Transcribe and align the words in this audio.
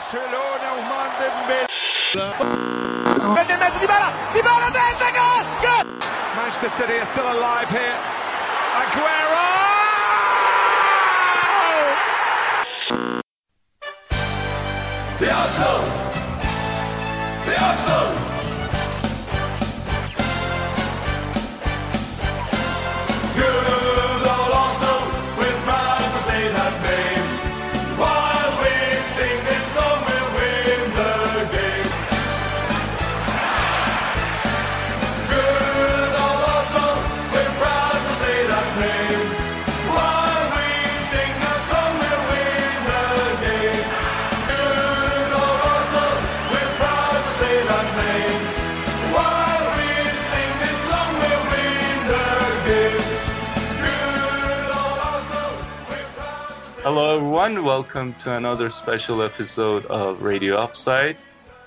Barcelona, 0.00 0.68
Ousmane 0.76 1.12
Dembélé. 1.20 1.66
Manchester 6.36 6.70
City 6.78 6.94
are 6.94 7.08
still 7.12 7.30
alive 7.30 7.68
here. 7.68 7.98
Aguero! 8.80 9.44
The 15.18 15.30
Arsenal! 15.30 15.84
The 17.44 17.54
Arsenal! 17.62 18.19
Everyone. 57.40 57.64
Welcome 57.64 58.14
to 58.16 58.34
another 58.34 58.68
special 58.68 59.22
episode 59.22 59.86
of 59.86 60.20
Radio 60.20 60.56
Upside. 60.56 61.16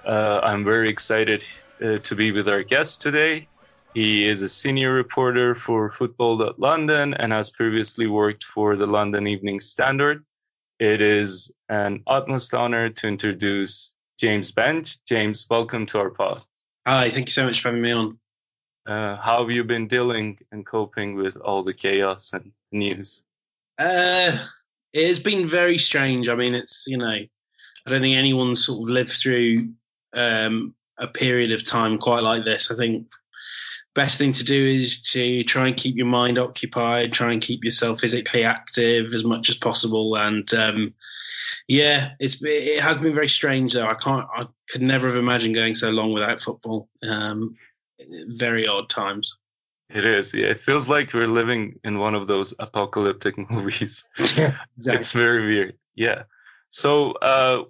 Uh, 0.06 0.40
I'm 0.44 0.64
very 0.64 0.88
excited 0.88 1.44
uh, 1.84 1.98
to 1.98 2.16
be 2.16 2.32
with 2.32 2.48
our 2.48 2.62
guest 2.62 3.02
today. 3.02 3.48
He 3.96 4.28
is 4.28 4.44
a 4.44 4.50
senior 4.50 4.94
reporter 4.94 5.56
for 5.56 5.90
Football.London 5.90 7.16
and 7.16 7.34
has 7.34 7.50
previously 7.50 8.06
worked 8.06 8.44
for 8.44 8.76
the 8.76 8.86
London 8.86 9.26
Evening 9.26 9.60
Standard. 9.60 10.24
It 10.78 11.02
is 11.02 11.52
an 11.70 12.04
utmost 12.06 12.54
honor 12.54 12.90
to 12.90 13.08
introduce 13.08 13.96
James 14.20 14.52
Benge. 14.52 15.00
James, 15.08 15.48
welcome 15.50 15.88
to 15.88 15.98
our 15.98 16.12
pod. 16.12 16.44
Hi, 16.86 17.10
thank 17.10 17.30
you 17.30 17.34
so 17.34 17.46
much 17.48 17.64
for 17.64 17.70
having 17.70 17.82
me 17.82 17.92
on. 17.94 18.20
Uh, 18.86 19.16
how 19.16 19.40
have 19.40 19.50
you 19.50 19.64
been 19.64 19.88
dealing 19.88 20.38
and 20.52 20.68
coping 20.68 21.16
with 21.16 21.36
all 21.38 21.64
the 21.64 21.74
chaos 21.74 22.32
and 22.34 22.52
news? 22.72 23.24
Uh, 23.80 24.38
it 24.94 25.08
has 25.08 25.20
been 25.20 25.48
very 25.48 25.78
strange. 25.78 26.30
I 26.30 26.36
mean, 26.36 26.54
it's 26.54 26.86
you 26.88 26.98
know, 26.98 27.08
I 27.08 27.30
don't 27.90 28.02
think 28.02 28.18
anyone's 28.18 28.66
sort 28.66 28.84
of 28.84 28.90
lived 28.90 29.12
through 29.12 29.70
um, 30.14 30.76
a 30.98 31.08
period 31.08 31.52
of 31.52 31.66
time 31.66 31.98
quite 31.98 32.24
like 32.24 32.44
this. 32.44 32.72
I 32.72 32.76
think 32.76 33.08
best 33.96 34.18
thing 34.18 34.34
to 34.34 34.44
do 34.44 34.66
is 34.66 35.02
to 35.12 35.44
try 35.44 35.68
and 35.68 35.78
keep 35.78 35.96
your 35.96 36.08
mind 36.08 36.40
occupied, 36.40 37.14
try 37.14 37.32
and 37.32 37.42
keep 37.42 37.64
yourself 37.64 38.00
physically 38.00 38.44
active 38.44 39.14
as 39.14 39.24
much 39.24 39.50
as 39.50 39.56
possible, 39.56 40.16
and 40.16 40.54
um, 40.54 40.94
yeah, 41.68 42.12
it's 42.20 42.38
it 42.42 42.82
has 42.82 42.98
been 42.98 43.16
very 43.16 43.30
strange 43.30 43.74
though. 43.74 43.88
I 43.88 43.96
can't, 43.96 44.28
I 44.36 44.46
could 44.70 44.82
never 44.82 45.08
have 45.08 45.18
imagined 45.18 45.56
going 45.56 45.76
so 45.76 45.90
long 45.90 46.14
without 46.14 46.42
football. 46.42 46.90
Um, 47.02 47.56
very 48.28 48.68
odd 48.68 48.90
times. 48.90 49.34
It 49.90 50.06
is. 50.06 50.34
Yeah, 50.34 50.48
it 50.48 50.58
feels 50.60 50.90
like 50.90 51.14
we're 51.14 51.28
living 51.28 51.80
in 51.84 52.00
one 52.00 52.16
of 52.16 52.28
those 52.28 52.54
apocalyptic 52.60 53.38
movies. 53.52 54.06
Yeah, 54.36 54.58
It's 54.78 55.14
very 55.14 55.46
weird. 55.46 55.78
Yeah. 55.96 56.24
So, 56.70 57.12
uh, 57.14 57.64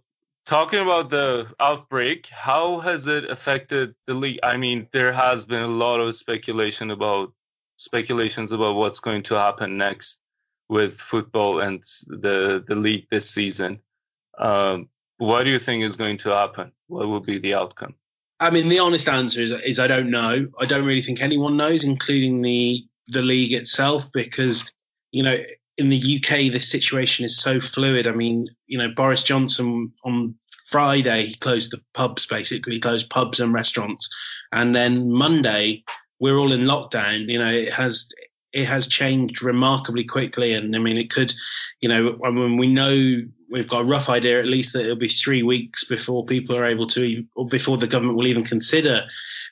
talking 0.45 0.79
about 0.79 1.09
the 1.09 1.47
outbreak, 1.59 2.27
how 2.27 2.79
has 2.79 3.07
it 3.07 3.29
affected 3.29 3.95
the 4.07 4.13
league? 4.13 4.39
I 4.43 4.55
mean, 4.57 4.87
there 4.91 5.11
has 5.11 5.43
been 5.45 5.63
a 5.63 5.67
lot 5.67 5.99
of 5.99 6.15
speculation 6.15 6.91
about 6.91 7.33
speculations 7.77 8.51
about 8.51 8.75
what's 8.75 8.99
going 8.99 9.23
to 9.23 9.35
happen 9.35 9.77
next 9.77 10.19
with 10.69 10.99
football 10.99 11.59
and 11.59 11.83
the 12.07 12.63
the 12.67 12.75
league 12.75 13.07
this 13.09 13.29
season. 13.29 13.79
Um, 14.37 14.87
what 15.17 15.43
do 15.43 15.49
you 15.49 15.59
think 15.59 15.83
is 15.83 15.97
going 15.97 16.17
to 16.19 16.29
happen? 16.29 16.71
What 16.87 17.07
will 17.07 17.19
be 17.19 17.37
the 17.39 17.53
outcome? 17.55 17.95
I 18.43 18.49
mean, 18.49 18.67
the 18.67 18.79
honest 18.79 19.07
answer 19.07 19.41
is 19.41 19.51
is 19.51 19.79
I 19.79 19.87
don't 19.87 20.11
know. 20.11 20.47
I 20.59 20.65
don't 20.65 20.85
really 20.85 21.01
think 21.01 21.21
anyone 21.21 21.55
knows, 21.55 21.83
including 21.83 22.41
the 22.41 22.83
the 23.07 23.21
league 23.21 23.53
itself, 23.53 24.11
because 24.11 24.69
you 25.11 25.23
know 25.23 25.37
in 25.77 25.89
the 25.89 26.17
UK 26.17 26.51
the 26.51 26.59
situation 26.59 27.23
is 27.23 27.39
so 27.39 27.61
fluid. 27.61 28.05
I 28.05 28.11
mean, 28.11 28.47
you 28.67 28.77
know, 28.77 28.89
Boris 28.89 29.23
Johnson 29.23 29.91
on 30.03 30.35
Friday 30.67 31.27
he 31.27 31.35
closed 31.35 31.71
the 31.71 31.81
pubs 31.93 32.25
basically, 32.25 32.79
closed 32.79 33.09
pubs 33.09 33.39
and 33.39 33.53
restaurants, 33.53 34.09
and 34.51 34.75
then 34.75 35.09
Monday 35.09 35.83
we're 36.19 36.37
all 36.37 36.51
in 36.51 36.61
lockdown. 36.61 37.29
You 37.29 37.39
know, 37.39 37.49
it 37.49 37.71
has 37.71 38.09
it 38.53 38.65
has 38.65 38.87
changed 38.87 39.41
remarkably 39.41 40.03
quickly, 40.03 40.53
and 40.53 40.75
I 40.75 40.79
mean, 40.79 40.97
it 40.97 41.09
could, 41.09 41.33
you 41.81 41.89
know, 41.89 42.19
I 42.23 42.29
mean, 42.29 42.57
we 42.57 42.67
know 42.67 43.21
we've 43.51 43.67
got 43.67 43.81
a 43.81 43.85
rough 43.85 44.09
idea 44.09 44.39
at 44.39 44.47
least 44.47 44.73
that 44.73 44.83
it'll 44.83 44.95
be 44.95 45.07
three 45.07 45.43
weeks 45.43 45.83
before 45.83 46.25
people 46.25 46.55
are 46.55 46.65
able 46.65 46.87
to, 46.87 47.23
or 47.35 47.47
before 47.47 47.77
the 47.77 47.87
government 47.87 48.17
will 48.17 48.27
even 48.27 48.43
consider 48.43 49.03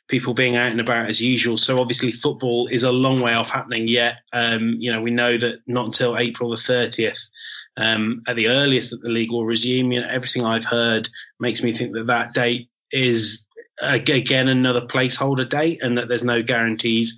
people 0.07 0.33
being 0.33 0.55
out 0.55 0.71
and 0.71 0.81
about 0.81 1.09
as 1.09 1.21
usual. 1.21 1.57
So 1.57 1.79
obviously, 1.79 2.11
football 2.11 2.67
is 2.67 2.83
a 2.83 2.91
long 2.91 3.21
way 3.21 3.33
off 3.33 3.49
happening 3.49 3.87
yet. 3.87 4.17
Um, 4.33 4.75
you 4.79 4.91
know, 4.91 5.01
we 5.01 5.11
know 5.11 5.37
that 5.37 5.59
not 5.67 5.85
until 5.85 6.17
April 6.17 6.49
the 6.49 6.57
thirtieth. 6.57 7.29
Um, 7.77 8.21
at 8.27 8.35
the 8.35 8.49
earliest 8.49 8.91
that 8.91 9.01
the 9.01 9.09
league 9.09 9.31
will 9.31 9.45
resume, 9.45 9.93
you 9.93 10.01
know, 10.01 10.07
everything 10.09 10.43
I've 10.43 10.65
heard 10.65 11.07
makes 11.39 11.63
me 11.63 11.71
think 11.71 11.93
that 11.93 12.07
that 12.07 12.33
date 12.33 12.69
is 12.91 13.47
again 13.81 14.47
another 14.47 14.81
placeholder 14.81 15.47
date, 15.47 15.81
and 15.81 15.97
that 15.97 16.07
there's 16.07 16.23
no 16.23 16.43
guarantees 16.43 17.15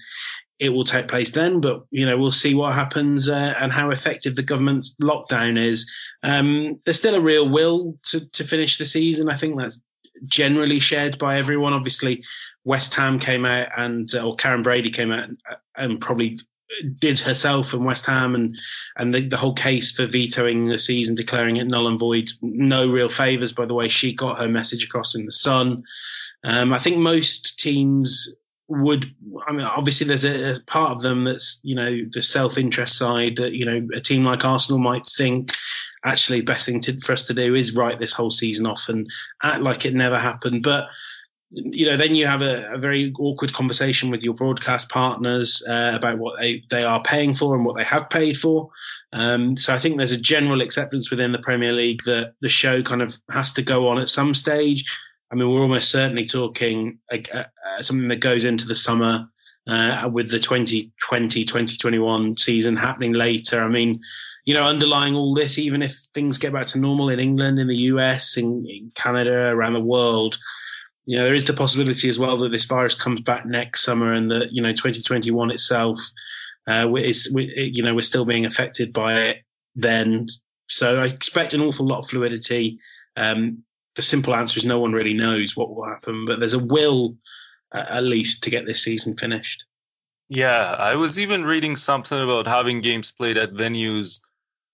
it 0.63 0.69
will 0.69 0.85
take 0.85 1.07
place 1.07 1.31
then. 1.31 1.59
But 1.59 1.83
you 1.91 2.05
know, 2.05 2.17
we'll 2.17 2.31
see 2.31 2.55
what 2.55 2.73
happens 2.73 3.29
uh, 3.29 3.53
and 3.59 3.71
how 3.71 3.89
effective 3.89 4.35
the 4.35 4.43
government's 4.43 4.95
lockdown 5.01 5.57
is. 5.57 5.89
Um, 6.23 6.79
there's 6.85 6.97
still 6.97 7.15
a 7.15 7.21
real 7.21 7.49
will 7.49 7.97
to 8.03 8.25
to 8.29 8.43
finish 8.43 8.77
the 8.77 8.85
season. 8.85 9.29
I 9.29 9.37
think 9.37 9.59
that's 9.59 9.79
generally 10.25 10.79
shared 10.79 11.17
by 11.17 11.37
everyone. 11.37 11.73
Obviously, 11.73 12.23
West 12.63 12.93
Ham 12.93 13.19
came 13.19 13.45
out 13.45 13.67
and 13.77 14.13
uh, 14.15 14.25
or 14.25 14.35
Karren 14.37 14.63
Brady 14.63 14.89
came 14.89 15.11
out 15.11 15.27
and, 15.29 15.37
and 15.75 16.01
probably 16.01 16.37
did 16.97 17.19
herself 17.19 17.73
and 17.73 17.85
West 17.85 18.05
Ham 18.05 18.33
and 18.35 18.55
and 18.97 19.13
the, 19.13 19.27
the 19.27 19.37
whole 19.37 19.53
case 19.53 19.91
for 19.91 20.07
vetoing 20.07 20.65
the 20.65 20.79
season, 20.79 21.15
declaring 21.15 21.57
it 21.57 21.67
null 21.67 21.87
and 21.87 21.99
void. 21.99 22.29
No 22.41 22.87
real 22.87 23.09
favours 23.09 23.51
by 23.51 23.65
the 23.65 23.73
way 23.73 23.89
she 23.89 24.13
got 24.13 24.39
her 24.39 24.47
message 24.47 24.85
across 24.85 25.13
in 25.13 25.25
the 25.25 25.31
Sun. 25.31 25.83
Um, 26.45 26.73
I 26.73 26.79
think 26.79 26.97
most 26.97 27.59
teams 27.59 28.33
would. 28.67 29.13
I 29.47 29.51
mean, 29.51 29.65
obviously, 29.65 30.07
there's 30.07 30.25
a, 30.25 30.55
a 30.55 30.59
part 30.67 30.91
of 30.91 31.01
them 31.01 31.25
that's 31.25 31.59
you 31.63 31.75
know 31.75 31.99
the 32.11 32.21
self-interest 32.21 32.97
side 32.97 33.35
that 33.37 33.53
you 33.53 33.65
know 33.65 33.87
a 33.93 33.99
team 33.99 34.23
like 34.23 34.45
Arsenal 34.45 34.79
might 34.79 35.05
think 35.05 35.53
actually 36.05 36.41
best 36.41 36.65
thing 36.65 36.79
to, 36.81 36.99
for 36.99 37.13
us 37.13 37.23
to 37.23 37.33
do 37.33 37.55
is 37.55 37.75
write 37.75 37.99
this 37.99 38.13
whole 38.13 38.31
season 38.31 38.65
off 38.65 38.89
and 38.89 39.09
act 39.41 39.61
like 39.61 39.85
it 39.85 39.93
never 39.93 40.19
happened. 40.19 40.63
But 40.63 40.87
you 41.55 41.85
know, 41.85 41.95
then 41.95 42.15
you 42.15 42.25
have 42.25 42.41
a, 42.41 42.67
a 42.73 42.77
very 42.77 43.13
awkward 43.19 43.53
conversation 43.53 44.09
with 44.09 44.23
your 44.23 44.33
broadcast 44.33 44.89
partners 44.89 45.63
uh, 45.67 45.91
about 45.93 46.17
what 46.17 46.39
they, 46.39 46.63
they 46.69 46.83
are 46.83 47.01
paying 47.03 47.35
for 47.35 47.55
and 47.55 47.63
what 47.63 47.77
they 47.77 47.83
have 47.83 48.09
paid 48.09 48.37
for. 48.37 48.69
Um, 49.11 49.55
so 49.55 49.73
I 49.73 49.77
think 49.77 49.97
there's 49.97 50.11
a 50.11 50.19
general 50.19 50.61
acceptance 50.61 51.11
within 51.11 51.31
the 51.31 51.39
Premier 51.39 51.71
League 51.71 52.01
that 52.05 52.33
the 52.41 52.49
show 52.49 52.81
kind 52.81 53.03
of 53.03 53.17
has 53.29 53.51
to 53.53 53.61
go 53.61 53.87
on 53.87 53.99
at 53.99 54.09
some 54.09 54.33
stage. 54.33 54.83
I 55.33 55.35
mean, 55.35 55.49
we're 55.49 55.61
almost 55.61 55.89
certainly 55.89 56.27
talking 56.27 56.99
uh, 57.11 57.17
uh, 57.33 57.81
something 57.81 58.07
that 58.09 58.19
goes 58.19 58.45
into 58.45 58.67
the 58.67 58.75
summer 58.75 59.27
uh, 59.67 60.07
with 60.13 60.29
the 60.29 60.37
2020 60.37 61.43
2021 61.43 62.37
season 62.37 62.75
happening 62.75 63.13
later. 63.13 63.63
I 63.63 63.67
mean, 63.67 63.99
you 64.45 64.53
know, 64.53 64.63
underlying 64.63 65.15
all 65.15 65.33
this, 65.33 65.57
even 65.57 65.81
if 65.81 65.95
things 66.13 66.37
get 66.37 66.53
back 66.53 66.67
to 66.67 66.77
normal 66.77 67.09
in 67.09 67.19
England, 67.19 67.57
in 67.57 67.67
the 67.67 67.77
US, 67.77 68.37
in, 68.37 68.63
in 68.69 68.91
Canada, 68.93 69.47
around 69.47 69.73
the 69.73 69.79
world, 69.79 70.37
you 71.07 71.17
know, 71.17 71.23
there 71.23 71.33
is 71.33 71.45
the 71.45 71.53
possibility 71.53 72.07
as 72.09 72.19
well 72.19 72.37
that 72.37 72.51
this 72.51 72.65
virus 72.65 72.93
comes 72.93 73.21
back 73.21 73.43
next 73.43 73.83
summer 73.83 74.13
and 74.13 74.29
that, 74.29 74.51
you 74.51 74.61
know, 74.61 74.71
2021 74.71 75.49
itself 75.49 75.99
uh, 76.67 76.87
is, 76.93 77.27
you 77.33 77.81
know, 77.81 77.95
we're 77.95 78.01
still 78.01 78.23
being 78.23 78.45
affected 78.45 78.93
by 78.93 79.19
it 79.19 79.37
then. 79.75 80.27
So 80.67 81.01
I 81.01 81.05
expect 81.05 81.55
an 81.55 81.61
awful 81.61 81.87
lot 81.87 81.99
of 82.03 82.07
fluidity. 82.07 82.77
Um, 83.17 83.63
the 83.95 84.01
simple 84.01 84.35
answer 84.35 84.57
is 84.57 84.65
no 84.65 84.79
one 84.79 84.93
really 84.93 85.13
knows 85.13 85.55
what 85.55 85.73
will 85.73 85.85
happen, 85.85 86.25
but 86.25 86.39
there's 86.39 86.53
a 86.53 86.59
will 86.59 87.15
uh, 87.73 87.85
at 87.89 88.03
least 88.03 88.43
to 88.43 88.49
get 88.49 88.65
this 88.65 88.83
season 88.83 89.15
finished. 89.15 89.63
Yeah, 90.29 90.75
I 90.79 90.95
was 90.95 91.19
even 91.19 91.43
reading 91.43 91.75
something 91.75 92.19
about 92.19 92.47
having 92.47 92.81
games 92.81 93.11
played 93.11 93.37
at 93.37 93.53
venues 93.53 94.19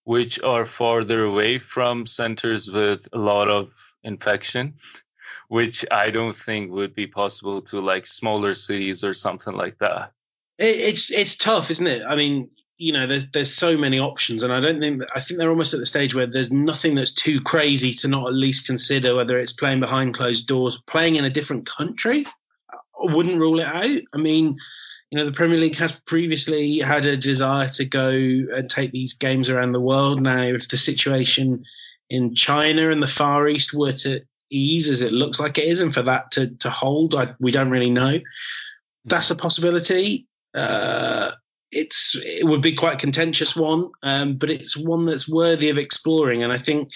which 0.10 0.42
are 0.42 0.66
farther 0.66 1.26
away 1.26 1.60
from 1.60 2.08
centers 2.08 2.68
with 2.72 3.08
a 3.14 3.18
lot 3.18 3.48
of 3.48 3.72
infection, 4.04 4.74
which 5.50 5.86
I 5.92 6.10
don't 6.10 6.36
think 6.36 6.72
would 6.72 6.96
be 6.96 7.06
possible 7.06 7.62
to 7.64 7.80
like 7.80 8.08
smaller 8.08 8.54
cities 8.54 9.04
or 9.04 9.14
something 9.14 9.54
like 9.54 9.78
that. 9.80 10.12
It's 10.58 11.12
it's 11.12 11.36
tough, 11.36 11.70
isn't 11.70 11.88
it? 11.88 12.02
I 12.08 12.16
mean, 12.16 12.50
you 12.80 12.94
know, 12.94 13.06
there's 13.06 13.26
there's 13.34 13.54
so 13.54 13.78
many 13.78 14.00
options, 14.00 14.42
and 14.42 14.54
I 14.54 14.62
don't 14.62 14.80
think 14.80 15.04
I 15.14 15.20
think 15.20 15.38
they're 15.38 15.50
almost 15.50 15.74
at 15.74 15.82
the 15.82 15.86
stage 15.86 16.16
where 16.16 16.26
there's 16.26 16.52
nothing 16.52 16.96
that's 16.96 17.12
too 17.12 17.42
crazy 17.42 17.92
to 17.92 18.08
not 18.08 18.28
at 18.28 18.34
least 18.34 18.66
consider 18.66 19.16
whether 19.16 19.38
it's 19.38 19.52
playing 19.52 19.82
behind 19.82 20.14
closed 20.14 20.48
doors, 20.48 20.82
playing 20.88 21.18
in 21.18 21.26
a 21.26 21.30
different 21.30 21.66
country. 21.66 22.26
I 22.72 23.14
wouldn't 23.14 23.38
rule 23.38 23.60
it 23.60 23.66
out. 23.66 24.02
I 24.14 24.18
mean, 24.18 24.58
you 25.12 25.18
know, 25.18 25.26
the 25.26 25.34
Premier 25.34 25.58
League 25.58 25.76
has 25.76 25.92
previously 26.08 26.80
had 26.80 27.06
a 27.06 27.18
desire 27.18 27.68
to 27.68 27.84
go 27.84 28.12
and 28.12 28.70
take 28.70 28.94
these 28.94 29.14
games 29.14 29.50
around 29.50 29.74
the 29.74 29.82
world. 29.82 30.22
Now, 30.22 30.44
if 30.44 30.70
the 30.70 30.78
situation 30.78 31.66
in 32.10 32.34
China 32.34 32.92
and 32.92 33.04
the 33.04 33.08
Far 33.08 33.50
East 33.50 33.74
were 33.74 33.94
to 33.94 34.22
ease 34.52 34.88
as 34.88 35.02
it 35.02 35.12
looks 35.12 35.38
like 35.38 35.58
it 35.58 35.66
is, 35.66 35.82
and 35.82 35.94
for 35.94 36.04
that 36.04 36.32
to 36.32 36.48
to 36.48 36.70
hold, 36.70 37.14
I, 37.14 37.36
we 37.42 37.52
don't 37.52 37.72
really 37.72 37.90
know. 37.90 38.22
That's 39.04 39.32
a 39.32 39.36
possibility. 39.36 40.28
Uh, 40.54 41.32
it's 41.72 42.16
it 42.24 42.46
would 42.46 42.62
be 42.62 42.74
quite 42.74 42.96
a 42.96 43.00
contentious 43.00 43.56
one, 43.56 43.90
um, 44.04 44.36
but 44.36 44.50
it's 44.50 44.76
one 44.78 45.06
that's 45.06 45.30
worthy 45.30 45.70
of 45.70 45.78
exploring. 45.78 46.44
And 46.44 46.52
I 46.52 46.58
think, 46.58 46.90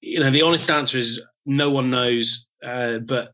you 0.00 0.20
know, 0.20 0.30
the 0.30 0.42
honest 0.42 0.70
answer 0.70 0.98
is 0.98 1.20
no 1.46 1.70
one 1.70 1.90
knows. 1.90 2.46
Uh, 2.62 2.98
but 2.98 3.32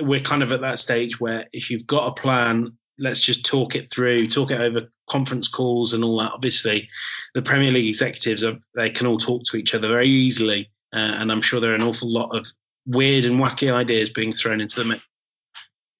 we're 0.00 0.20
kind 0.20 0.42
of 0.42 0.52
at 0.52 0.60
that 0.62 0.78
stage 0.78 1.20
where 1.20 1.46
if 1.52 1.70
you've 1.70 1.86
got 1.86 2.08
a 2.08 2.20
plan, 2.20 2.72
let's 2.98 3.20
just 3.20 3.44
talk 3.44 3.74
it 3.74 3.90
through, 3.90 4.26
talk 4.26 4.50
it 4.50 4.60
over 4.60 4.90
conference 5.08 5.48
calls 5.48 5.92
and 5.92 6.04
all 6.04 6.18
that. 6.18 6.32
Obviously, 6.32 6.88
the 7.34 7.42
Premier 7.42 7.70
League 7.70 7.88
executives 7.88 8.44
are 8.44 8.58
they 8.74 8.90
can 8.90 9.06
all 9.06 9.18
talk 9.18 9.42
to 9.44 9.56
each 9.56 9.74
other 9.74 9.88
very 9.88 10.08
easily, 10.08 10.70
uh, 10.92 11.16
and 11.18 11.32
I'm 11.32 11.42
sure 11.42 11.60
there 11.60 11.72
are 11.72 11.76
an 11.76 11.82
awful 11.82 12.10
lot 12.10 12.34
of 12.36 12.46
weird 12.86 13.24
and 13.24 13.40
wacky 13.40 13.72
ideas 13.72 14.10
being 14.10 14.32
thrown 14.32 14.60
into 14.60 14.80
the 14.80 14.88
mix. 14.88 15.04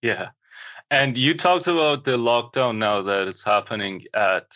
Yeah. 0.03 0.29
And 0.91 1.17
you 1.17 1.35
talked 1.35 1.69
about 1.69 2.05
the 2.05 2.19
lockdown 2.19 2.79
now 2.79 3.01
that 3.03 3.29
is 3.29 3.45
happening 3.45 4.05
at 4.13 4.53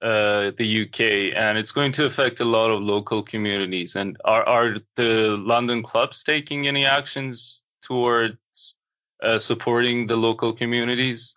uh, 0.00 0.52
the 0.56 0.82
UK, 0.82 1.36
and 1.36 1.58
it's 1.58 1.72
going 1.72 1.92
to 1.92 2.06
affect 2.06 2.40
a 2.40 2.44
lot 2.44 2.70
of 2.70 2.80
local 2.80 3.22
communities. 3.22 3.96
And 3.96 4.16
are 4.24 4.44
are 4.48 4.76
the 4.96 5.36
London 5.38 5.82
clubs 5.82 6.22
taking 6.22 6.68
any 6.68 6.86
actions 6.86 7.62
towards 7.82 8.76
uh, 9.22 9.38
supporting 9.38 10.06
the 10.06 10.16
local 10.16 10.52
communities? 10.52 11.34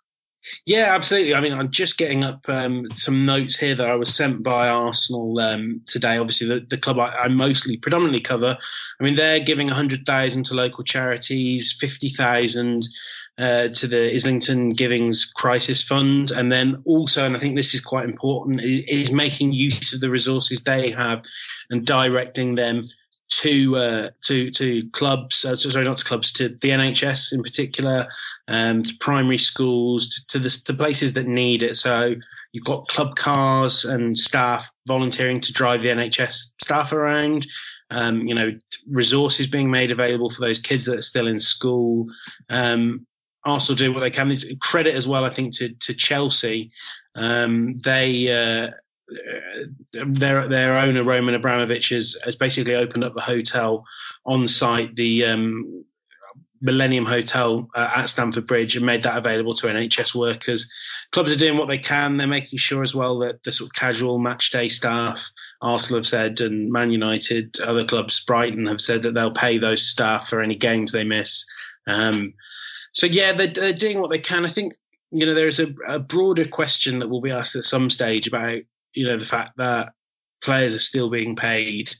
Yeah, 0.66 0.94
absolutely. 0.94 1.34
I 1.34 1.40
mean, 1.40 1.52
I'm 1.52 1.70
just 1.70 1.98
getting 1.98 2.24
up 2.24 2.48
um, 2.48 2.88
some 2.94 3.24
notes 3.24 3.56
here 3.56 3.76
that 3.76 3.88
I 3.88 3.94
was 3.94 4.12
sent 4.12 4.42
by 4.42 4.68
Arsenal 4.68 5.38
um, 5.38 5.80
today. 5.86 6.16
Obviously, 6.16 6.48
the, 6.48 6.66
the 6.68 6.78
club 6.78 6.98
I, 6.98 7.10
I, 7.10 7.28
mostly, 7.28 7.76
predominantly 7.76 8.20
cover. 8.20 8.58
I 9.00 9.04
mean, 9.04 9.14
they're 9.14 9.38
giving 9.38 9.68
100,000 9.68 10.44
to 10.44 10.54
local 10.54 10.82
charities, 10.82 11.72
50,000 11.78 12.88
uh, 13.38 13.68
to 13.68 13.86
the 13.86 14.14
Islington 14.14 14.70
Givings 14.70 15.24
Crisis 15.24 15.82
Fund, 15.82 16.30
and 16.30 16.52
then 16.52 16.82
also, 16.84 17.24
and 17.24 17.34
I 17.34 17.38
think 17.38 17.56
this 17.56 17.74
is 17.74 17.80
quite 17.80 18.04
important, 18.04 18.60
is, 18.62 19.10
making 19.10 19.52
use 19.52 19.92
of 19.92 20.00
the 20.00 20.10
resources 20.10 20.62
they 20.62 20.90
have 20.90 21.22
and 21.70 21.86
directing 21.86 22.54
them 22.54 22.82
to 23.30 23.76
uh, 23.76 24.10
to 24.22 24.50
to 24.50 24.88
clubs. 24.90 25.44
Uh, 25.44 25.56
sorry, 25.56 25.84
not 25.84 25.96
to 25.96 26.04
clubs, 26.04 26.32
to 26.32 26.50
the 26.50 26.68
NHS 26.68 27.32
in 27.32 27.42
particular, 27.42 28.06
um, 28.48 28.82
to 28.84 28.94
primary 29.00 29.38
schools, 29.38 30.08
to, 30.08 30.26
to 30.26 30.38
the 30.38 30.50
to 30.66 30.74
places 30.74 31.14
that 31.14 31.26
need 31.26 31.62
it. 31.62 31.76
So 31.76 32.14
you've 32.52 32.64
got 32.64 32.88
club 32.88 33.16
cars 33.16 33.84
and 33.84 34.16
staff 34.18 34.70
volunteering 34.86 35.40
to 35.40 35.52
drive 35.52 35.82
the 35.82 35.88
NHS 35.88 36.52
staff 36.62 36.92
around. 36.92 37.46
Um, 37.90 38.26
you 38.26 38.34
know, 38.34 38.52
resources 38.90 39.46
being 39.46 39.70
made 39.70 39.90
available 39.90 40.30
for 40.30 40.40
those 40.40 40.58
kids 40.58 40.86
that 40.86 40.98
are 40.98 41.02
still 41.02 41.26
in 41.26 41.38
school. 41.38 42.06
Um, 42.48 43.06
Arsenal 43.44 43.76
do 43.76 43.92
what 43.92 44.00
they 44.00 44.10
can. 44.10 44.30
It's 44.30 44.44
credit 44.60 44.94
as 44.94 45.08
well, 45.08 45.24
I 45.24 45.30
think, 45.30 45.54
to 45.56 45.70
to 45.70 45.94
Chelsea. 45.94 46.70
Um, 47.14 47.80
they 47.82 48.30
uh, 48.30 48.70
their 49.92 50.48
their 50.48 50.78
owner 50.78 51.04
Roman 51.04 51.34
Abramovich 51.34 51.90
has, 51.90 52.16
has 52.24 52.36
basically 52.36 52.74
opened 52.74 53.04
up 53.04 53.14
the 53.14 53.20
hotel 53.20 53.84
on 54.24 54.46
site, 54.48 54.94
the 54.96 55.24
um, 55.24 55.84
Millennium 56.60 57.04
Hotel 57.04 57.68
uh, 57.74 57.90
at 57.96 58.06
Stamford 58.06 58.46
Bridge, 58.46 58.76
and 58.76 58.86
made 58.86 59.02
that 59.02 59.18
available 59.18 59.54
to 59.54 59.66
NHS 59.66 60.14
workers. 60.14 60.66
Clubs 61.10 61.32
are 61.32 61.38
doing 61.38 61.58
what 61.58 61.68
they 61.68 61.78
can. 61.78 62.16
They're 62.16 62.26
making 62.26 62.58
sure 62.58 62.82
as 62.82 62.94
well 62.94 63.18
that 63.18 63.42
the 63.42 63.52
sort 63.52 63.68
of 63.68 63.74
casual 63.74 64.18
match 64.18 64.50
day 64.50 64.68
staff, 64.68 65.28
Arsenal 65.60 65.98
have 65.98 66.06
said, 66.06 66.40
and 66.40 66.70
Man 66.70 66.92
United, 66.92 67.60
other 67.60 67.84
clubs, 67.84 68.22
Brighton 68.24 68.66
have 68.66 68.80
said 68.80 69.02
that 69.02 69.14
they'll 69.14 69.32
pay 69.32 69.58
those 69.58 69.84
staff 69.84 70.28
for 70.28 70.40
any 70.40 70.54
games 70.54 70.92
they 70.92 71.04
miss. 71.04 71.44
Um, 71.88 72.32
so 72.92 73.06
yeah, 73.06 73.32
they're, 73.32 73.48
they're 73.48 73.72
doing 73.72 74.00
what 74.00 74.10
they 74.10 74.18
can. 74.18 74.44
I 74.44 74.48
think 74.48 74.74
you 75.10 75.26
know 75.26 75.34
there's 75.34 75.60
a, 75.60 75.74
a, 75.88 75.98
broader 75.98 76.46
question 76.46 76.98
that 76.98 77.08
will 77.08 77.20
be 77.20 77.30
asked 77.30 77.56
at 77.56 77.64
some 77.64 77.90
stage 77.90 78.26
about 78.26 78.60
you 78.94 79.06
know 79.06 79.18
the 79.18 79.24
fact 79.24 79.56
that 79.56 79.92
players 80.42 80.74
are 80.74 80.80
still 80.80 81.10
being 81.10 81.36
paid 81.36 81.94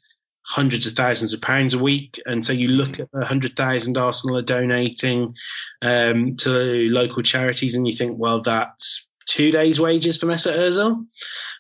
hundreds 0.45 0.87
of 0.87 0.95
thousands 0.95 1.33
of 1.33 1.41
pounds 1.41 1.75
a 1.75 1.79
week, 1.79 2.21
and 2.27 2.45
so 2.45 2.53
you 2.53 2.69
look 2.69 3.01
at 3.01 3.11
the 3.13 3.25
hundred 3.25 3.57
thousand 3.57 3.97
Arsenal 3.97 4.37
are 4.37 4.43
donating 4.43 5.35
um, 5.83 6.37
to 6.37 6.89
local 6.91 7.23
charities, 7.23 7.75
and 7.75 7.87
you 7.87 7.95
think, 7.95 8.19
well, 8.19 8.43
that's 8.43 9.07
two 9.27 9.51
days' 9.51 9.81
wages 9.81 10.17
for 10.19 10.27
Mesut 10.27 10.57
Ozil, 10.57 11.07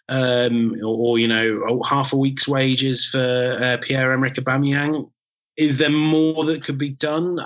um, 0.08 0.74
or, 0.82 1.10
or, 1.12 1.18
you 1.18 1.28
know 1.28 1.82
half 1.84 2.12
a 2.12 2.16
week's 2.16 2.48
wages 2.48 3.06
for 3.06 3.58
uh, 3.62 3.76
Pierre 3.80 4.12
Emerick 4.12 4.34
Aubameyang. 4.34 5.10
Is 5.56 5.78
there 5.78 5.90
more 5.90 6.44
that 6.46 6.64
could 6.64 6.78
be 6.78 6.90
done? 6.90 7.38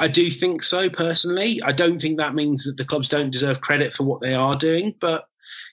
I 0.00 0.08
do 0.08 0.30
think 0.30 0.62
so 0.62 0.88
personally. 0.88 1.62
I 1.62 1.72
don't 1.72 2.00
think 2.00 2.16
that 2.18 2.34
means 2.34 2.64
that 2.64 2.78
the 2.78 2.86
clubs 2.86 3.08
don't 3.08 3.30
deserve 3.30 3.60
credit 3.60 3.92
for 3.92 4.04
what 4.04 4.22
they 4.22 4.34
are 4.34 4.56
doing, 4.56 4.94
but 4.98 5.26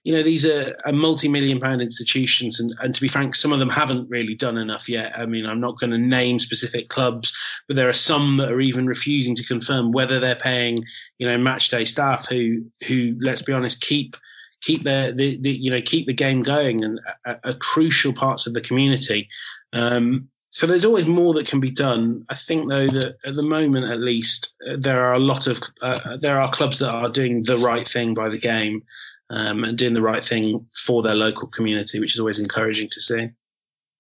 you 0.04 0.14
know 0.14 0.24
these 0.24 0.46
are, 0.46 0.76
are 0.86 0.92
multi-million 0.92 1.60
pound 1.60 1.82
institutions 1.82 2.60
and, 2.60 2.74
and 2.82 2.96
to 2.96 3.02
be 3.02 3.08
frank 3.08 3.36
some 3.36 3.52
of 3.52 3.60
them 3.60 3.70
haven't 3.70 4.10
really 4.10 4.36
done 4.36 4.58
enough 4.58 4.88
yet 4.88 5.12
i 5.18 5.26
mean 5.26 5.46
i'm 5.46 5.60
not 5.60 5.78
going 5.80 5.92
to 5.92 5.98
name 5.98 6.40
specific 6.40 6.88
clubs 6.90 7.36
but 7.68 7.76
there 7.76 7.90
are 7.90 7.94
some 7.94 8.38
that 8.38 8.52
are 8.52 8.62
even 8.62 8.88
refusing 8.88 9.36
to 9.36 9.46
confirm 9.46 9.92
whether 9.92 10.20
they're 10.20 10.36
paying 10.36 10.84
you 11.20 11.28
know 11.28 11.38
match 11.38 11.70
day 11.70 11.84
staff 11.84 12.28
who 12.28 12.64
who 12.88 13.16
let's 13.20 13.42
be 13.42 13.54
honest 13.54 13.82
keep 13.82 14.16
keep 14.62 14.84
the, 14.84 15.14
the, 15.16 15.38
the 15.42 15.52
you 15.52 15.70
know 15.70 15.82
keep 15.82 16.08
the 16.08 16.14
game 16.14 16.42
going 16.42 16.84
and 16.84 17.00
are, 17.26 17.54
crucial 17.60 18.14
parts 18.14 18.48
of 18.48 18.54
the 18.54 18.62
community 18.62 19.28
um, 19.74 20.28
so 20.50 20.66
there's 20.66 20.86
always 20.86 21.06
more 21.06 21.34
that 21.34 21.48
can 21.48 21.60
be 21.60 21.72
done. 21.72 22.26
I 22.30 22.36
think 22.36 22.70
though 22.70 22.88
that 22.88 23.18
at 23.26 23.36
the 23.36 23.44
moment, 23.44 23.92
at 23.92 24.00
least, 24.00 24.54
uh, 24.68 24.78
there 24.80 25.04
are 25.04 25.14
a 25.14 25.20
lot 25.20 25.48
of 25.48 25.60
uh, 25.82 26.18
there 26.18 26.40
are 26.40 26.52
clubs 26.52 26.80
that 26.80 26.92
are 26.92 27.10
doing 27.10 27.44
the 27.44 27.58
right 27.58 27.88
thing 27.88 28.14
by 28.14 28.30
the 28.30 28.38
game 28.38 28.84
um, 29.30 29.64
and 29.64 29.78
doing 29.78 29.94
the 29.94 30.02
right 30.02 30.24
thing 30.24 30.66
for 30.86 31.04
their 31.04 31.16
local 31.16 31.48
community, 31.48 32.00
which 32.00 32.14
is 32.14 32.20
always 32.20 32.40
encouraging 32.40 32.90
to 32.92 33.02
see. 33.02 33.30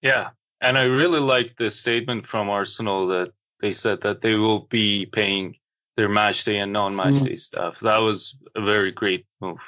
Yeah, 0.01 0.29
and 0.61 0.77
I 0.77 0.83
really 0.83 1.19
like 1.19 1.55
the 1.57 1.69
statement 1.69 2.25
from 2.25 2.49
Arsenal 2.49 3.07
that 3.07 3.31
they 3.59 3.73
said 3.73 4.01
that 4.01 4.21
they 4.21 4.35
will 4.35 4.61
be 4.69 5.05
paying 5.07 5.55
their 5.97 6.09
match 6.09 6.45
day 6.45 6.59
and 6.59 6.71
non-match 6.71 7.15
mm. 7.15 7.25
day 7.25 7.35
stuff. 7.35 7.79
That 7.81 7.97
was 7.97 8.37
a 8.55 8.61
very 8.61 8.91
great 8.91 9.25
move. 9.41 9.59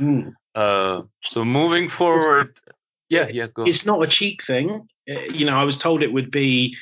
Mm. 0.00 0.34
Uh, 0.54 1.02
so 1.22 1.44
moving 1.44 1.88
forward, 1.88 2.60
yeah, 3.08 3.28
yeah, 3.28 3.46
go. 3.46 3.64
It's 3.64 3.86
not 3.86 4.02
a 4.02 4.06
cheap 4.06 4.42
thing. 4.42 4.88
Uh, 5.08 5.20
you 5.32 5.44
know, 5.44 5.56
I 5.56 5.64
was 5.64 5.76
told 5.76 6.02
it 6.02 6.12
would 6.12 6.30
be 6.30 6.76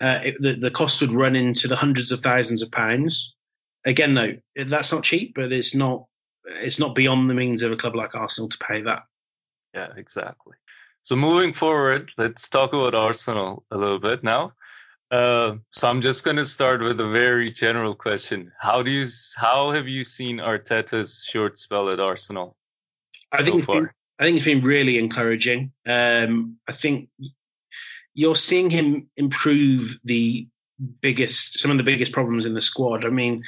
uh, 0.00 0.20
it, 0.24 0.36
the 0.40 0.54
the 0.54 0.70
cost 0.70 1.00
would 1.00 1.12
run 1.12 1.36
into 1.36 1.68
the 1.68 1.76
hundreds 1.76 2.12
of 2.12 2.20
thousands 2.20 2.62
of 2.62 2.70
pounds. 2.70 3.34
Again, 3.84 4.14
though, 4.14 4.34
that's 4.66 4.92
not 4.92 5.04
cheap, 5.04 5.34
but 5.34 5.52
it's 5.52 5.74
not 5.74 6.04
it's 6.44 6.78
not 6.78 6.94
beyond 6.94 7.28
the 7.28 7.34
means 7.34 7.62
of 7.62 7.72
a 7.72 7.76
club 7.76 7.94
like 7.94 8.14
Arsenal 8.14 8.48
to 8.48 8.58
pay 8.58 8.82
that. 8.82 9.02
Yeah, 9.74 9.88
exactly. 9.96 10.54
So 11.02 11.16
moving 11.16 11.52
forward, 11.52 12.12
let's 12.18 12.48
talk 12.48 12.72
about 12.72 12.94
Arsenal 12.94 13.64
a 13.70 13.76
little 13.76 13.98
bit 13.98 14.22
now. 14.22 14.52
Uh, 15.10 15.54
so 15.72 15.88
I'm 15.88 16.02
just 16.02 16.22
going 16.22 16.36
to 16.36 16.44
start 16.44 16.82
with 16.82 17.00
a 17.00 17.08
very 17.08 17.50
general 17.50 17.94
question. 17.94 18.52
How 18.60 18.82
do 18.82 18.90
you 18.90 19.06
how 19.36 19.70
have 19.70 19.88
you 19.88 20.04
seen 20.04 20.38
Arteta's 20.38 21.24
short 21.28 21.58
spell 21.58 21.88
at 21.90 22.00
Arsenal? 22.00 22.56
I 23.32 23.42
think 23.42 23.64
so 23.64 23.74
been, 23.74 23.90
I 24.18 24.24
think 24.24 24.36
it's 24.36 24.44
been 24.44 24.62
really 24.62 24.98
encouraging. 24.98 25.72
Um, 25.86 26.56
I 26.68 26.72
think 26.72 27.08
you're 28.18 28.34
seeing 28.34 28.68
him 28.68 29.06
improve 29.16 29.96
the 30.04 30.44
biggest 31.00 31.60
some 31.60 31.70
of 31.70 31.78
the 31.78 31.84
biggest 31.84 32.10
problems 32.10 32.44
in 32.44 32.54
the 32.54 32.60
squad. 32.60 33.04
I 33.04 33.10
mean, 33.10 33.44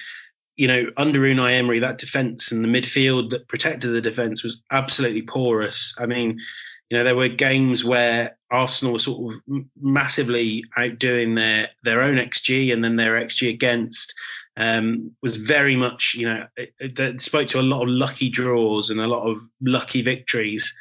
you 0.54 0.68
know, 0.68 0.86
under 0.96 1.18
Unai 1.22 1.58
Emery, 1.58 1.80
that 1.80 1.98
defence 1.98 2.52
and 2.52 2.62
the 2.62 2.68
midfield 2.68 3.30
that 3.30 3.48
protected 3.48 3.92
the 3.92 4.00
defence 4.00 4.44
was 4.44 4.62
absolutely 4.70 5.22
porous. 5.22 5.92
I 5.98 6.06
mean, 6.06 6.38
you 6.88 6.96
know, 6.96 7.02
there 7.02 7.16
were 7.16 7.26
games 7.26 7.84
where 7.84 8.38
Arsenal 8.52 8.92
were 8.92 9.00
sort 9.00 9.34
of 9.34 9.42
massively 9.82 10.62
outdoing 10.76 11.34
their 11.34 11.68
their 11.82 12.00
own 12.00 12.18
XG, 12.18 12.72
and 12.72 12.84
then 12.84 12.94
their 12.94 13.20
XG 13.20 13.48
against 13.48 14.14
um, 14.56 15.10
was 15.20 15.34
very 15.34 15.74
much, 15.74 16.14
you 16.16 16.28
know, 16.28 16.46
it, 16.56 16.72
it, 16.78 17.20
spoke 17.20 17.48
to 17.48 17.58
a 17.58 17.70
lot 17.72 17.82
of 17.82 17.88
lucky 17.88 18.28
draws 18.28 18.88
and 18.88 19.00
a 19.00 19.08
lot 19.08 19.28
of 19.28 19.40
lucky 19.62 20.00
victories. 20.00 20.72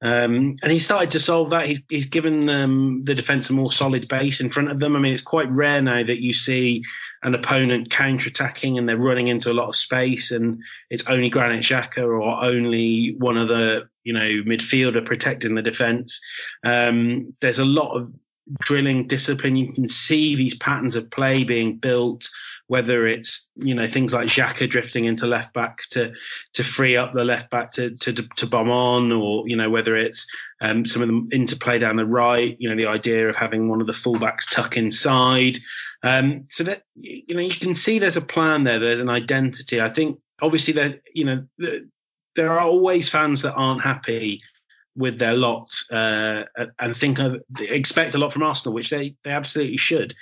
Um, 0.00 0.56
and 0.62 0.70
he 0.70 0.78
started 0.78 1.10
to 1.12 1.20
solve 1.20 1.50
that. 1.50 1.66
He's, 1.66 1.82
he's 1.88 2.06
given 2.06 2.46
them, 2.46 3.04
the 3.04 3.14
defence 3.14 3.50
a 3.50 3.52
more 3.52 3.72
solid 3.72 4.06
base 4.08 4.40
in 4.40 4.50
front 4.50 4.70
of 4.70 4.78
them. 4.78 4.94
I 4.94 5.00
mean, 5.00 5.12
it's 5.12 5.22
quite 5.22 5.50
rare 5.50 5.82
now 5.82 6.04
that 6.04 6.22
you 6.22 6.32
see 6.32 6.84
an 7.22 7.34
opponent 7.34 7.90
counter-attacking 7.90 8.78
and 8.78 8.88
they're 8.88 8.96
running 8.96 9.26
into 9.26 9.50
a 9.50 9.54
lot 9.54 9.68
of 9.68 9.76
space 9.76 10.30
and 10.30 10.62
it's 10.90 11.06
only 11.08 11.30
Granit 11.30 11.64
Xhaka 11.64 12.02
or 12.02 12.22
only 12.22 13.16
one 13.18 13.36
of 13.36 13.48
the, 13.48 13.88
you 14.04 14.12
know, 14.12 14.20
midfielder 14.20 15.04
protecting 15.04 15.56
the 15.56 15.62
defence. 15.62 16.20
Um, 16.62 17.34
there's 17.40 17.58
a 17.58 17.64
lot 17.64 17.96
of 17.96 18.12
drilling 18.60 19.06
discipline. 19.06 19.56
You 19.56 19.72
can 19.72 19.88
see 19.88 20.34
these 20.34 20.56
patterns 20.56 20.96
of 20.96 21.10
play 21.10 21.44
being 21.44 21.76
built, 21.76 22.28
whether 22.66 23.06
it's 23.06 23.48
you 23.56 23.74
know 23.74 23.86
things 23.86 24.12
like 24.12 24.28
Xhaka 24.28 24.68
drifting 24.68 25.04
into 25.04 25.26
left 25.26 25.52
back 25.52 25.80
to 25.90 26.12
to 26.54 26.64
free 26.64 26.96
up 26.96 27.14
the 27.14 27.24
left 27.24 27.50
back 27.50 27.72
to 27.72 27.90
to 27.96 28.12
to 28.12 28.46
bomb 28.46 28.70
on, 28.70 29.12
or 29.12 29.46
you 29.48 29.56
know 29.56 29.70
whether 29.70 29.96
it's 29.96 30.26
um, 30.60 30.86
some 30.86 31.02
of 31.02 31.08
the 31.08 31.36
interplay 31.36 31.78
down 31.78 31.96
the 31.96 32.06
right. 32.06 32.56
You 32.58 32.68
know 32.68 32.76
the 32.76 32.86
idea 32.86 33.28
of 33.28 33.36
having 33.36 33.68
one 33.68 33.80
of 33.80 33.86
the 33.86 33.92
fullbacks 33.92 34.50
tuck 34.50 34.76
inside. 34.76 35.58
Um, 36.02 36.44
so 36.48 36.64
that 36.64 36.82
you 36.94 37.34
know 37.34 37.40
you 37.40 37.54
can 37.54 37.74
see 37.74 37.98
there's 37.98 38.16
a 38.16 38.22
plan 38.22 38.64
there. 38.64 38.78
There's 38.78 39.00
an 39.00 39.10
identity. 39.10 39.80
I 39.80 39.88
think 39.88 40.18
obviously 40.40 40.74
that 40.74 41.00
you 41.14 41.24
know 41.24 41.46
there 42.36 42.50
are 42.50 42.60
always 42.60 43.08
fans 43.08 43.42
that 43.42 43.54
aren't 43.54 43.82
happy 43.82 44.40
with 44.98 45.18
their 45.18 45.34
lot 45.34 45.72
uh, 45.92 46.42
and 46.80 46.94
think 46.94 47.20
of 47.20 47.40
expect 47.60 48.14
a 48.14 48.18
lot 48.18 48.32
from 48.32 48.42
Arsenal, 48.42 48.74
which 48.74 48.90
they 48.90 49.14
they 49.22 49.30
absolutely 49.30 49.78
should. 49.78 50.14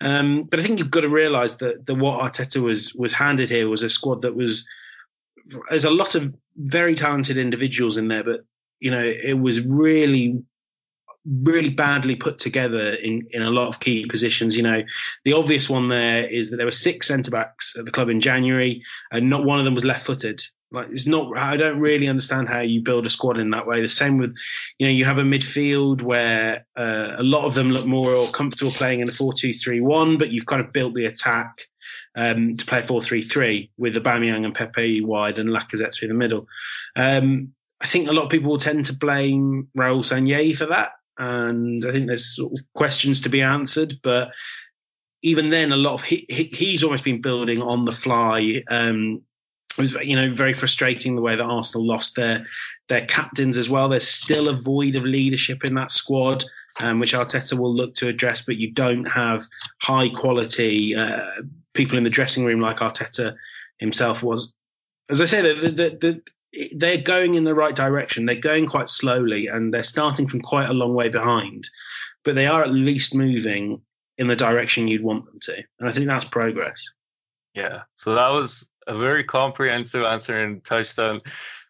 Um, 0.00 0.44
but 0.50 0.58
I 0.58 0.62
think 0.62 0.78
you've 0.78 0.90
got 0.90 1.02
to 1.02 1.08
realise 1.08 1.54
that 1.56 1.86
the 1.86 1.94
what 1.94 2.20
Arteta 2.20 2.60
was 2.60 2.92
was 2.94 3.12
handed 3.12 3.48
here 3.48 3.68
was 3.68 3.82
a 3.82 3.88
squad 3.88 4.22
that 4.22 4.34
was 4.34 4.64
there's 5.70 5.84
a 5.84 5.90
lot 5.90 6.14
of 6.14 6.34
very 6.56 6.94
talented 6.94 7.36
individuals 7.36 7.96
in 7.96 8.08
there, 8.08 8.24
but 8.24 8.40
you 8.80 8.90
know 8.90 9.02
it 9.02 9.38
was 9.40 9.64
really 9.64 10.42
really 11.26 11.70
badly 11.70 12.14
put 12.14 12.38
together 12.38 12.90
in, 12.94 13.26
in 13.30 13.40
a 13.40 13.50
lot 13.50 13.68
of 13.68 13.80
key 13.80 14.04
positions. 14.06 14.56
You 14.56 14.62
know, 14.62 14.82
the 15.24 15.32
obvious 15.32 15.70
one 15.70 15.88
there 15.88 16.28
is 16.28 16.50
that 16.50 16.58
there 16.58 16.66
were 16.66 16.72
six 16.72 17.08
centre 17.08 17.30
backs 17.30 17.74
at 17.78 17.86
the 17.86 17.90
club 17.90 18.10
in 18.10 18.20
January, 18.20 18.82
and 19.12 19.30
not 19.30 19.44
one 19.44 19.58
of 19.58 19.64
them 19.64 19.74
was 19.74 19.84
left 19.84 20.04
footed. 20.04 20.42
Like 20.74 20.88
it's 20.90 21.06
not. 21.06 21.38
I 21.38 21.56
don't 21.56 21.80
really 21.80 22.08
understand 22.08 22.48
how 22.48 22.60
you 22.60 22.82
build 22.82 23.06
a 23.06 23.10
squad 23.10 23.38
in 23.38 23.50
that 23.50 23.66
way. 23.66 23.80
The 23.80 23.88
same 23.88 24.18
with, 24.18 24.36
you 24.78 24.86
know, 24.86 24.92
you 24.92 25.04
have 25.04 25.18
a 25.18 25.22
midfield 25.22 26.02
where 26.02 26.66
uh, 26.76 27.14
a 27.16 27.22
lot 27.22 27.46
of 27.46 27.54
them 27.54 27.70
look 27.70 27.86
more 27.86 28.26
comfortable 28.28 28.72
playing 28.72 29.00
in 29.00 29.08
a 29.08 29.12
four-two-three-one, 29.12 30.18
but 30.18 30.30
you've 30.30 30.46
kind 30.46 30.60
of 30.60 30.72
built 30.72 30.94
the 30.94 31.06
attack 31.06 31.68
um, 32.16 32.56
to 32.56 32.66
play 32.66 32.82
four-three-three 32.82 33.70
with 33.78 33.94
Aubameyang 33.94 34.44
and 34.44 34.54
Pepe 34.54 35.00
wide 35.00 35.38
and 35.38 35.50
Lacazette 35.50 35.94
through 35.94 36.08
the 36.08 36.14
middle. 36.14 36.46
Um, 36.96 37.54
I 37.80 37.86
think 37.86 38.08
a 38.08 38.12
lot 38.12 38.24
of 38.24 38.30
people 38.30 38.50
will 38.50 38.58
tend 38.58 38.86
to 38.86 38.92
blame 38.92 39.68
Raul 39.76 40.04
Sanllehi 40.04 40.56
for 40.56 40.66
that, 40.66 40.92
and 41.18 41.84
I 41.86 41.92
think 41.92 42.08
there's 42.08 42.36
sort 42.36 42.52
of 42.52 42.60
questions 42.74 43.20
to 43.22 43.28
be 43.28 43.42
answered, 43.42 43.94
but 44.02 44.32
even 45.22 45.48
then, 45.48 45.72
a 45.72 45.76
lot 45.76 45.94
of 45.94 46.02
he, 46.02 46.26
he, 46.28 46.50
he's 46.52 46.84
almost 46.84 47.02
been 47.02 47.22
building 47.22 47.62
on 47.62 47.86
the 47.86 47.92
fly. 47.92 48.62
Um, 48.68 49.22
it 49.76 49.80
was 49.80 49.94
you 49.94 50.16
know 50.16 50.32
very 50.34 50.52
frustrating 50.52 51.16
the 51.16 51.22
way 51.22 51.36
that 51.36 51.42
Arsenal 51.42 51.86
lost 51.86 52.16
their 52.16 52.46
their 52.88 53.04
captains 53.06 53.58
as 53.58 53.68
well. 53.68 53.88
There's 53.88 54.06
still 54.06 54.48
a 54.48 54.56
void 54.56 54.94
of 54.94 55.04
leadership 55.04 55.64
in 55.64 55.74
that 55.74 55.90
squad, 55.90 56.44
um, 56.80 57.00
which 57.00 57.14
Arteta 57.14 57.58
will 57.58 57.74
look 57.74 57.94
to 57.96 58.08
address. 58.08 58.40
But 58.40 58.56
you 58.56 58.70
don't 58.70 59.04
have 59.04 59.44
high 59.82 60.08
quality 60.08 60.94
uh, 60.94 61.42
people 61.72 61.98
in 61.98 62.04
the 62.04 62.10
dressing 62.10 62.44
room 62.44 62.60
like 62.60 62.78
Arteta 62.78 63.34
himself 63.78 64.22
was. 64.22 64.52
As 65.10 65.20
I 65.20 65.26
say, 65.26 65.42
the, 65.42 65.68
the, 65.68 65.98
the, 66.00 66.22
they're 66.76 66.96
going 66.96 67.34
in 67.34 67.44
the 67.44 67.54
right 67.54 67.74
direction. 67.76 68.24
They're 68.24 68.36
going 68.36 68.66
quite 68.66 68.88
slowly, 68.88 69.48
and 69.48 69.74
they're 69.74 69.82
starting 69.82 70.26
from 70.26 70.40
quite 70.40 70.70
a 70.70 70.74
long 70.74 70.94
way 70.94 71.08
behind, 71.08 71.68
but 72.24 72.34
they 72.34 72.46
are 72.46 72.62
at 72.62 72.70
least 72.70 73.14
moving 73.14 73.82
in 74.16 74.28
the 74.28 74.36
direction 74.36 74.88
you'd 74.88 75.02
want 75.02 75.26
them 75.26 75.38
to, 75.42 75.56
and 75.80 75.88
I 75.88 75.92
think 75.92 76.06
that's 76.06 76.24
progress. 76.24 76.82
Yeah. 77.54 77.82
So 77.96 78.14
that 78.14 78.30
was 78.30 78.66
a 78.86 78.96
very 78.96 79.24
comprehensive 79.24 80.04
answer 80.04 80.36
and 80.44 80.64
touched 80.64 80.98
on 80.98 81.20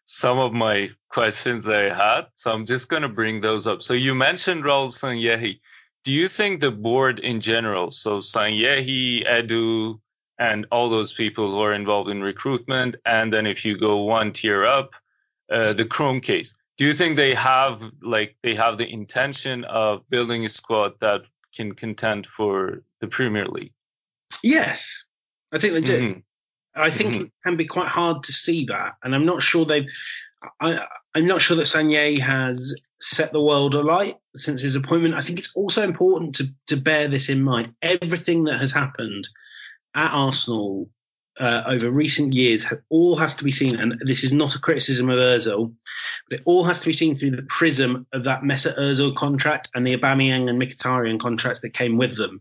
some 0.04 0.38
of 0.38 0.52
my 0.52 0.90
questions 1.08 1.64
that 1.64 1.90
I 1.90 1.94
had. 1.94 2.26
So 2.34 2.52
I'm 2.52 2.66
just 2.66 2.88
going 2.88 3.02
to 3.02 3.08
bring 3.08 3.40
those 3.40 3.66
up. 3.66 3.82
So 3.82 3.94
you 3.94 4.14
mentioned 4.14 4.64
Raul 4.64 4.88
Sanllehi. 4.88 5.60
Do 6.04 6.12
you 6.12 6.28
think 6.28 6.60
the 6.60 6.70
board 6.70 7.20
in 7.20 7.40
general, 7.40 7.90
so 7.90 8.18
Sanllehi, 8.18 9.26
Edu, 9.26 9.98
and 10.38 10.66
all 10.70 10.90
those 10.90 11.12
people 11.12 11.50
who 11.50 11.60
are 11.60 11.72
involved 11.72 12.10
in 12.10 12.22
recruitment, 12.22 12.96
and 13.06 13.32
then 13.32 13.46
if 13.46 13.64
you 13.64 13.78
go 13.78 14.02
one 14.02 14.32
tier 14.32 14.64
up, 14.64 14.94
uh, 15.50 15.72
the 15.72 16.20
case, 16.22 16.54
do 16.76 16.84
you 16.84 16.92
think 16.92 17.16
they 17.16 17.34
have 17.34 17.90
like 18.02 18.36
they 18.42 18.54
have 18.54 18.78
the 18.78 18.90
intention 18.90 19.64
of 19.64 20.08
building 20.10 20.44
a 20.44 20.48
squad 20.48 20.98
that 21.00 21.22
can 21.54 21.72
contend 21.72 22.26
for 22.26 22.82
the 23.00 23.06
Premier 23.06 23.46
League? 23.46 23.72
Yes, 24.42 25.04
I 25.52 25.58
think 25.58 25.74
they 25.74 25.80
do. 25.80 26.00
Mm-hmm. 26.00 26.20
I 26.76 26.90
think 26.90 27.14
mm-hmm. 27.14 27.24
it 27.24 27.32
can 27.44 27.56
be 27.56 27.66
quite 27.66 27.88
hard 27.88 28.22
to 28.24 28.32
see 28.32 28.64
that, 28.66 28.94
and 29.02 29.14
I'm 29.14 29.26
not 29.26 29.42
sure 29.42 29.64
they've. 29.64 29.88
I, 30.60 30.84
I'm 31.14 31.26
not 31.26 31.40
sure 31.40 31.56
that 31.56 31.66
Sanllehi 31.66 32.18
has 32.20 32.74
set 33.00 33.32
the 33.32 33.40
world 33.40 33.74
alight 33.74 34.16
since 34.36 34.60
his 34.60 34.76
appointment. 34.76 35.14
I 35.14 35.20
think 35.20 35.38
it's 35.38 35.54
also 35.54 35.82
important 35.82 36.34
to 36.36 36.46
to 36.66 36.76
bear 36.76 37.08
this 37.08 37.28
in 37.28 37.42
mind. 37.42 37.74
Everything 37.82 38.44
that 38.44 38.60
has 38.60 38.72
happened 38.72 39.28
at 39.94 40.10
Arsenal 40.10 40.88
uh, 41.40 41.62
over 41.66 41.90
recent 41.90 42.32
years 42.32 42.64
all 42.90 43.16
has 43.16 43.34
to 43.36 43.44
be 43.44 43.50
seen, 43.50 43.76
and 43.76 44.00
this 44.04 44.24
is 44.24 44.32
not 44.32 44.54
a 44.54 44.60
criticism 44.60 45.08
of 45.10 45.18
Özil, 45.18 45.72
but 46.28 46.38
it 46.38 46.42
all 46.44 46.64
has 46.64 46.80
to 46.80 46.86
be 46.86 46.92
seen 46.92 47.14
through 47.14 47.32
the 47.32 47.42
prism 47.42 48.06
of 48.12 48.24
that 48.24 48.42
Mesut 48.42 48.78
Özil 48.78 49.14
contract 49.14 49.68
and 49.74 49.86
the 49.86 49.96
Aubameyang 49.96 50.48
and 50.48 50.60
Mkhitaryan 50.60 51.18
contracts 51.18 51.60
that 51.60 51.74
came 51.74 51.96
with 51.96 52.16
them. 52.16 52.40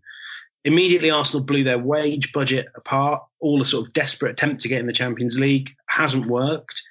Immediately, 0.65 1.12
Arsenal 1.12 1.46
blew 1.46 1.63
their 1.63 1.79
wage 1.79 2.32
budget 2.32 2.67
apart. 2.75 3.24
All 3.39 3.62
a 3.62 3.65
sort 3.65 3.88
of 3.88 3.93
desperate 3.93 4.32
attempt 4.32 4.62
to 4.62 4.70
get 4.70 4.79
in 4.79 4.88
the 4.88 4.93
Champions 4.93 5.39
League 5.39 5.75
hasn't 5.88 6.27
worked. 6.27 6.82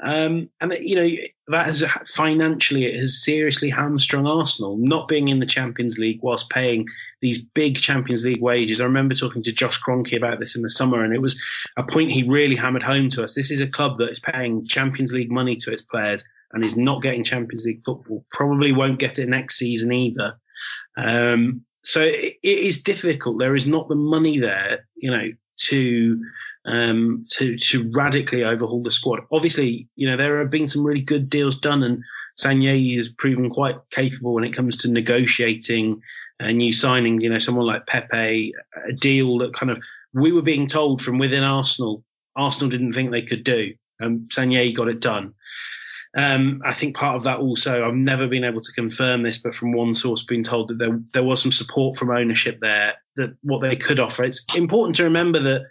Um, 0.00 0.48
and 0.60 0.76
you 0.80 0.94
know 0.94 1.08
that 1.48 1.66
has 1.66 1.82
financially 2.06 2.84
it 2.84 2.94
has 2.94 3.22
seriously 3.22 3.68
hamstrung 3.68 4.28
Arsenal 4.28 4.76
not 4.78 5.08
being 5.08 5.26
in 5.26 5.40
the 5.40 5.46
Champions 5.46 5.98
League 5.98 6.20
whilst 6.22 6.50
paying 6.50 6.86
these 7.20 7.42
big 7.42 7.76
Champions 7.76 8.24
League 8.24 8.40
wages. 8.40 8.80
I 8.80 8.84
remember 8.84 9.16
talking 9.16 9.42
to 9.42 9.52
Josh 9.52 9.80
Kroenke 9.80 10.16
about 10.16 10.38
this 10.38 10.54
in 10.54 10.62
the 10.62 10.68
summer, 10.68 11.02
and 11.02 11.12
it 11.12 11.20
was 11.20 11.40
a 11.76 11.82
point 11.82 12.12
he 12.12 12.22
really 12.22 12.54
hammered 12.54 12.82
home 12.82 13.08
to 13.10 13.24
us. 13.24 13.34
This 13.34 13.50
is 13.50 13.60
a 13.60 13.66
club 13.66 13.98
that 13.98 14.10
is 14.10 14.20
paying 14.20 14.64
Champions 14.66 15.12
League 15.12 15.32
money 15.32 15.56
to 15.56 15.72
its 15.72 15.82
players 15.82 16.22
and 16.52 16.64
is 16.64 16.76
not 16.76 17.02
getting 17.02 17.24
Champions 17.24 17.64
League 17.64 17.82
football. 17.84 18.24
Probably 18.30 18.72
won't 18.72 19.00
get 19.00 19.18
it 19.18 19.28
next 19.28 19.58
season 19.58 19.92
either. 19.92 20.38
Um, 20.96 21.64
so 21.88 22.02
it, 22.02 22.36
it 22.42 22.58
is 22.58 22.82
difficult. 22.82 23.38
There 23.38 23.56
is 23.56 23.66
not 23.66 23.88
the 23.88 23.94
money 23.94 24.38
there, 24.38 24.86
you 24.96 25.10
know, 25.10 25.32
to 25.68 26.22
um, 26.66 27.22
to 27.30 27.56
to 27.56 27.90
radically 27.94 28.44
overhaul 28.44 28.82
the 28.82 28.90
squad. 28.90 29.20
Obviously, 29.32 29.88
you 29.96 30.06
know 30.06 30.14
there 30.14 30.38
have 30.38 30.50
been 30.50 30.68
some 30.68 30.84
really 30.84 31.00
good 31.00 31.30
deals 31.30 31.56
done, 31.56 31.82
and 31.82 32.04
Sanllehi 32.38 32.94
has 32.96 33.08
proven 33.08 33.48
quite 33.48 33.76
capable 33.90 34.34
when 34.34 34.44
it 34.44 34.52
comes 34.52 34.76
to 34.76 34.92
negotiating 34.92 36.02
uh, 36.40 36.50
new 36.50 36.74
signings. 36.74 37.22
You 37.22 37.30
know, 37.30 37.38
someone 37.38 37.64
like 37.64 37.86
Pepe, 37.86 38.52
a 38.86 38.92
deal 38.92 39.38
that 39.38 39.54
kind 39.54 39.72
of 39.72 39.82
we 40.12 40.30
were 40.30 40.42
being 40.42 40.66
told 40.66 41.00
from 41.00 41.16
within 41.16 41.42
Arsenal, 41.42 42.04
Arsenal 42.36 42.68
didn't 42.68 42.92
think 42.92 43.12
they 43.12 43.22
could 43.22 43.44
do. 43.44 43.72
Um, 44.02 44.28
Sanllehi 44.30 44.74
got 44.74 44.88
it 44.88 45.00
done. 45.00 45.32
Um, 46.16 46.62
I 46.64 46.72
think 46.72 46.96
part 46.96 47.16
of 47.16 47.24
that 47.24 47.38
also, 47.38 47.86
I've 47.86 47.94
never 47.94 48.26
been 48.26 48.44
able 48.44 48.62
to 48.62 48.72
confirm 48.72 49.22
this, 49.22 49.38
but 49.38 49.54
from 49.54 49.72
one 49.72 49.92
source, 49.94 50.22
being 50.22 50.42
told 50.42 50.68
that 50.68 50.78
there 50.78 50.98
there 51.12 51.22
was 51.22 51.42
some 51.42 51.52
support 51.52 51.96
from 51.96 52.10
ownership 52.10 52.60
there 52.60 52.94
that 53.16 53.34
what 53.42 53.60
they 53.60 53.76
could 53.76 54.00
offer. 54.00 54.24
It's 54.24 54.44
important 54.54 54.96
to 54.96 55.04
remember 55.04 55.38
that 55.40 55.66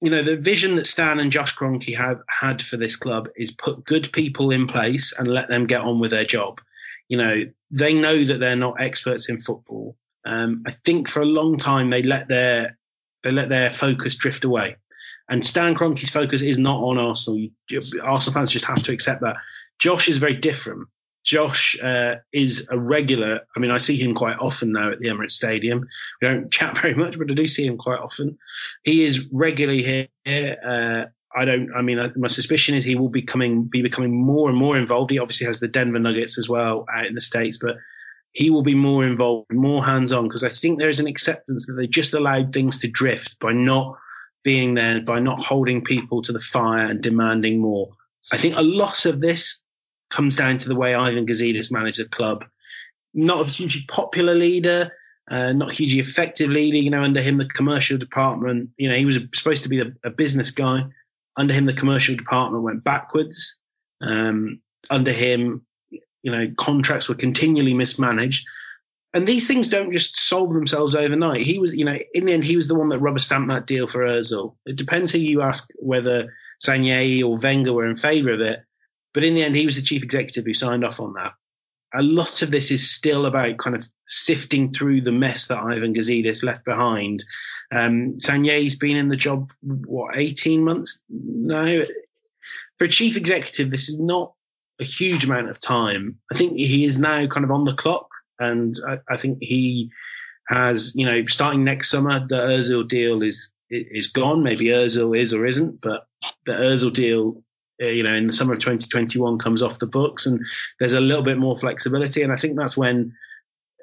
you 0.00 0.10
know 0.10 0.22
the 0.22 0.36
vision 0.36 0.76
that 0.76 0.86
Stan 0.86 1.20
and 1.20 1.30
Josh 1.30 1.54
Kroenke 1.54 1.96
have 1.96 2.20
had 2.28 2.60
for 2.60 2.76
this 2.76 2.96
club 2.96 3.28
is 3.36 3.50
put 3.52 3.84
good 3.84 4.12
people 4.12 4.50
in 4.50 4.66
place 4.66 5.12
and 5.18 5.28
let 5.28 5.48
them 5.48 5.66
get 5.66 5.82
on 5.82 6.00
with 6.00 6.10
their 6.10 6.24
job. 6.24 6.60
You 7.08 7.18
know 7.18 7.44
they 7.70 7.94
know 7.94 8.24
that 8.24 8.40
they're 8.40 8.56
not 8.56 8.80
experts 8.80 9.28
in 9.28 9.40
football. 9.40 9.96
Um, 10.24 10.64
I 10.66 10.72
think 10.72 11.08
for 11.08 11.22
a 11.22 11.26
long 11.26 11.56
time 11.56 11.90
they 11.90 12.02
let 12.02 12.28
their 12.28 12.76
they 13.22 13.30
let 13.30 13.48
their 13.48 13.70
focus 13.70 14.16
drift 14.16 14.44
away. 14.44 14.76
And 15.28 15.44
Stan 15.44 15.74
Kroenke's 15.74 16.10
focus 16.10 16.42
is 16.42 16.58
not 16.58 16.80
on 16.80 16.98
Arsenal. 16.98 17.38
You, 17.68 17.82
Arsenal 18.02 18.34
fans 18.34 18.50
just 18.50 18.64
have 18.64 18.82
to 18.84 18.92
accept 18.92 19.22
that. 19.22 19.36
Josh 19.78 20.08
is 20.08 20.18
very 20.18 20.34
different. 20.34 20.86
Josh 21.24 21.76
uh, 21.82 22.14
is 22.32 22.66
a 22.70 22.78
regular. 22.78 23.40
I 23.56 23.60
mean, 23.60 23.72
I 23.72 23.78
see 23.78 23.96
him 23.96 24.14
quite 24.14 24.38
often 24.38 24.72
now 24.72 24.92
at 24.92 25.00
the 25.00 25.08
Emirates 25.08 25.32
Stadium. 25.32 25.86
We 26.22 26.28
don't 26.28 26.50
chat 26.52 26.78
very 26.78 26.94
much, 26.94 27.18
but 27.18 27.30
I 27.30 27.34
do 27.34 27.46
see 27.46 27.66
him 27.66 27.76
quite 27.76 27.98
often. 27.98 28.38
He 28.84 29.04
is 29.04 29.24
regularly 29.32 30.08
here. 30.24 30.56
Uh, 30.64 31.06
I 31.36 31.44
don't. 31.44 31.70
I 31.74 31.82
mean, 31.82 32.12
my 32.16 32.28
suspicion 32.28 32.76
is 32.76 32.84
he 32.84 32.94
will 32.94 33.08
be 33.08 33.22
coming, 33.22 33.64
be 33.64 33.82
becoming 33.82 34.14
more 34.14 34.48
and 34.48 34.56
more 34.56 34.78
involved. 34.78 35.10
He 35.10 35.18
obviously 35.18 35.46
has 35.48 35.58
the 35.58 35.68
Denver 35.68 35.98
Nuggets 35.98 36.38
as 36.38 36.48
well 36.48 36.86
out 36.94 37.06
in 37.06 37.14
the 37.14 37.20
states, 37.20 37.58
but 37.60 37.76
he 38.32 38.48
will 38.48 38.62
be 38.62 38.74
more 38.74 39.02
involved, 39.02 39.52
more 39.52 39.84
hands-on, 39.84 40.28
because 40.28 40.44
I 40.44 40.48
think 40.48 40.78
there 40.78 40.90
is 40.90 41.00
an 41.00 41.06
acceptance 41.06 41.66
that 41.66 41.72
they 41.72 41.86
just 41.86 42.14
allowed 42.14 42.52
things 42.52 42.78
to 42.78 42.88
drift 42.88 43.38
by 43.40 43.52
not 43.52 43.96
being 44.46 44.74
there 44.74 45.00
by 45.00 45.18
not 45.18 45.40
holding 45.40 45.82
people 45.82 46.22
to 46.22 46.32
the 46.32 46.38
fire 46.38 46.86
and 46.86 47.02
demanding 47.02 47.58
more. 47.58 47.90
I 48.30 48.36
think 48.36 48.54
a 48.56 48.62
lot 48.62 49.04
of 49.04 49.20
this 49.20 49.64
comes 50.10 50.36
down 50.36 50.56
to 50.58 50.68
the 50.68 50.76
way 50.76 50.94
Ivan 50.94 51.26
Gazidis 51.26 51.72
managed 51.72 51.98
the 51.98 52.04
club. 52.04 52.44
Not 53.12 53.44
a 53.44 53.50
hugely 53.50 53.82
popular 53.88 54.36
leader, 54.36 54.92
uh, 55.32 55.52
not 55.52 55.74
hugely 55.74 55.98
effective 55.98 56.48
leader. 56.48 56.76
You 56.76 56.90
know, 56.90 57.02
under 57.02 57.20
him, 57.20 57.38
the 57.38 57.48
commercial 57.48 57.98
department, 57.98 58.70
you 58.76 58.88
know, 58.88 58.94
he 58.94 59.04
was 59.04 59.18
supposed 59.34 59.64
to 59.64 59.68
be 59.68 59.80
a, 59.80 59.86
a 60.04 60.10
business 60.10 60.52
guy. 60.52 60.84
Under 61.36 61.52
him, 61.52 61.66
the 61.66 61.72
commercial 61.72 62.14
department 62.14 62.62
went 62.62 62.84
backwards. 62.84 63.58
Um, 64.00 64.60
under 64.90 65.10
him, 65.10 65.66
you 65.90 66.30
know, 66.30 66.46
contracts 66.56 67.08
were 67.08 67.16
continually 67.16 67.74
mismanaged. 67.74 68.46
And 69.16 69.26
these 69.26 69.48
things 69.48 69.66
don't 69.66 69.94
just 69.94 70.20
solve 70.20 70.52
themselves 70.52 70.94
overnight. 70.94 71.40
He 71.40 71.58
was, 71.58 71.74
you 71.74 71.86
know, 71.86 71.96
in 72.12 72.26
the 72.26 72.34
end, 72.34 72.44
he 72.44 72.54
was 72.54 72.68
the 72.68 72.74
one 72.74 72.90
that 72.90 72.98
rubber 72.98 73.18
stamped 73.18 73.48
that 73.48 73.66
deal 73.66 73.86
for 73.86 74.00
Ozil. 74.00 74.54
It 74.66 74.76
depends 74.76 75.10
who 75.10 75.16
you 75.16 75.40
ask 75.40 75.66
whether 75.76 76.30
Sanllehi 76.62 77.24
or 77.24 77.38
Wenger 77.38 77.72
were 77.72 77.88
in 77.88 77.96
favour 77.96 78.34
of 78.34 78.42
it. 78.42 78.60
But 79.14 79.24
in 79.24 79.32
the 79.32 79.42
end, 79.42 79.56
he 79.56 79.64
was 79.64 79.76
the 79.76 79.80
chief 79.80 80.02
executive 80.04 80.44
who 80.44 80.52
signed 80.52 80.84
off 80.84 81.00
on 81.00 81.14
that. 81.14 81.32
A 81.94 82.02
lot 82.02 82.42
of 82.42 82.50
this 82.50 82.70
is 82.70 82.90
still 82.90 83.24
about 83.24 83.56
kind 83.56 83.74
of 83.74 83.88
sifting 84.06 84.70
through 84.70 85.00
the 85.00 85.12
mess 85.12 85.46
that 85.46 85.62
Ivan 85.62 85.94
Gazidis 85.94 86.44
left 86.44 86.66
behind. 86.66 87.24
Um, 87.72 88.18
Sanllehi's 88.18 88.76
been 88.76 88.98
in 88.98 89.08
the 89.08 89.16
job, 89.16 89.50
what, 89.62 90.14
18 90.14 90.62
months 90.62 91.02
now? 91.08 91.80
For 92.76 92.84
a 92.84 92.88
chief 92.88 93.16
executive, 93.16 93.70
this 93.70 93.88
is 93.88 93.98
not 93.98 94.34
a 94.78 94.84
huge 94.84 95.24
amount 95.24 95.48
of 95.48 95.58
time. 95.58 96.18
I 96.30 96.36
think 96.36 96.58
he 96.58 96.84
is 96.84 96.98
now 96.98 97.26
kind 97.26 97.44
of 97.44 97.50
on 97.50 97.64
the 97.64 97.72
clock 97.72 98.10
and 98.38 98.74
I, 98.86 98.98
I, 99.08 99.16
think 99.16 99.38
he 99.40 99.90
has, 100.48 100.92
you 100.94 101.06
know, 101.06 101.24
starting 101.26 101.64
next 101.64 101.90
summer, 101.90 102.24
the 102.26 102.36
Özil 102.36 102.86
deal 102.86 103.22
is 103.22 103.50
is 103.70 104.06
gone. 104.06 104.42
Maybe 104.42 104.66
Özil 104.66 105.16
is 105.16 105.32
or 105.32 105.44
isn't, 105.44 105.80
but 105.80 106.06
the 106.44 106.52
Özil 106.52 106.92
deal, 106.92 107.42
uh, 107.82 107.86
you 107.86 108.02
know, 108.02 108.12
in 108.12 108.26
the 108.26 108.32
summer 108.32 108.52
of 108.52 108.60
2021 108.60 109.38
comes 109.38 109.62
off 109.62 109.78
the 109.78 109.86
books, 109.86 110.26
and 110.26 110.40
there's 110.78 110.92
a 110.92 111.00
little 111.00 111.24
bit 111.24 111.38
more 111.38 111.58
flexibility. 111.58 112.22
And 112.22 112.32
I 112.32 112.36
think 112.36 112.56
that's 112.56 112.76
when 112.76 113.12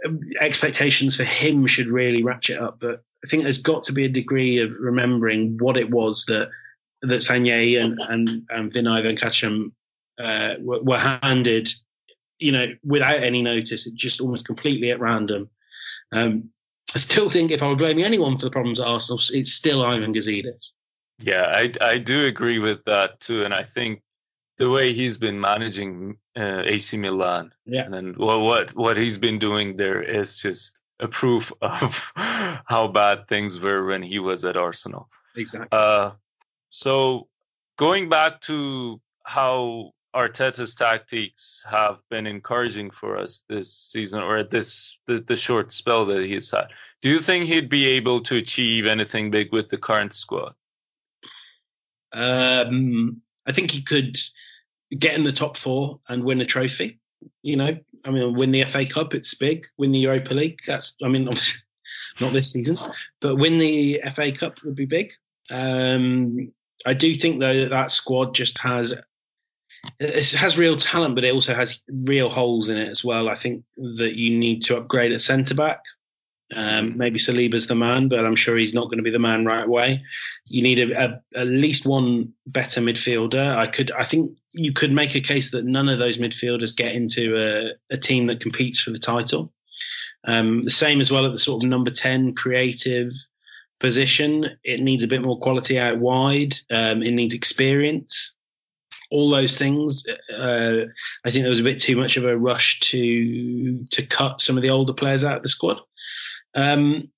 um, 0.06 0.20
expectations 0.40 1.18
for 1.18 1.24
him 1.24 1.66
should 1.68 1.88
really 1.88 2.24
ratchet 2.24 2.60
up. 2.60 2.80
But 2.80 3.04
I 3.24 3.28
think 3.28 3.44
there's 3.44 3.62
got 3.62 3.84
to 3.86 3.94
be 3.94 4.06
a 4.06 4.10
degree 4.10 4.60
of 4.60 4.72
remembering 4.80 5.58
what 5.60 5.78
it 5.78 5.90
was 5.90 6.26
that 6.28 6.50
that 7.02 7.22
Sanllehi 7.22 7.82
and 7.82 8.00
and, 8.08 8.44
and 8.50 8.72
Vinai 8.72 9.04
Venkatesham 9.04 9.72
uh, 10.20 10.56
were, 10.62 10.82
were 10.82 11.00
handed 11.00 11.70
you 12.40 12.52
know, 12.52 12.68
without 12.84 13.24
any 13.24 13.42
notice, 13.42 13.88
it 13.88 13.96
just 13.96 14.22
almost 14.22 14.46
completely 14.46 14.92
at 14.92 15.00
random. 15.00 15.50
Um, 16.12 16.50
I 16.96 17.00
still 17.00 17.30
think 17.30 17.52
if 17.52 17.64
I 17.64 17.68
were 17.68 17.76
blaming 17.76 18.04
anyone 18.04 18.38
for 18.38 18.46
the 18.46 18.52
problems 18.52 18.80
at 18.80 18.88
Arsenal, 18.88 19.20
it's 19.32 19.54
still 19.54 19.84
Ivan 19.84 20.14
Gazidis. 20.14 20.72
Yeah, 21.20 21.46
I 21.48 21.72
I 21.82 21.98
do 21.98 22.26
agree 22.26 22.60
with 22.60 22.84
that 22.86 23.20
too, 23.20 23.44
and 23.44 23.54
I 23.54 23.64
think 23.64 24.02
the 24.58 24.70
way 24.70 24.94
he's 24.94 25.18
been 25.18 25.40
managing 25.40 26.18
uh, 26.36 26.62
AC 26.66 26.98
Milan, 26.98 27.52
yeah, 27.66 27.86
and 27.92 28.18
well, 28.18 28.42
what 28.42 28.76
what 28.76 28.98
he's 28.98 29.18
been 29.18 29.40
doing 29.40 29.78
there 29.78 30.02
is 30.02 30.36
just 30.36 30.82
a 31.00 31.08
proof 31.08 31.52
of 31.62 32.12
how 32.16 32.88
bad 32.88 33.28
things 33.28 33.60
were 33.60 33.86
when 33.86 34.04
he 34.04 34.20
was 34.20 34.46
at 34.46 34.58
Arsenal. 34.58 35.08
Exactly. 35.36 35.68
Uh, 35.72 36.12
so 36.70 37.28
going 37.78 38.10
back 38.10 38.42
to 38.42 39.00
how 39.24 39.92
Arteta's 40.14 40.76
tactics 40.76 41.64
have 41.70 42.02
been 42.10 42.28
encouraging 42.28 42.92
for 42.92 43.18
us 43.18 43.44
this 43.50 43.74
season, 43.74 44.22
or 44.22 44.38
at 44.38 44.52
this 44.52 44.98
the, 45.08 45.20
the 45.20 45.36
short 45.36 45.72
spell 45.72 46.06
that 46.06 46.26
he's 46.26 46.52
had. 46.52 46.68
Do 47.02 47.10
you 47.10 47.20
think 47.20 47.46
he'd 47.46 47.70
be 47.70 47.86
able 47.88 48.22
to 48.22 48.38
achieve 48.38 48.86
anything 48.86 49.32
big 49.32 49.52
with 49.52 49.70
the 49.70 49.78
current 49.78 50.14
squad? 50.14 50.54
Um, 52.14 53.22
I 53.48 53.52
think 53.52 53.72
he 53.72 53.82
could 53.82 54.18
get 54.98 55.16
in 55.16 55.24
the 55.24 55.34
top 55.34 55.58
four 55.58 56.00
and 56.08 56.24
win 56.24 56.42
a 56.42 56.46
trophy. 56.46 57.00
You 57.42 57.58
know, 57.58 57.78
I 58.06 58.12
mean, 58.12 58.36
win 58.36 58.52
the 58.52 58.64
FA 58.66 58.86
Cup, 58.86 59.14
it's 59.14 59.34
big. 59.34 59.66
Win 59.78 59.92
the 59.92 60.00
Europa 60.00 60.34
League, 60.34 60.60
that's, 60.68 60.96
I 61.04 61.08
mean, 61.08 61.26
not 62.22 62.34
this 62.34 62.52
season, 62.52 62.78
but 63.22 63.38
win 63.38 63.58
the 63.58 64.02
FA 64.16 64.32
Cup 64.32 64.64
would 64.64 64.76
be 64.76 64.86
big. 64.86 65.12
Um, 65.50 66.52
I 66.86 66.94
do 66.94 67.16
think 67.16 67.40
though 67.40 67.62
that 67.62 67.70
that 67.70 67.92
squad 67.92 68.36
just 68.36 68.58
has 68.60 68.94
it 70.00 70.32
has 70.32 70.58
real 70.58 70.78
talent, 70.78 71.16
but 71.16 71.24
it 71.24 71.34
also 71.34 71.54
has 71.54 71.82
real 71.90 72.30
holes 72.30 72.70
in 72.70 72.78
it 72.78 72.90
as 72.90 73.04
well. 73.04 73.30
I 73.30 73.36
think 73.36 73.64
that 73.98 74.16
you 74.16 74.38
need 74.38 74.62
to 74.64 74.78
upgrade 74.78 75.12
at 75.12 75.22
centre 75.22 75.56
back. 75.56 75.82
Um, 76.56 76.98
maybe 76.98 77.20
Saliba's 77.20 77.68
the 77.68 77.76
man, 77.76 78.10
but 78.10 78.26
I'm 78.26 78.36
sure 78.36 78.58
he's 78.58 78.74
not 78.74 78.86
going 78.86 78.98
to 78.98 79.04
be 79.04 79.12
the 79.12 79.20
man 79.20 79.46
right 79.46 79.66
away. 79.66 80.04
You 80.48 80.62
need 80.62 80.80
a, 80.80 81.06
a, 81.06 81.22
at 81.36 81.48
least 81.48 81.86
one 81.86 82.32
better 82.46 82.80
midfielder. 82.80 83.56
I 83.56 83.68
could, 83.68 83.92
I 83.92 84.04
think 84.04 84.32
you 84.52 84.72
could 84.72 84.92
make 84.92 85.16
a 85.16 85.22
case 85.22 85.52
that 85.52 85.66
none 85.66 85.90
of 85.90 86.00
those 86.00 86.20
midfielders 86.20 86.76
get 86.76 86.94
into 86.94 87.38
a, 87.38 87.94
a 87.94 87.98
team 87.98 88.28
that 88.28 88.40
competes 88.40 88.80
for 88.80 88.92
the 88.92 89.00
title. 89.00 89.52
Um, 90.26 90.64
the 90.64 90.70
same 90.70 91.02
as 91.02 91.12
well 91.12 91.26
at 91.26 91.32
the 91.32 91.40
sort 91.40 91.64
of 91.64 91.70
number 91.70 91.92
ten 91.92 92.36
creative 92.36 93.12
position. 93.80 94.50
It 94.64 94.80
needs 94.80 95.04
a 95.04 95.08
bit 95.08 95.24
more 95.24 95.40
quality 95.40 95.80
out 95.80 95.98
wide. 95.98 96.56
Um, 96.72 97.02
it 97.02 97.12
needs 97.12 97.34
experience 97.34 98.34
all 99.14 99.30
those 99.30 99.56
things. 99.56 100.04
Uh, 100.36 100.86
I 101.24 101.30
think 101.30 101.44
there 101.44 101.50
was 101.50 101.60
a 101.60 101.64
bit 101.64 101.80
too 101.80 101.96
much 101.96 102.18
of 102.18 102.26
a 102.26 102.38
rush 102.38 102.80
to 102.82 103.84
to 103.92 104.06
cut 104.06 104.42
some 104.42 104.58
of 104.58 104.64
the 104.64 104.72
older 104.72 104.94
players 104.94 105.24
out 105.24 105.38
of 105.38 105.44
the 105.44 105.50
squad. 105.50 105.80
Um, 106.56 107.10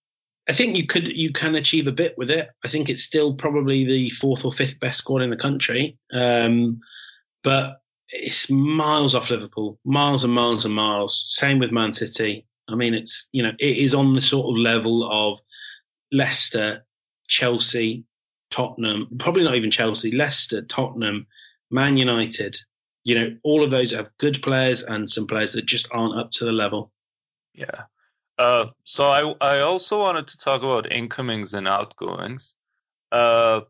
I 0.49 0.53
think 0.53 0.75
you 0.75 0.85
could 0.85 1.07
you 1.07 1.31
can 1.31 1.55
achieve 1.55 1.87
a 1.87 1.93
bit 1.93 2.17
with 2.17 2.29
it. 2.29 2.49
I 2.63 2.67
think 2.67 2.89
it's 2.89 3.03
still 3.03 3.33
probably 3.33 3.85
the 3.85 4.09
fourth 4.11 4.43
or 4.45 4.51
fifth 4.51 4.79
best 4.79 4.99
squad 4.99 5.21
in 5.21 5.29
the 5.29 5.37
country, 5.37 5.97
um, 6.13 6.81
but 7.43 7.81
it's 8.09 8.49
miles 8.49 9.15
off 9.15 9.31
Liverpool, 9.31 9.79
miles 9.85 10.23
and 10.23 10.33
miles 10.33 10.65
and 10.65 10.73
miles. 10.73 11.23
Same 11.27 11.59
with 11.59 11.71
Man 11.71 11.93
City. 11.93 12.45
I 12.67 12.75
mean, 12.75 12.93
it's 12.93 13.29
you 13.31 13.41
know 13.41 13.53
it 13.57 13.77
is 13.77 13.93
on 13.93 14.13
the 14.13 14.21
sort 14.21 14.53
of 14.53 14.61
level 14.61 15.09
of 15.09 15.39
Leicester, 16.11 16.85
Chelsea, 17.29 18.03
Tottenham, 18.51 19.07
probably 19.17 19.43
not 19.43 19.55
even 19.55 19.71
Chelsea, 19.71 20.11
Leicester, 20.11 20.61
Tottenham, 20.63 21.25
Man 21.75 21.97
United, 21.97 22.57
you 23.03 23.15
know, 23.15 23.37
all 23.43 23.63
of 23.63 23.69
those 23.69 23.91
have 23.91 24.09
good 24.17 24.41
players 24.41 24.81
and 24.81 25.09
some 25.09 25.27
players 25.27 25.51
that 25.51 25.65
just 25.65 25.87
aren't 25.91 26.17
up 26.17 26.31
to 26.31 26.45
the 26.45 26.51
level. 26.51 26.91
Yeah. 27.53 27.83
Uh, 28.37 28.67
so 28.83 29.09
I 29.09 29.21
I 29.55 29.59
also 29.59 29.99
wanted 29.99 30.27
to 30.27 30.37
talk 30.37 30.63
about 30.63 30.91
incomings 30.91 31.53
and 31.53 31.67
outgoings. 31.67 32.55
Uh, 33.11 33.61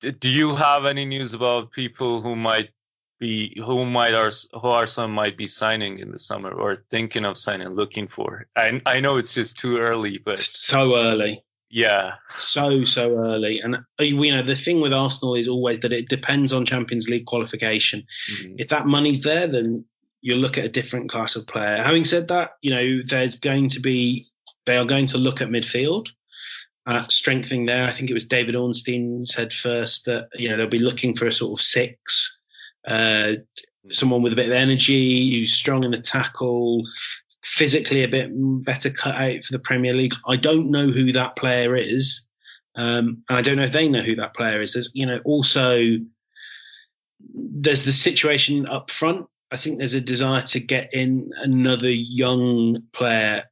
do 0.00 0.30
you 0.30 0.54
have 0.56 0.84
any 0.84 1.04
news 1.04 1.32
about 1.34 1.72
people 1.72 2.20
who 2.20 2.36
might 2.36 2.70
be 3.18 3.56
who 3.64 3.86
might 3.86 4.14
are 4.14 4.32
who 4.60 4.68
are 4.68 4.86
some 4.86 5.12
might 5.12 5.36
be 5.36 5.46
signing 5.46 5.98
in 5.98 6.10
the 6.10 6.18
summer 6.18 6.52
or 6.52 6.76
thinking 6.90 7.24
of 7.24 7.38
signing, 7.38 7.68
looking 7.68 8.08
for? 8.08 8.46
I 8.56 8.80
I 8.84 9.00
know 9.00 9.16
it's 9.16 9.34
just 9.34 9.58
too 9.58 9.78
early, 9.78 10.18
but 10.18 10.38
so 10.38 10.96
early. 10.96 11.42
Yeah, 11.74 12.12
so 12.28 12.84
so 12.84 13.18
early, 13.18 13.58
and 13.58 13.74
uh, 13.74 14.04
you 14.04 14.32
know 14.32 14.42
the 14.42 14.54
thing 14.54 14.80
with 14.80 14.94
Arsenal 14.94 15.34
is 15.34 15.48
always 15.48 15.80
that 15.80 15.92
it 15.92 16.08
depends 16.08 16.52
on 16.52 16.64
Champions 16.64 17.08
League 17.08 17.26
qualification. 17.26 18.06
Mm-hmm. 18.32 18.54
If 18.58 18.68
that 18.68 18.86
money's 18.86 19.22
there, 19.22 19.48
then 19.48 19.84
you'll 20.20 20.38
look 20.38 20.56
at 20.56 20.64
a 20.64 20.68
different 20.68 21.10
class 21.10 21.34
of 21.34 21.48
player. 21.48 21.82
Having 21.82 22.04
said 22.04 22.28
that, 22.28 22.52
you 22.62 22.70
know 22.70 23.02
there's 23.04 23.36
going 23.36 23.68
to 23.70 23.80
be 23.80 24.24
they 24.66 24.76
are 24.76 24.84
going 24.84 25.06
to 25.06 25.18
look 25.18 25.40
at 25.40 25.48
midfield, 25.48 26.06
at 26.86 27.10
strengthening 27.10 27.66
there. 27.66 27.88
I 27.88 27.90
think 27.90 28.08
it 28.08 28.14
was 28.14 28.24
David 28.24 28.54
Ornstein 28.54 29.26
said 29.26 29.52
first 29.52 30.04
that 30.04 30.28
you 30.34 30.48
know 30.48 30.56
they'll 30.56 30.68
be 30.68 30.78
looking 30.78 31.16
for 31.16 31.26
a 31.26 31.32
sort 31.32 31.58
of 31.58 31.64
six, 31.64 32.38
uh, 32.86 33.32
someone 33.90 34.22
with 34.22 34.32
a 34.32 34.36
bit 34.36 34.46
of 34.46 34.52
energy, 34.52 35.40
who's 35.40 35.52
strong 35.52 35.82
in 35.82 35.90
the 35.90 35.98
tackle, 35.98 36.84
physically 37.44 38.02
a 38.02 38.08
bit 38.08 38.30
better 38.64 38.90
cut 38.90 39.14
out 39.14 39.44
for 39.44 39.52
the 39.52 39.58
Premier 39.58 39.92
League. 39.92 40.14
I 40.26 40.36
don't 40.36 40.70
know 40.70 40.90
who 40.90 41.12
that 41.12 41.36
player 41.36 41.76
is, 41.76 42.26
um, 42.74 43.22
and 43.28 43.38
I 43.38 43.42
don't 43.42 43.56
know 43.56 43.64
if 43.64 43.72
they 43.72 43.88
know 43.88 44.02
who 44.02 44.16
that 44.16 44.34
player 44.34 44.60
is. 44.60 44.72
There's, 44.72 44.90
you 44.94 45.06
know, 45.06 45.20
also 45.24 45.96
there's 47.34 47.84
the 47.84 47.92
situation 47.92 48.66
up 48.66 48.90
front. 48.90 49.26
I 49.50 49.56
think 49.56 49.78
there's 49.78 49.94
a 49.94 50.00
desire 50.00 50.42
to 50.42 50.60
get 50.60 50.92
in 50.92 51.30
another 51.36 51.90
young 51.90 52.82
player. 52.92 53.44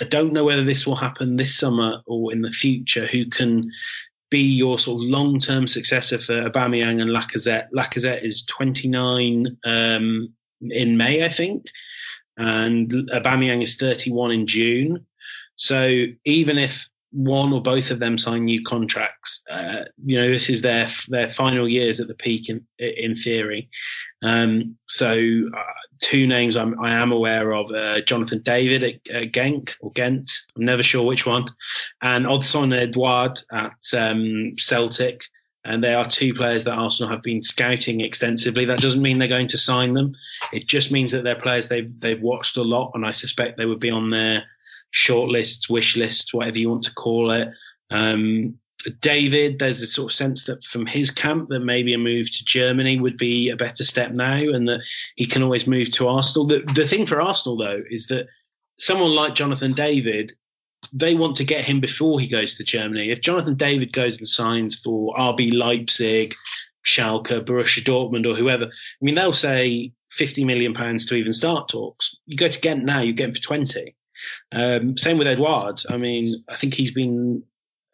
I 0.00 0.04
don't 0.04 0.32
know 0.32 0.44
whether 0.44 0.64
this 0.64 0.86
will 0.86 0.96
happen 0.96 1.36
this 1.36 1.56
summer 1.56 2.00
or 2.06 2.32
in 2.32 2.42
the 2.42 2.52
future. 2.52 3.06
Who 3.06 3.26
can 3.26 3.70
be 4.30 4.40
your 4.40 4.78
sort 4.78 5.02
of 5.02 5.10
long-term 5.10 5.66
successor 5.66 6.16
for 6.16 6.48
Aubameyang 6.48 7.02
and 7.02 7.10
Lacazette? 7.10 7.66
Lacazette 7.74 8.24
is 8.24 8.44
29 8.44 9.58
um, 9.64 10.32
in 10.62 10.96
May, 10.96 11.24
I 11.24 11.28
think 11.28 11.66
and 12.40 12.90
Aubameyang 13.12 13.62
is 13.62 13.76
31 13.76 14.32
in 14.32 14.46
June. 14.46 15.06
So 15.56 16.06
even 16.24 16.56
if 16.56 16.88
one 17.12 17.52
or 17.52 17.60
both 17.60 17.90
of 17.90 17.98
them 17.98 18.16
sign 18.16 18.46
new 18.46 18.62
contracts, 18.62 19.42
uh, 19.50 19.82
you 20.06 20.18
know 20.18 20.28
this 20.30 20.48
is 20.48 20.62
their 20.62 20.88
their 21.08 21.30
final 21.30 21.68
years 21.68 22.00
at 22.00 22.08
the 22.08 22.14
peak 22.14 22.48
in 22.48 22.64
in 22.78 23.14
theory. 23.14 23.68
Um, 24.22 24.76
so 24.86 25.12
uh, 25.12 25.62
two 26.00 26.26
names 26.26 26.56
I'm, 26.56 26.80
I 26.82 26.92
am 26.92 27.12
aware 27.12 27.52
of: 27.52 27.70
uh, 27.72 28.00
Jonathan 28.02 28.40
David 28.42 28.82
at 28.82 29.14
uh, 29.14 29.26
Genk 29.26 29.74
or 29.80 29.92
Ghent. 29.92 30.30
I'm 30.56 30.64
never 30.64 30.82
sure 30.82 31.04
which 31.04 31.26
one, 31.26 31.46
and 32.00 32.24
Odsonne 32.24 32.74
Edouard 32.74 33.38
at 33.52 33.74
um, 33.94 34.54
Celtic. 34.56 35.24
And 35.64 35.84
they 35.84 35.94
are 35.94 36.04
two 36.04 36.32
players 36.32 36.64
that 36.64 36.74
Arsenal 36.74 37.10
have 37.10 37.22
been 37.22 37.42
scouting 37.42 38.00
extensively. 38.00 38.64
That 38.64 38.80
doesn't 38.80 39.02
mean 39.02 39.18
they're 39.18 39.28
going 39.28 39.48
to 39.48 39.58
sign 39.58 39.92
them. 39.92 40.14
It 40.52 40.66
just 40.66 40.90
means 40.90 41.12
that 41.12 41.24
they're 41.24 41.34
players 41.34 41.68
they've 41.68 41.92
they've 42.00 42.20
watched 42.20 42.56
a 42.56 42.62
lot, 42.62 42.92
and 42.94 43.04
I 43.04 43.10
suspect 43.10 43.56
they 43.56 43.66
would 43.66 43.80
be 43.80 43.90
on 43.90 44.10
their 44.10 44.44
short 44.92 45.30
lists, 45.30 45.68
wish 45.68 45.96
lists, 45.96 46.32
whatever 46.32 46.58
you 46.58 46.70
want 46.70 46.84
to 46.84 46.94
call 46.94 47.30
it. 47.30 47.48
Um, 47.90 48.58
David, 49.00 49.58
there's 49.58 49.82
a 49.82 49.86
sort 49.86 50.10
of 50.10 50.16
sense 50.16 50.44
that 50.44 50.64
from 50.64 50.86
his 50.86 51.10
camp 51.10 51.50
that 51.50 51.60
maybe 51.60 51.92
a 51.92 51.98
move 51.98 52.30
to 52.30 52.44
Germany 52.46 52.98
would 52.98 53.18
be 53.18 53.50
a 53.50 53.56
better 53.56 53.84
step 53.84 54.12
now, 54.12 54.36
and 54.36 54.66
that 54.68 54.80
he 55.16 55.26
can 55.26 55.42
always 55.42 55.66
move 55.66 55.90
to 55.92 56.08
Arsenal. 56.08 56.46
The 56.46 56.60
the 56.74 56.88
thing 56.88 57.04
for 57.04 57.20
Arsenal 57.20 57.58
though 57.58 57.82
is 57.90 58.06
that 58.06 58.26
someone 58.78 59.14
like 59.14 59.34
Jonathan 59.34 59.74
David 59.74 60.32
they 60.92 61.14
want 61.14 61.36
to 61.36 61.44
get 61.44 61.64
him 61.64 61.80
before 61.80 62.20
he 62.20 62.26
goes 62.26 62.54
to 62.56 62.64
Germany. 62.64 63.10
If 63.10 63.20
Jonathan 63.20 63.54
David 63.54 63.92
goes 63.92 64.16
and 64.16 64.26
signs 64.26 64.78
for 64.78 65.14
RB 65.16 65.52
Leipzig, 65.56 66.34
Schalke, 66.84 67.44
Borussia 67.44 67.82
Dortmund, 67.82 68.26
or 68.26 68.34
whoever, 68.36 68.64
I 68.64 69.00
mean, 69.00 69.14
they'll 69.14 69.32
say 69.32 69.92
50 70.10 70.44
million 70.44 70.74
pounds 70.74 71.06
to 71.06 71.14
even 71.14 71.32
start 71.32 71.68
talks. 71.68 72.14
You 72.26 72.36
go 72.36 72.48
to 72.48 72.60
Ghent 72.60 72.84
now, 72.84 73.00
you 73.00 73.12
get 73.12 73.28
him 73.28 73.34
for 73.34 73.40
20. 73.40 73.94
Um, 74.52 74.96
same 74.96 75.18
with 75.18 75.28
Edouard. 75.28 75.82
I 75.88 75.96
mean, 75.96 76.42
I 76.48 76.56
think 76.56 76.74
he's 76.74 76.92
been 76.92 77.42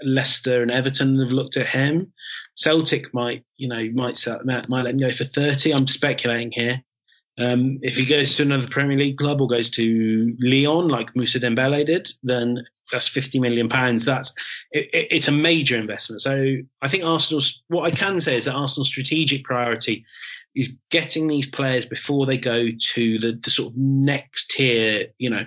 Leicester 0.03 0.63
and 0.63 0.71
Everton 0.71 1.19
have 1.21 1.33
looked 1.33 1.57
at 1.57 1.67
him. 1.67 2.13
Celtic 2.55 3.13
might, 3.15 3.45
you 3.57 3.69
know, 3.69 3.89
might 3.95 4.25
might 4.45 4.69
let 4.69 4.87
him 4.87 4.99
go 4.99 5.11
for 5.11 5.25
30. 5.25 5.73
I'm 5.73 5.87
speculating 5.87 6.53
here. 6.53 6.83
Um, 7.39 7.79
if 7.83 7.97
he 7.97 8.07
goes 8.07 8.35
to 8.37 8.43
another 8.43 8.69
Premier 8.69 8.97
League 8.97 9.19
club 9.19 9.41
or 9.41 9.47
goes 9.47 9.69
to 9.71 10.35
Lyon, 10.41 10.89
like 10.89 11.15
Moussa 11.15 11.39
Dembele 11.39 11.85
did, 11.85 12.09
then 12.23 12.65
that's 12.91 13.09
50 13.09 13.41
million 13.41 13.69
pounds. 13.69 14.05
That's 14.05 14.33
it, 14.73 14.89
it, 14.93 15.09
it's 15.11 15.29
a 15.29 15.33
major 15.33 15.77
investment. 15.77 16.23
So 16.23 16.57
I 16.83 16.89
think 16.89 17.05
Arsenal's 17.05 17.63
what 17.69 17.91
I 17.91 17.95
can 17.95 18.21
say 18.21 18.37
is 18.37 18.45
that 18.45 18.55
Arsenal's 18.55 18.89
strategic 18.89 19.45
priority 19.45 20.05
is 20.55 20.79
getting 20.91 21.27
these 21.27 21.47
players 21.47 21.85
before 21.85 22.27
they 22.27 22.39
go 22.39 22.69
to 22.79 23.19
the, 23.19 23.39
the 23.43 23.51
sort 23.51 23.73
of 23.73 23.77
next 23.77 24.51
tier. 24.51 25.07
You 25.19 25.31
know, 25.31 25.45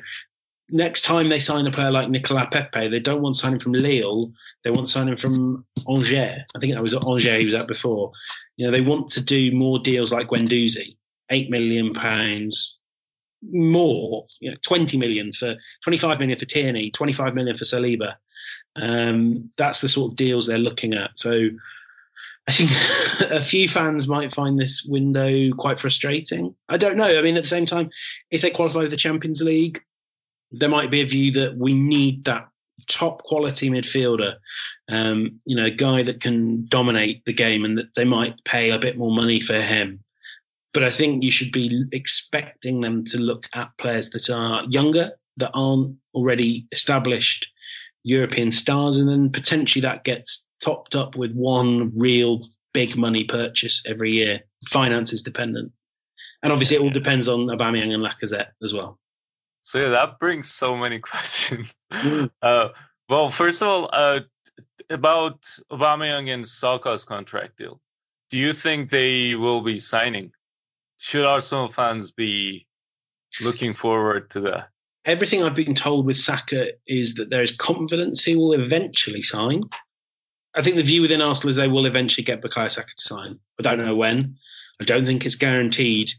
next 0.70 1.04
time 1.04 1.30
they 1.30 1.40
sign 1.40 1.66
a 1.68 1.72
player 1.72 1.92
like 1.92 2.10
Nicolas 2.10 2.48
Pepe, 2.52 2.88
they 2.88 3.00
don't 3.00 3.22
want 3.22 3.36
signing 3.36 3.60
from 3.60 3.74
Lille. 3.74 4.32
They 4.64 4.72
want 4.72 4.90
signing 4.90 5.18
from 5.18 5.66
Angers. 5.90 6.44
I 6.56 6.60
think 6.60 6.74
that 6.74 6.84
was 6.84 6.94
Angers 6.94 7.40
he 7.40 7.46
was 7.46 7.54
at 7.54 7.68
before. 7.68 8.12
You 8.58 8.66
know, 8.66 8.72
they 8.72 8.82
want 8.82 9.10
to 9.12 9.22
do 9.22 9.52
more 9.52 9.80
deals 9.80 10.12
like 10.12 10.28
Guendouzi 10.28 10.96
eight 11.32 11.50
million 11.50 11.94
pounds 11.94 12.79
more, 13.52 14.26
you 14.40 14.52
know, 14.52 14.58
20 14.62 14.98
million 14.98 15.32
for 15.32 15.56
25 15.84 16.20
million 16.20 16.38
for 16.38 16.46
Tierney, 16.46 16.92
25 16.92 17.36
million 17.36 17.58
for 17.58 17.66
Saliba. 17.66 18.16
Um, 18.76 19.50
that's 19.58 19.82
the 19.82 19.90
sort 19.90 20.12
of 20.12 20.18
deals 20.18 20.48
they're 20.48 20.58
looking 20.58 20.94
at. 20.94 21.12
So 21.16 21.50
I 22.48 22.52
think 22.52 22.72
a 23.32 23.44
few 23.44 23.68
fans 23.68 24.08
might 24.08 24.34
find 24.34 24.60
this 24.60 24.84
window 24.84 25.52
quite 25.56 25.80
frustrating. 25.80 26.56
I 26.68 26.78
don't 26.78 26.98
know. 26.98 27.18
I 27.18 27.22
mean, 27.22 27.38
at 27.38 27.44
the 27.44 27.50
same 27.50 27.66
time, 27.66 27.90
if 28.32 28.42
they 28.42 28.50
qualify 28.50 28.82
for 28.82 28.88
the 28.88 28.98
Champions 28.98 29.42
League, 29.42 29.82
there 30.52 30.70
might 30.70 30.92
be 30.92 31.02
a 31.02 31.06
view 31.06 31.32
that 31.34 31.58
we 31.58 31.74
need 31.74 32.26
that 32.26 32.48
top 32.88 33.24
quality 33.24 33.70
midfielder, 33.70 34.36
um, 34.90 35.40
you 35.46 35.56
know, 35.56 35.66
a 35.66 35.72
guy 35.72 36.02
that 36.02 36.22
can 36.22 36.66
dominate 36.68 37.24
the 37.26 37.34
game 37.34 37.66
and 37.66 37.78
that 37.78 37.94
they 37.96 38.06
might 38.06 38.44
pay 38.46 38.72
a 38.72 38.80
bit 38.80 38.98
more 38.98 39.12
money 39.12 39.40
for 39.40 39.60
him 39.60 40.04
but 40.74 40.84
I 40.84 40.92
think 40.92 41.24
you 41.24 41.32
should 41.32 41.52
be 41.52 41.86
expecting 41.92 42.82
them 42.82 43.04
to 43.06 43.18
look 43.18 43.48
at 43.54 43.76
players 43.78 44.10
that 44.12 44.30
are 44.30 44.64
younger, 44.66 45.12
that 45.38 45.52
aren't 45.54 45.96
already 46.14 46.68
established 46.72 47.48
European 48.04 48.52
stars, 48.52 48.98
and 48.98 49.10
then 49.10 49.30
potentially 49.30 49.82
that 49.82 50.04
gets 50.04 50.48
topped 50.62 50.96
up 50.96 51.16
with 51.16 51.34
one 51.34 51.92
real 51.96 52.46
big 52.74 52.96
money 52.96 53.24
purchase 53.24 53.82
every 53.86 54.12
year. 54.12 54.42
Finance 54.68 55.14
is 55.14 55.22
dependent, 55.22 55.72
and 56.44 56.52
obviously 56.52 56.78
it 56.78 56.82
all 56.82 56.90
depends 56.90 57.28
on 57.28 57.48
Aubameyang 57.48 57.94
and 57.94 58.04
Lacazette 58.04 58.52
as 58.64 58.74
well. 58.74 59.00
So 59.62 59.80
yeah, 59.80 59.90
that 59.90 60.20
brings 60.20 60.50
so 60.50 60.76
many 60.78 61.00
questions. 61.12 61.74
Mm. 61.92 62.30
Uh, 62.42 62.70
well, 63.10 63.30
first 63.30 63.62
of 63.62 63.68
all, 63.68 63.90
uh, 63.92 64.22
about 64.90 65.42
Aubameyang 65.72 66.34
and 66.34 66.46
Saka's 66.46 67.06
contract 67.06 67.58
deal, 67.58 67.82
do 68.30 68.38
you 68.38 68.54
think 68.54 68.90
they 68.90 69.36
will 69.36 69.62
be 69.62 69.80
signing? 69.80 70.32
Should 71.00 71.26
Arsenal 71.26 71.70
fans 71.70 72.12
be 72.12 72.68
looking 73.42 73.72
forward 73.72 74.30
to 74.32 74.42
that? 74.42 74.70
Everything 75.06 75.42
I've 75.44 75.56
been 75.56 75.74
told 75.74 76.06
with 76.06 76.18
Saka 76.18 76.72
is 76.86 77.16
that 77.16 77.30
there 77.30 77.42
is 77.42 77.56
confidence 77.56 78.24
he 78.24 78.36
will 78.36 78.54
eventually 78.54 79.24
sign. 79.24 79.64
I 80.56 80.62
think 80.62 80.76
the 80.76 80.84
view 80.84 81.02
within 81.02 81.22
Arsenal 81.22 81.50
is 81.50 81.56
they 81.56 81.68
will 81.68 81.86
eventually 81.86 82.24
get 82.24 82.42
Bukayo 82.42 82.70
Saka 82.70 82.90
to 82.96 83.02
sign. 83.02 83.40
I 83.60 83.64
don't 83.64 83.78
know 83.84 83.96
when. 83.96 84.36
I 84.82 84.84
don't 84.84 85.06
think 85.06 85.26
it's 85.26 85.36
guaranteed. 85.36 86.12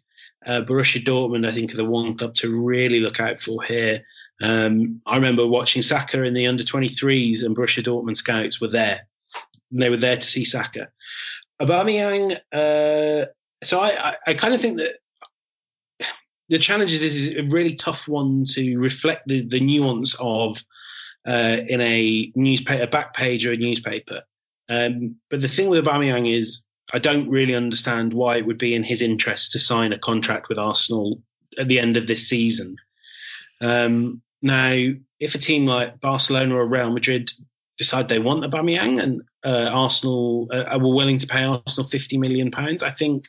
Uh, 0.46 0.62
Borussia 0.62 1.04
Dortmund, 1.04 1.46
I 1.46 1.52
think, 1.52 1.72
are 1.72 1.76
the 1.76 1.84
one 1.84 2.16
club 2.16 2.34
to 2.36 2.58
really 2.58 3.00
look 3.00 3.20
out 3.20 3.40
for 3.40 3.62
here. 3.62 4.02
Um, 4.42 5.02
I 5.04 5.16
remember 5.16 5.46
watching 5.46 5.82
Saka 5.82 6.22
in 6.22 6.32
the 6.32 6.46
under 6.46 6.64
23s, 6.64 7.44
and 7.44 7.54
Borussia 7.54 7.84
Dortmund 7.84 8.16
scouts 8.16 8.60
were 8.60 8.68
there. 8.68 9.06
And 9.70 9.82
they 9.82 9.90
were 9.90 9.98
there 9.98 10.16
to 10.16 10.26
see 10.26 10.46
Saka. 10.46 10.88
Aubameyang, 11.60 12.40
uh, 12.52 13.26
so 13.62 13.80
I, 13.80 14.10
I, 14.10 14.14
I 14.28 14.34
kind 14.34 14.54
of 14.54 14.60
think 14.60 14.78
that 14.78 14.96
the 16.48 16.58
challenge 16.58 16.92
is, 16.92 17.02
is 17.02 17.32
a 17.36 17.42
really 17.42 17.74
tough 17.74 18.08
one 18.08 18.44
to 18.44 18.76
reflect 18.78 19.28
the, 19.28 19.46
the 19.46 19.60
nuance 19.60 20.16
of 20.18 20.62
uh, 21.26 21.58
in 21.68 21.80
a 21.80 22.32
newspaper, 22.34 22.82
a 22.82 22.86
back 22.86 23.14
page 23.14 23.46
or 23.46 23.52
a 23.52 23.56
newspaper. 23.56 24.22
Um, 24.68 25.16
but 25.30 25.40
the 25.40 25.48
thing 25.48 25.68
with 25.68 25.84
Aubameyang 25.84 26.32
is, 26.32 26.64
I 26.92 26.98
don't 26.98 27.28
really 27.28 27.54
understand 27.54 28.14
why 28.14 28.36
it 28.36 28.46
would 28.46 28.58
be 28.58 28.74
in 28.74 28.82
his 28.82 29.00
interest 29.00 29.52
to 29.52 29.58
sign 29.58 29.92
a 29.92 29.98
contract 29.98 30.48
with 30.48 30.58
Arsenal 30.58 31.22
at 31.58 31.68
the 31.68 31.78
end 31.78 31.96
of 31.96 32.06
this 32.06 32.28
season. 32.28 32.76
Um, 33.60 34.22
now, 34.42 34.76
if 35.20 35.34
a 35.34 35.38
team 35.38 35.66
like 35.66 36.00
Barcelona 36.00 36.56
or 36.56 36.66
Real 36.66 36.90
Madrid 36.90 37.30
decide 37.78 38.08
they 38.08 38.18
want 38.18 38.44
Aubameyang 38.44 39.00
and 39.00 39.22
uh, 39.44 39.70
Arsenal 39.72 40.48
uh, 40.52 40.64
are 40.64 40.78
willing 40.78 41.18
to 41.18 41.26
pay 41.26 41.44
Arsenal 41.44 41.88
fifty 41.88 42.18
million 42.18 42.50
pounds, 42.50 42.82
I 42.82 42.90
think 42.90 43.24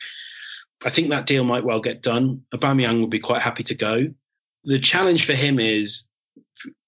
I 0.84 0.90
think 0.90 1.10
that 1.10 1.26
deal 1.26 1.44
might 1.44 1.64
well 1.64 1.80
get 1.80 2.02
done. 2.02 2.42
Aubameyang 2.54 3.00
would 3.00 3.10
be 3.10 3.18
quite 3.18 3.42
happy 3.42 3.62
to 3.64 3.74
go. 3.74 4.12
The 4.64 4.78
challenge 4.78 5.26
for 5.26 5.34
him 5.34 5.58
is 5.58 6.08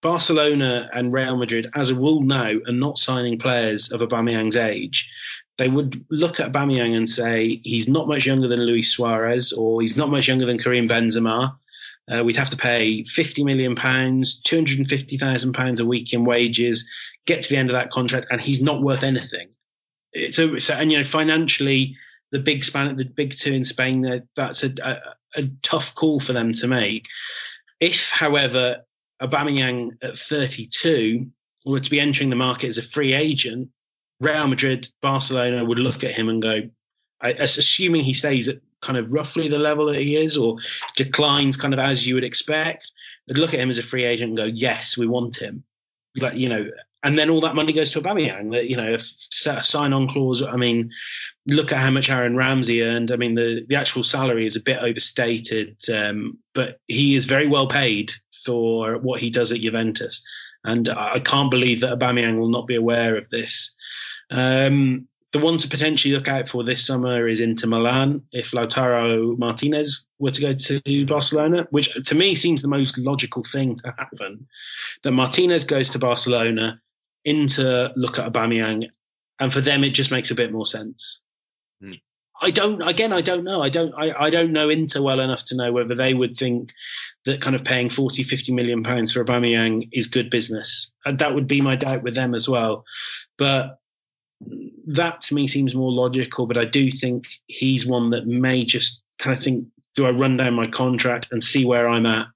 Barcelona 0.02 0.88
and 0.92 1.12
Real 1.12 1.36
Madrid, 1.36 1.70
as 1.74 1.90
a 1.90 1.94
rule 1.94 2.20
now, 2.20 2.52
are 2.66 2.72
not 2.72 2.98
signing 2.98 3.38
players 3.38 3.90
of 3.90 4.00
Aubameyang's 4.00 4.56
age. 4.56 5.10
They 5.58 5.68
would 5.68 6.04
look 6.10 6.40
at 6.40 6.52
Aubameyang 6.52 6.96
and 6.96 7.08
say 7.08 7.60
he's 7.64 7.88
not 7.88 8.08
much 8.08 8.26
younger 8.26 8.48
than 8.48 8.60
Luis 8.60 8.90
Suarez, 8.90 9.52
or 9.52 9.80
he's 9.80 9.96
not 9.96 10.10
much 10.10 10.28
younger 10.28 10.46
than 10.46 10.58
Karim 10.58 10.88
Benzema. 10.88 11.54
Uh, 12.12 12.22
we'd 12.22 12.36
have 12.36 12.50
to 12.50 12.56
pay 12.56 13.04
50 13.04 13.44
million 13.44 13.74
pounds, 13.74 14.40
250,000 14.42 15.52
pounds 15.52 15.80
a 15.80 15.86
week 15.86 16.12
in 16.12 16.24
wages, 16.24 16.86
get 17.26 17.42
to 17.42 17.48
the 17.48 17.56
end 17.56 17.70
of 17.70 17.74
that 17.74 17.90
contract, 17.90 18.26
and 18.30 18.40
he's 18.40 18.62
not 18.62 18.82
worth 18.82 19.02
anything. 19.02 19.48
So, 20.30 20.58
so 20.58 20.74
and 20.74 20.92
you 20.92 20.98
know, 20.98 21.04
financially, 21.04 21.96
the 22.34 22.40
big 22.40 22.64
span, 22.64 22.96
the 22.96 23.04
big 23.04 23.38
two 23.38 23.52
in 23.52 23.64
Spain, 23.64 24.26
that's 24.34 24.64
a, 24.64 24.74
a, 24.82 25.40
a 25.40 25.48
tough 25.62 25.94
call 25.94 26.18
for 26.18 26.32
them 26.32 26.52
to 26.52 26.66
make. 26.66 27.06
If, 27.78 28.10
however, 28.10 28.82
Aubameyang 29.22 29.92
at 30.02 30.18
32 30.18 31.28
were 31.64 31.78
to 31.78 31.90
be 31.90 32.00
entering 32.00 32.30
the 32.30 32.36
market 32.36 32.66
as 32.66 32.76
a 32.76 32.82
free 32.82 33.12
agent, 33.12 33.68
Real 34.18 34.48
Madrid, 34.48 34.88
Barcelona 35.00 35.64
would 35.64 35.78
look 35.78 36.02
at 36.02 36.10
him 36.10 36.28
and 36.28 36.42
go, 36.42 36.68
assuming 37.22 38.02
he 38.02 38.14
stays 38.14 38.48
at 38.48 38.58
kind 38.82 38.98
of 38.98 39.12
roughly 39.12 39.46
the 39.46 39.56
level 39.56 39.86
that 39.86 40.00
he 40.00 40.16
is 40.16 40.36
or 40.36 40.56
declines 40.96 41.56
kind 41.56 41.72
of 41.72 41.78
as 41.78 42.04
you 42.04 42.16
would 42.16 42.24
expect, 42.24 42.90
they'd 43.28 43.38
look 43.38 43.54
at 43.54 43.60
him 43.60 43.70
as 43.70 43.78
a 43.78 43.82
free 43.84 44.04
agent 44.04 44.30
and 44.30 44.36
go, 44.36 44.44
yes, 44.44 44.98
we 44.98 45.06
want 45.06 45.40
him. 45.40 45.62
Like, 46.16 46.34
you 46.34 46.48
know, 46.48 46.68
and 47.04 47.18
then 47.18 47.30
all 47.30 47.40
that 47.42 47.54
money 47.54 47.72
goes 47.72 47.90
to 47.92 48.00
Aubameyang. 48.00 48.50
That 48.52 48.68
you 48.68 48.76
know, 48.76 48.94
a 48.94 49.62
sign-on 49.62 50.08
clause. 50.08 50.42
I 50.42 50.56
mean, 50.56 50.90
look 51.46 51.70
at 51.70 51.80
how 51.80 51.90
much 51.90 52.10
Aaron 52.10 52.36
Ramsey 52.36 52.82
earned. 52.82 53.12
I 53.12 53.16
mean, 53.16 53.34
the 53.34 53.64
the 53.68 53.76
actual 53.76 54.02
salary 54.02 54.46
is 54.46 54.56
a 54.56 54.62
bit 54.62 54.78
overstated, 54.78 55.76
um, 55.94 56.38
but 56.54 56.80
he 56.88 57.14
is 57.14 57.26
very 57.26 57.46
well 57.46 57.68
paid 57.68 58.12
for 58.44 58.98
what 58.98 59.20
he 59.20 59.30
does 59.30 59.52
at 59.52 59.60
Juventus, 59.60 60.22
and 60.64 60.88
I 60.88 61.20
can't 61.20 61.50
believe 61.50 61.80
that 61.80 61.98
Aubameyang 61.98 62.38
will 62.38 62.50
not 62.50 62.66
be 62.66 62.74
aware 62.74 63.16
of 63.16 63.28
this. 63.30 63.74
Um, 64.30 65.06
the 65.32 65.40
one 65.40 65.58
to 65.58 65.68
potentially 65.68 66.14
look 66.14 66.28
out 66.28 66.48
for 66.48 66.62
this 66.62 66.86
summer 66.86 67.26
is 67.26 67.40
Inter 67.40 67.66
Milan 67.66 68.22
if 68.30 68.52
Lautaro 68.52 69.36
Martinez 69.36 70.06
were 70.20 70.30
to 70.30 70.40
go 70.40 70.54
to 70.54 71.06
Barcelona, 71.06 71.66
which 71.70 71.92
to 71.92 72.14
me 72.14 72.36
seems 72.36 72.62
the 72.62 72.68
most 72.68 72.96
logical 72.98 73.42
thing 73.42 73.76
to 73.78 73.92
happen. 73.98 74.46
That 75.02 75.10
Martinez 75.10 75.64
goes 75.64 75.88
to 75.90 75.98
Barcelona, 75.98 76.80
Inter 77.24 77.92
look 77.96 78.18
at 78.18 78.30
Aubameyang, 78.30 78.88
and 79.40 79.52
for 79.52 79.60
them 79.60 79.84
it 79.84 79.90
just 79.90 80.10
makes 80.10 80.30
a 80.30 80.34
bit 80.34 80.52
more 80.52 80.66
sense. 80.66 81.20
Hmm. 81.80 81.94
I 82.42 82.50
don't. 82.50 82.82
Again, 82.82 83.12
I 83.12 83.20
don't 83.20 83.44
know. 83.44 83.62
I 83.62 83.68
don't. 83.68 83.94
I, 83.96 84.12
I 84.26 84.30
don't 84.30 84.52
know 84.52 84.68
Inter 84.68 85.00
well 85.02 85.20
enough 85.20 85.44
to 85.46 85.56
know 85.56 85.72
whether 85.72 85.94
they 85.94 86.14
would 86.14 86.36
think 86.36 86.72
that 87.24 87.40
kind 87.40 87.56
of 87.56 87.64
paying 87.64 87.88
40, 87.88 88.22
50 88.22 88.52
million 88.52 88.82
pounds 88.82 89.12
for 89.12 89.24
Aubameyang 89.24 89.88
is 89.92 90.06
good 90.06 90.30
business. 90.30 90.92
And 91.04 91.18
that 91.18 91.34
would 91.34 91.46
be 91.46 91.60
my 91.60 91.76
doubt 91.76 92.02
with 92.02 92.14
them 92.14 92.34
as 92.34 92.48
well. 92.48 92.84
But 93.38 93.78
that 94.86 95.22
to 95.22 95.34
me 95.34 95.46
seems 95.46 95.74
more 95.74 95.92
logical. 95.92 96.46
But 96.46 96.58
I 96.58 96.64
do 96.64 96.90
think 96.90 97.24
he's 97.46 97.86
one 97.86 98.10
that 98.10 98.26
may 98.26 98.64
just 98.64 99.02
kind 99.18 99.36
of 99.36 99.42
think, 99.42 99.66
do 99.94 100.06
I 100.06 100.10
run 100.10 100.36
down 100.36 100.54
my 100.54 100.66
contract 100.66 101.28
and 101.30 101.42
see 101.42 101.64
where 101.64 101.88
I'm 101.88 102.06
at? 102.06 102.26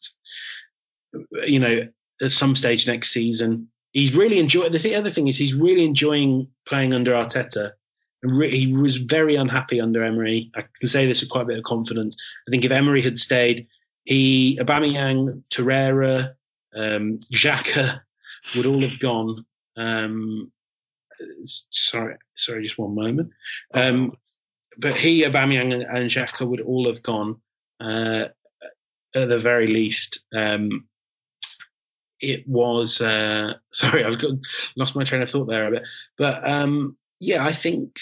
You 1.47 1.59
know, 1.59 1.89
at 2.23 2.33
some 2.33 2.57
stage 2.57 2.87
next 2.87 3.11
season. 3.11 3.69
He's 3.93 4.15
really 4.15 4.39
enjoying. 4.39 4.73
The 4.73 4.95
other 4.95 5.11
thing 5.11 5.29
is 5.29 5.37
he's 5.37 5.55
really 5.55 5.85
enjoying 5.85 6.49
playing 6.67 6.95
under 6.95 7.13
Arteta. 7.13 7.73
He 8.23 8.73
was 8.73 8.97
very 8.97 9.37
unhappy 9.37 9.81
under 9.81 10.03
Emery. 10.03 10.51
I 10.57 10.65
can 10.79 10.89
say 10.89 11.07
this 11.07 11.21
with 11.21 11.31
quite 11.31 11.43
a 11.43 11.47
bit 11.47 11.59
of 11.59 11.65
confidence. 11.65 12.17
I 12.47 12.51
think 12.51 12.65
if 12.65 12.73
Emery 12.73 13.01
had 13.01 13.19
stayed, 13.19 13.67
he, 14.05 14.59
Aubameyang, 14.61 15.43
Torreira, 15.51 16.35
um, 16.75 17.21
Xhaka 17.33 18.01
would 18.57 18.67
all 18.67 18.81
have 18.81 18.99
gone. 18.99 19.45
Um, 19.77 20.51
sorry, 21.45 22.17
sorry, 22.35 22.65
just 22.65 22.79
one 22.79 22.95
moment. 22.95 23.31
Um, 23.75 24.13
but 24.79 24.97
he, 24.97 25.23
Aubameyang, 25.23 25.73
and, 25.73 25.83
and 25.83 26.11
Xhaka 26.11 26.47
would 26.47 26.61
all 26.61 26.87
have 26.87 27.03
gone 27.03 27.41
uh, 27.81 28.27
at 29.15 29.29
the 29.29 29.39
very 29.39 29.69
least. 29.69 30.25
Um, 30.35 30.88
it 32.21 32.47
was 32.49 33.01
uh, 33.01 33.55
sorry, 33.73 34.05
I 34.05 34.09
was 34.09 34.17
got, 34.17 34.33
lost 34.77 34.97
my 34.97 35.05
train 35.05 35.23
of 35.23 35.31
thought 35.31 35.49
there 35.49 35.67
a 35.67 35.71
bit, 35.71 35.83
but 36.17 36.49
um, 36.49 36.97
yeah, 37.21 37.45
I 37.45 37.53
think 37.53 37.99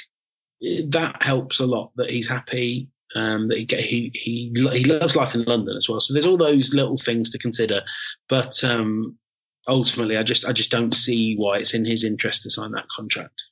that 0.60 1.16
helps 1.20 1.60
a 1.60 1.66
lot 1.66 1.92
that 1.96 2.10
he's 2.10 2.28
happy. 2.28 2.88
Um, 3.14 3.48
that 3.48 3.58
he, 3.58 4.10
he 4.12 4.12
he 4.14 4.68
he 4.72 4.84
loves 4.84 5.16
life 5.16 5.34
in 5.34 5.44
London 5.44 5.76
as 5.76 5.88
well. 5.88 6.00
So 6.00 6.12
there's 6.12 6.26
all 6.26 6.36
those 6.36 6.74
little 6.74 6.98
things 6.98 7.30
to 7.30 7.38
consider, 7.38 7.82
but 8.28 8.62
um, 8.64 9.16
ultimately, 9.68 10.16
I 10.16 10.22
just 10.22 10.44
I 10.44 10.52
just 10.52 10.70
don't 10.70 10.92
see 10.92 11.36
why 11.36 11.58
it's 11.58 11.72
in 11.72 11.84
his 11.84 12.04
interest 12.04 12.42
to 12.42 12.50
sign 12.50 12.72
that 12.72 12.88
contract. 12.88 13.42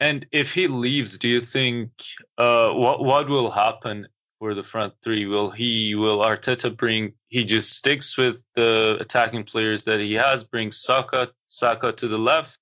And 0.00 0.26
if 0.32 0.54
he 0.54 0.66
leaves, 0.66 1.18
do 1.18 1.28
you 1.28 1.40
think 1.40 1.90
uh, 2.38 2.70
what 2.70 3.04
what 3.04 3.28
will 3.28 3.50
happen 3.50 4.08
for 4.40 4.54
the 4.54 4.64
front 4.64 4.94
three? 5.04 5.26
Will 5.26 5.50
he 5.50 5.94
will 5.94 6.18
Arteta 6.18 6.74
bring? 6.76 7.12
He 7.28 7.44
just 7.44 7.74
sticks 7.74 8.16
with 8.16 8.42
the 8.54 8.96
attacking 8.98 9.44
players 9.44 9.84
that 9.84 10.00
he 10.00 10.14
has. 10.14 10.42
Brings 10.42 10.80
Saka 10.80 11.30
Saka 11.46 11.92
to 11.92 12.08
the 12.08 12.18
left, 12.18 12.58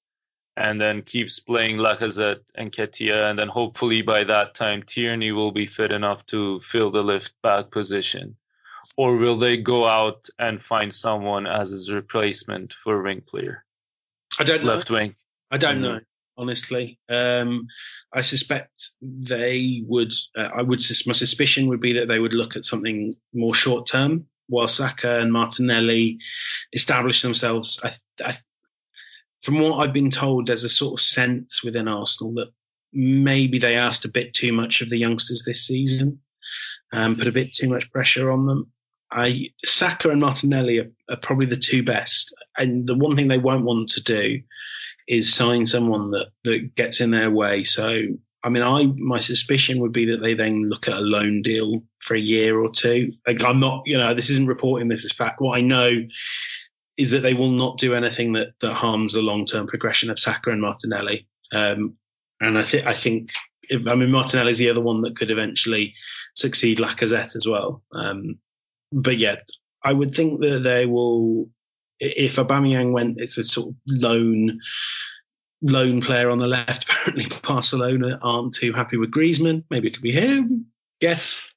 and 0.57 0.79
then 0.81 1.03
keeps 1.03 1.39
playing 1.39 1.79
Lacazette 1.79 2.41
and 2.57 2.71
Nketiah, 2.73 3.31
and 3.31 3.39
then 3.39 3.49
hopefully 3.49 4.03
by 4.03 4.25
that 4.25 4.55
time 4.55 4.83
Tierney 4.83 5.31
will 5.33 5.53
be 5.53 5.67
fit 5.67 5.93
enough 5.93 6.27
to 6.27 6.61
fill 6.61 6.91
the 6.91 7.03
left 7.03 7.33
back 7.43 7.71
position. 7.71 8.37
Or 8.97 9.17
will 9.17 9.37
they 9.37 9.57
go 9.57 9.87
out 9.87 10.29
and 10.41 10.61
find 10.61 10.93
someone 10.93 11.47
as 11.47 11.71
his 11.71 11.93
replacement 11.93 12.73
for 12.73 13.01
wing 13.03 13.23
player? 13.25 13.65
I 14.41 14.45
don't 14.45 14.65
know. 14.65 14.73
Left 14.75 14.91
wing. 14.91 15.15
I 15.53 15.57
don't 15.59 15.79
Mm. 15.79 15.83
know, 15.83 16.01
honestly. 16.39 16.99
Um, 17.09 17.67
I 18.15 18.23
suspect 18.23 18.91
they 19.03 19.83
would. 19.87 20.13
Uh, 20.37 20.51
I 20.55 20.63
would. 20.63 20.81
My 21.07 21.13
suspicion 21.13 21.67
would 21.69 21.81
be 21.81 21.93
that 21.95 22.09
they 22.09 22.21
would 22.21 22.35
look 22.35 22.57
at 22.57 22.65
something 22.65 23.15
more 23.35 23.55
short 23.55 23.87
term, 23.87 24.27
while 24.47 24.69
Saka 24.69 25.19
and 25.19 25.33
Martinelli 25.33 26.19
establish 26.73 27.21
themselves. 27.21 27.79
I, 27.83 27.93
I, 28.25 28.37
from 29.43 29.61
what 29.61 29.79
I've 29.79 29.93
been 29.93 30.11
told, 30.11 30.47
there's 30.47 30.65
a 30.65 30.69
sort 30.69 30.99
of 30.99 31.05
sense 31.05 31.63
within 31.63 31.89
Arsenal 31.89 32.33
that 32.35 32.49
maybe 32.93 33.59
they 33.59 33.77
asked 33.77 34.05
a 34.05 34.11
bit 34.11 34.33
too 34.33 34.53
much 34.53 34.81
of 34.81 34.89
the 34.89 34.97
youngsters 34.97 35.43
this 35.45 35.67
season, 35.67 36.19
um, 36.93 37.17
put 37.17 37.29
a 37.29 37.33
bit 37.33 37.53
too 37.53 37.69
much 37.69 37.91
pressure 37.93 38.31
on 38.31 38.47
them. 38.47 38.73
I 39.11 39.51
Saka 39.65 40.11
and 40.11 40.21
Martinelli 40.21 40.81
are, 40.81 40.91
are 41.11 41.17
probably 41.17 41.47
the 41.47 41.57
two 41.57 41.83
best, 41.83 42.35
and 42.57 42.87
the 42.87 42.95
one 42.95 43.17
thing 43.17 43.29
they 43.29 43.39
won't 43.39 43.65
want 43.65 43.89
to 43.91 44.03
do 44.03 44.41
is 45.09 45.33
sign 45.33 45.67
someone 45.67 46.11
that 46.13 46.29
that 46.45 46.75
gets 46.77 47.01
in 47.01 47.11
their 47.11 47.31
way. 47.31 47.65
So 47.65 48.03
I 48.45 48.51
mean, 48.51 48.63
I 48.63 48.87
my 48.97 49.19
suspicion 49.19 49.81
would 49.81 49.93
be 49.93 50.05
that 50.07 50.23
they 50.23 50.35
then 50.35 50.69
look 50.69 50.87
at 50.87 50.99
a 50.99 51.01
loan 51.01 51.43
deal 51.43 51.83
for 51.99 52.15
a 52.15 52.21
year 52.21 52.61
or 52.61 52.71
two. 52.71 53.13
Like, 53.27 53.43
I'm 53.43 53.59
not, 53.59 53.83
you 53.85 53.99
know, 53.99 54.15
this 54.15 54.31
isn't 54.31 54.47
reporting 54.47 54.89
this 54.89 55.05
as 55.05 55.13
fact. 55.13 55.41
What 55.41 55.59
I 55.59 55.61
know 55.61 55.91
is 56.97 57.11
that 57.11 57.21
they 57.21 57.35
will 57.35 57.51
not 57.51 57.79
do 57.79 57.95
anything 57.95 58.33
that 58.35 58.49
that 58.61 58.75
harms 58.75 59.15
the 59.15 59.23
long 59.23 59.45
term 59.45 59.67
progression 59.67 60.11
of 60.11 60.19
Saka 60.19 60.51
and 60.51 60.61
Martinelli. 60.61 61.27
Um, 61.53 61.95
and 62.41 62.57
I 62.59 62.63
think 62.63 62.87
I 62.87 62.95
think 62.95 63.31
if, 63.63 63.87
I 63.89 63.95
mean 63.97 64.11
Martinelli's 64.11 64.59
the 64.59 64.71
other 64.71 64.81
one 64.81 65.03
that 65.03 65.17
could 65.17 65.31
eventually 65.31 65.95
succeed 66.35 66.79
Lacazette 66.79 67.35
as 67.35 67.47
well. 67.47 67.83
Um, 67.93 68.39
but 68.93 69.19
yet, 69.19 69.49
I 69.83 69.93
would 69.93 70.15
think 70.15 70.41
that 70.41 70.63
they 70.63 70.87
will. 70.87 71.49
If 72.01 72.37
Aubameyang 72.37 72.93
went, 72.93 73.21
it's 73.21 73.39
a 73.39 73.45
sort 73.45 73.71
of 73.71 73.75
loan 73.87 74.61
lone 75.63 76.01
player 76.01 76.31
on 76.31 76.39
the 76.39 76.47
left. 76.47 76.85
Apparently, 76.91 77.27
Barcelona 77.43 78.19
aren't 78.23 78.55
too 78.55 78.73
happy 78.73 78.97
with 78.97 79.11
Griezmann. 79.11 79.65
Maybe 79.71 79.89
it 79.89 79.95
could 79.95 80.03
be 80.03 80.13
him. 80.13 80.67
Guess, 81.01 81.49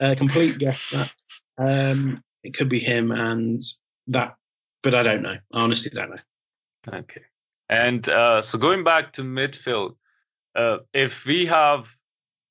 uh, 0.00 0.14
complete 0.16 0.58
guess 0.58 0.90
that. 0.90 1.14
Um, 1.58 2.22
it 2.44 2.54
could 2.54 2.68
be 2.68 2.78
him, 2.78 3.10
and 3.10 3.62
that, 4.06 4.36
but 4.82 4.94
I 4.94 5.02
don't 5.02 5.22
know. 5.22 5.36
I 5.52 5.60
honestly 5.60 5.90
don't 5.90 6.10
know. 6.10 6.98
Okay. 6.98 7.22
And 7.68 8.08
uh, 8.08 8.40
so 8.40 8.56
going 8.56 8.84
back 8.84 9.12
to 9.14 9.22
midfield, 9.22 9.96
uh, 10.54 10.78
if 10.94 11.26
we 11.26 11.44
have 11.46 11.88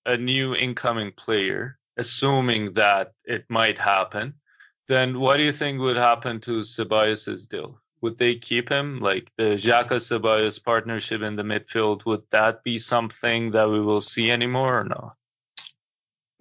a 0.05 0.17
new 0.17 0.55
incoming 0.55 1.11
player, 1.13 1.79
assuming 1.97 2.73
that 2.73 3.13
it 3.25 3.45
might 3.49 3.79
happen, 3.79 4.33
then 4.87 5.19
what 5.19 5.37
do 5.37 5.43
you 5.43 5.51
think 5.51 5.79
would 5.79 5.97
happen 5.97 6.39
to 6.41 6.61
Ceballos' 6.61 7.47
deal? 7.47 7.79
Would 8.01 8.17
they 8.17 8.35
keep 8.35 8.69
him? 8.69 8.99
Like 8.99 9.31
the 9.37 9.55
Xhaka 9.55 9.99
Ceballos 9.99 10.63
partnership 10.63 11.21
in 11.21 11.35
the 11.35 11.43
midfield, 11.43 12.05
would 12.05 12.23
that 12.29 12.63
be 12.63 12.77
something 12.77 13.51
that 13.51 13.69
we 13.69 13.81
will 13.81 14.01
see 14.01 14.31
anymore 14.31 14.79
or 14.79 14.83
no? 14.83 15.13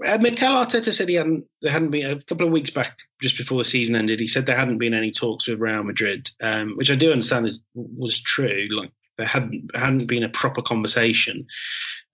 Uh, 0.04 0.18
Mikel 0.18 0.48
Arteta 0.48 0.92
said 0.92 1.09
he 1.09 1.14
hadn't. 1.14 1.44
There 1.62 1.72
hadn't 1.72 1.90
been 1.90 2.11
a 2.11 2.22
couple 2.22 2.46
of 2.46 2.52
weeks 2.52 2.68
back, 2.68 2.98
just 3.22 3.38
before 3.38 3.59
the 3.59 3.64
season 3.64 3.96
ended. 3.96 4.20
He 4.20 4.28
said 4.28 4.44
there 4.44 4.56
hadn't 4.56 4.76
been 4.76 4.92
any 4.92 5.11
talks 5.11 5.48
with 5.48 5.59
Real 5.59 5.82
Madrid, 5.82 6.30
um, 6.42 6.76
which 6.76 6.90
I 6.90 6.96
do 6.96 7.12
understand 7.12 7.46
is 7.46 7.61
was 7.74 8.20
true. 8.20 8.68
Like 8.70 8.92
there 9.16 9.26
hadn't 9.26 9.70
hadn't 9.74 10.06
been 10.06 10.22
a 10.22 10.28
proper 10.28 10.61
conversation, 10.61 11.46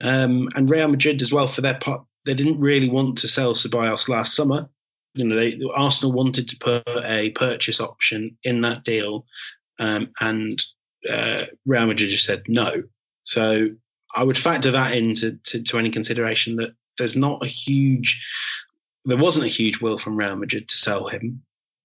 um, 0.01 0.49
and 0.55 0.71
Real 0.71 0.87
Madrid 0.87 1.21
as 1.23 1.33
well 1.33 1.49
for 1.49 1.61
their 1.61 1.75
part, 1.75 2.05
they 2.25 2.35
didn't 2.35 2.61
really 2.61 2.89
want 2.89 3.19
to 3.19 3.29
sell 3.29 3.55
Ceballos 3.55 4.09
last 4.09 4.37
summer. 4.37 4.69
You 5.15 5.25
know, 5.25 5.37
they, 5.37 5.61
Arsenal 5.75 6.13
wanted 6.13 6.49
to 6.49 6.59
put 6.59 6.89
a 7.05 7.31
purchase 7.31 7.81
option 7.81 8.37
in 8.45 8.63
that 8.63 8.85
deal, 8.85 9.27
um, 9.79 10.11
and 10.21 10.63
uh, 11.11 11.45
Real 11.67 11.87
Madrid 11.87 12.11
just 12.11 12.25
said 12.25 12.43
no. 12.49 12.83
So 13.25 13.69
I 14.15 14.25
would 14.25 14.39
factor 14.39 14.71
that 14.71 14.95
into 14.97 15.39
to, 15.45 15.63
to 15.63 15.79
any 15.79 15.91
consideration 15.91 16.57
that 16.57 16.75
there's 16.99 17.17
not 17.17 17.45
a 17.45 17.49
huge, 17.49 18.23
there 19.05 19.17
wasn't 19.17 19.47
a 19.47 19.49
huge 19.49 19.81
will 19.81 19.99
from 19.99 20.17
Real 20.17 20.37
Madrid 20.37 20.69
to 20.69 20.77
sell 20.77 21.09
him. 21.09 21.43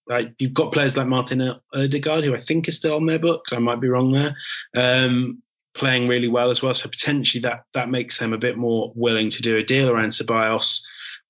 Like 0.08 0.34
you've 0.40 0.54
got 0.54 0.72
players 0.72 0.96
like 0.96 1.08
Martin 1.08 1.54
Odegaard, 1.74 2.24
who 2.24 2.36
I 2.36 2.42
think 2.42 2.68
is 2.68 2.78
still 2.78 2.96
on 2.96 3.06
their 3.06 3.20
books. 3.20 3.52
I 3.52 3.60
might 3.60 3.82
be 3.82 3.90
wrong 3.90 4.12
there. 4.12 4.36
Um, 4.76 5.42
playing 5.74 6.08
really 6.08 6.28
well 6.28 6.50
as 6.50 6.62
well, 6.62 6.74
so 6.74 6.90
potentially 6.90 7.42
that 7.42 7.64
that 7.74 7.90
makes 7.90 8.18
them 8.18 8.34
a 8.34 8.38
bit 8.38 8.58
more 8.58 8.92
willing 8.96 9.30
to 9.30 9.42
do 9.42 9.58
a 9.58 9.64
deal 9.64 9.90
around 9.90 10.10
Ceballos. 10.10 10.82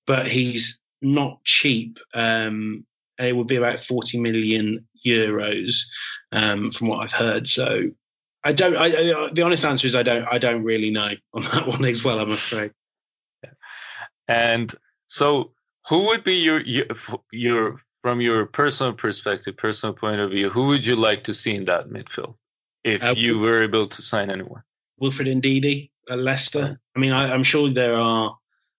But 0.05 0.27
he's 0.27 0.79
not 1.01 1.43
cheap. 1.43 1.99
Um, 2.13 2.85
it 3.19 3.35
would 3.35 3.47
be 3.47 3.55
about 3.55 3.79
40 3.79 4.19
million 4.19 4.87
euros 5.05 5.81
um, 6.31 6.71
from 6.71 6.87
what 6.87 7.03
I've 7.03 7.11
heard. 7.11 7.47
So 7.47 7.89
I 8.43 8.53
don't. 8.53 8.75
I, 8.75 8.85
I, 8.85 9.29
the 9.33 9.41
honest 9.41 9.65
answer 9.65 9.87
is 9.87 9.95
I 9.95 10.03
don't. 10.03 10.25
I 10.31 10.37
don't 10.37 10.63
really 10.63 10.91
know 10.91 11.09
on 11.33 11.43
that 11.43 11.67
one 11.67 11.83
as 11.85 12.03
well. 12.03 12.19
I'm 12.19 12.31
afraid. 12.31 12.71
And 14.27 14.73
so, 15.07 15.51
who 15.87 16.05
would 16.07 16.23
be 16.23 16.35
your 16.35 16.61
your, 16.61 16.85
your 17.31 17.81
from 18.03 18.21
your 18.21 18.45
personal 18.45 18.93
perspective, 18.93 19.57
personal 19.57 19.93
point 19.93 20.21
of 20.21 20.31
view, 20.31 20.49
who 20.49 20.67
would 20.67 20.85
you 20.85 20.95
like 20.95 21.23
to 21.25 21.33
see 21.33 21.55
in 21.55 21.65
that 21.65 21.89
midfield 21.89 22.35
if 22.83 23.03
Uh, 23.03 23.13
you 23.17 23.39
were 23.39 23.63
able 23.63 23.87
to 23.87 24.01
sign 24.01 24.29
anyone? 24.29 24.63
Wilfred 24.97 25.27
Ndidi 25.27 25.89
at 26.09 26.19
Leicester. 26.19 26.79
I 26.95 26.99
mean, 26.99 27.11
I, 27.11 27.33
I'm 27.33 27.43
sure 27.43 27.69
there 27.73 27.97
are 27.97 28.37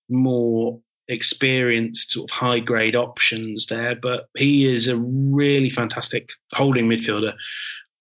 more 0.08 0.80
experienced 1.08 2.12
sort 2.12 2.30
of 2.30 2.34
high 2.34 2.60
grade 2.60 2.96
options 2.96 3.66
there, 3.66 3.94
but 3.94 4.28
he 4.36 4.70
is 4.70 4.88
a 4.88 4.96
really 4.96 5.70
fantastic 5.70 6.30
holding 6.52 6.88
midfielder. 6.88 7.34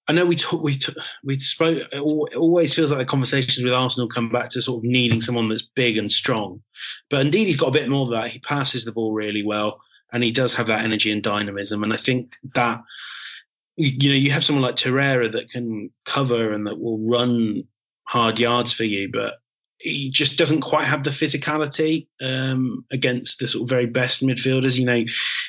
I 0.10 0.14
know 0.14 0.26
we 0.26 0.36
talk, 0.36 0.64
we 0.64 0.76
t- 0.76 0.94
we 1.24 1.40
spoke. 1.40 1.84
It 1.92 2.00
always 2.00 2.74
feels 2.74 2.92
like 2.92 3.00
the 3.00 3.06
conversations 3.06 3.64
with 3.64 3.74
Arsenal 3.74 4.08
come 4.08 4.30
back 4.30 4.50
to 4.50 4.62
sort 4.62 4.84
of 4.84 4.90
needing 4.90 5.20
someone 5.20 5.50
that's 5.50 5.62
big 5.62 5.98
and 5.98 6.10
strong, 6.10 6.62
but 7.10 7.22
indeed 7.22 7.46
he's 7.46 7.58
got 7.58 7.70
a 7.70 7.80
bit 7.80 7.90
more 7.90 8.04
of 8.04 8.12
that. 8.12 8.32
He 8.32 8.40
passes 8.40 8.86
the 8.86 8.94
ball 8.94 9.14
really 9.14 9.44
well, 9.44 9.82
and 10.14 10.24
he 10.24 10.32
does 10.32 10.54
have 10.54 10.68
that 10.68 10.84
energy 10.84 11.12
and 11.12 11.22
dynamism. 11.22 11.84
And 11.84 11.92
I 11.92 11.98
think 11.98 12.36
that 12.56 12.82
you 13.76 14.10
know 14.10 14.16
you 14.16 14.32
have 14.32 14.46
someone 14.46 14.64
like 14.64 14.76
Torreira 14.76 15.30
that 15.32 15.50
can 15.50 15.90
cover 16.06 16.54
and 16.54 16.66
that 16.68 16.80
will 16.80 17.00
run 17.00 17.64
hard 18.06 18.40
yards 18.40 18.72
for 18.72 18.86
you, 18.86 19.10
but 19.12 19.36
he 19.80 20.10
just 20.10 20.38
doesn't 20.38 20.62
quite 20.62 20.86
have 20.86 21.04
the 21.04 21.10
physicality 21.10 22.08
um, 22.22 22.84
against 22.92 23.40
the 23.40 23.48
sort 23.48 23.64
of 23.64 23.70
very 23.70 23.86
best 23.86 24.24
midfielders. 24.24 24.78
You 24.80 24.86
know, 24.86 25.04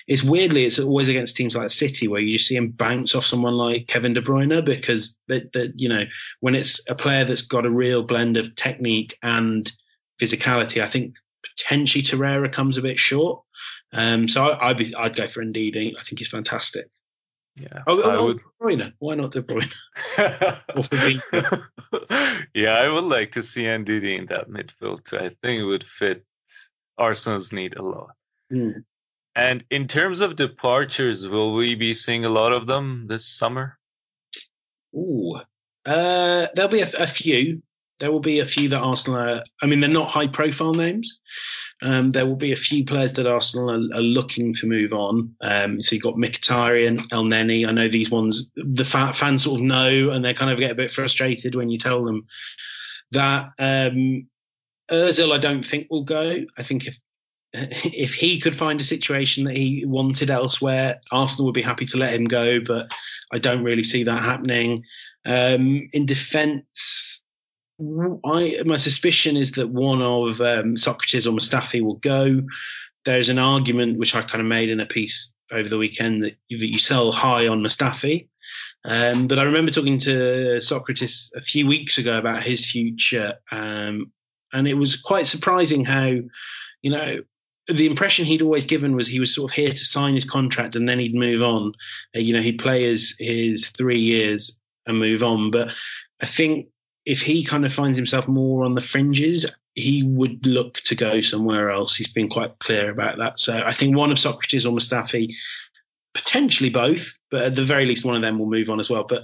it's 0.06 0.22
weirdly 0.22 0.66
it's 0.66 0.78
always 0.78 1.08
against 1.08 1.36
teams 1.36 1.56
like 1.56 1.70
City 1.70 2.08
where 2.08 2.20
you 2.20 2.36
just 2.36 2.48
see 2.48 2.56
him 2.56 2.68
bounce 2.70 3.14
off 3.14 3.24
someone 3.24 3.54
like 3.54 3.86
Kevin 3.86 4.12
De 4.12 4.20
Bruyne 4.20 4.64
because 4.64 5.16
that 5.28 5.72
you 5.76 5.88
know 5.88 6.04
when 6.40 6.54
it's 6.54 6.80
a 6.88 6.94
player 6.94 7.24
that's 7.24 7.42
got 7.42 7.66
a 7.66 7.70
real 7.70 8.02
blend 8.02 8.36
of 8.36 8.54
technique 8.56 9.16
and 9.22 9.72
physicality, 10.20 10.82
I 10.82 10.88
think 10.88 11.14
potentially 11.56 12.02
Torreira 12.02 12.52
comes 12.52 12.76
a 12.76 12.82
bit 12.82 12.98
short. 12.98 13.42
Um, 13.92 14.28
so 14.28 14.44
I, 14.44 14.72
would 14.72 14.94
I'd 14.94 15.16
go 15.16 15.26
for 15.26 15.42
Ndidi. 15.42 15.92
I 15.98 16.02
think 16.02 16.18
he's 16.18 16.28
fantastic. 16.28 16.86
Yeah, 17.60 17.82
oh, 17.86 18.02
I 18.02 18.16
oh, 18.16 18.26
would. 18.26 18.38
De 18.38 18.44
Bruyne. 18.62 18.92
Why 18.98 19.14
not 19.14 19.32
De 19.32 19.42
Bruyne? 19.42 19.72
yeah, 22.54 22.72
I 22.72 22.88
would 22.88 23.04
like 23.04 23.32
to 23.32 23.42
see 23.42 23.62
Ndidi 23.62 24.18
in 24.18 24.26
that 24.26 24.48
midfield 24.48 25.04
too. 25.04 25.18
I 25.18 25.30
think 25.42 25.60
it 25.60 25.64
would 25.64 25.84
fit 25.84 26.24
Arsenal's 26.98 27.52
need 27.52 27.76
a 27.76 27.82
lot. 27.82 28.10
Mm. 28.52 28.84
And 29.34 29.64
in 29.70 29.86
terms 29.86 30.20
of 30.20 30.36
departures, 30.36 31.26
will 31.28 31.54
we 31.54 31.74
be 31.74 31.94
seeing 31.94 32.24
a 32.24 32.30
lot 32.30 32.52
of 32.52 32.66
them 32.66 33.06
this 33.08 33.26
summer? 33.26 33.78
Ooh, 34.94 35.40
uh, 35.86 36.46
there'll 36.54 36.70
be 36.70 36.80
a, 36.80 36.90
a, 36.98 37.06
few. 37.06 37.62
There 38.00 38.10
will 38.10 38.20
be 38.20 38.40
a 38.40 38.46
few 38.46 38.68
that 38.70 38.80
Arsenal 38.80 39.20
are. 39.20 39.44
I 39.62 39.66
mean, 39.66 39.80
they're 39.80 39.90
not 39.90 40.10
high-profile 40.10 40.74
names, 40.74 41.20
um, 41.82 42.10
there 42.10 42.26
will 42.26 42.36
be 42.36 42.52
a 42.52 42.56
few 42.56 42.84
players 42.84 43.12
that 43.14 43.26
Arsenal 43.26 43.70
are, 43.70 43.98
are 43.98 44.02
looking 44.02 44.52
to 44.54 44.66
move 44.66 44.92
on. 44.92 45.34
Um, 45.42 45.80
so 45.80 45.94
you've 45.94 46.02
got 46.02 46.14
Mkhitaryan, 46.14 47.08
Elneny. 47.10 47.66
I 47.66 47.72
know 47.72 47.88
these 47.88 48.10
ones 48.10 48.50
the 48.56 48.84
fans 48.84 49.44
sort 49.44 49.60
of 49.60 49.66
know, 49.66 50.10
and 50.10 50.24
they 50.24 50.34
kind 50.34 50.50
of 50.50 50.58
get 50.58 50.72
a 50.72 50.76
bit 50.76 50.92
frustrated 50.92 51.54
when 51.54 51.70
you 51.70 51.78
tell 51.78 52.04
them 52.04 52.26
that. 53.12 53.50
Um, 53.58 54.26
Özil, 54.90 55.34
I 55.34 55.38
don't 55.38 55.66
think 55.66 55.86
will 55.90 56.02
go. 56.02 56.46
I 56.56 56.62
think 56.62 56.86
if 56.86 56.96
if 57.52 58.14
he 58.14 58.40
could 58.40 58.56
find 58.56 58.80
a 58.80 58.84
situation 58.84 59.44
that 59.44 59.56
he 59.56 59.84
wanted 59.86 60.30
elsewhere, 60.30 61.00
Arsenal 61.12 61.46
would 61.46 61.54
be 61.54 61.62
happy 61.62 61.86
to 61.86 61.96
let 61.96 62.14
him 62.14 62.24
go. 62.24 62.60
But 62.60 62.90
I 63.32 63.38
don't 63.38 63.64
really 63.64 63.84
see 63.84 64.02
that 64.04 64.22
happening. 64.22 64.84
Um, 65.26 65.88
in 65.92 66.06
defence, 66.06 67.22
I 67.80 68.60
my 68.64 68.76
suspicion 68.76 69.36
is 69.36 69.52
that 69.52 69.68
one 69.68 70.02
of 70.02 70.40
um, 70.40 70.74
Sokratis 70.74 71.26
or 71.26 71.30
Mustafi 71.30 71.80
will 71.80 71.96
go. 71.96 72.42
There's 73.04 73.28
an 73.28 73.38
argument 73.38 73.98
which 73.98 74.14
I 74.14 74.22
kind 74.22 74.40
of 74.40 74.46
made 74.46 74.68
in 74.68 74.80
a 74.80 74.86
piece 74.86 75.32
over 75.52 75.68
the 75.68 75.78
weekend 75.78 76.24
that 76.24 76.34
you, 76.48 76.58
that 76.58 76.72
you 76.72 76.78
sell 76.78 77.12
high 77.12 77.46
on 77.46 77.62
Mustafi. 77.62 78.26
Um, 78.84 79.28
but 79.28 79.38
I 79.38 79.42
remember 79.42 79.70
talking 79.70 79.98
to 79.98 80.58
Sokratis 80.58 81.30
a 81.36 81.40
few 81.40 81.66
weeks 81.66 81.98
ago 81.98 82.18
about 82.18 82.42
his 82.42 82.68
future, 82.68 83.34
um, 83.52 84.10
and 84.52 84.66
it 84.66 84.74
was 84.74 84.96
quite 84.96 85.26
surprising 85.26 85.84
how, 85.84 86.06
you 86.82 86.90
know, 86.90 87.22
the 87.68 87.86
impression 87.86 88.24
he'd 88.24 88.42
always 88.42 88.66
given 88.66 88.96
was 88.96 89.06
he 89.06 89.20
was 89.20 89.34
sort 89.34 89.50
of 89.50 89.54
here 89.54 89.70
to 89.70 89.84
sign 89.84 90.14
his 90.14 90.24
contract 90.24 90.74
and 90.74 90.88
then 90.88 90.98
he'd 90.98 91.14
move 91.14 91.42
on. 91.42 91.72
Uh, 92.16 92.20
you 92.20 92.32
know, 92.32 92.40
he'd 92.40 92.58
play 92.58 92.84
his 92.84 93.14
his 93.18 93.68
three 93.68 94.00
years 94.00 94.58
and 94.86 94.98
move 94.98 95.22
on. 95.22 95.50
But 95.50 95.68
I 96.20 96.26
think 96.26 96.66
if 97.08 97.22
he 97.22 97.42
kind 97.42 97.64
of 97.64 97.72
finds 97.72 97.96
himself 97.96 98.28
more 98.28 98.66
on 98.66 98.74
the 98.74 98.82
fringes, 98.82 99.46
he 99.74 100.02
would 100.02 100.44
look 100.46 100.74
to 100.82 100.94
go 100.94 101.22
somewhere 101.22 101.70
else. 101.70 101.96
He's 101.96 102.12
been 102.12 102.28
quite 102.28 102.58
clear 102.58 102.90
about 102.90 103.16
that. 103.16 103.40
So 103.40 103.62
I 103.64 103.72
think 103.72 103.96
one 103.96 104.10
of 104.10 104.18
Sokratis 104.18 104.66
or 104.66 104.76
Mustafi, 104.76 105.32
potentially 106.12 106.68
both, 106.68 107.16
but 107.30 107.44
at 107.44 107.56
the 107.56 107.64
very 107.64 107.86
least, 107.86 108.04
one 108.04 108.14
of 108.14 108.20
them 108.20 108.38
will 108.38 108.50
move 108.50 108.68
on 108.68 108.78
as 108.78 108.90
well. 108.90 109.04
But 109.08 109.22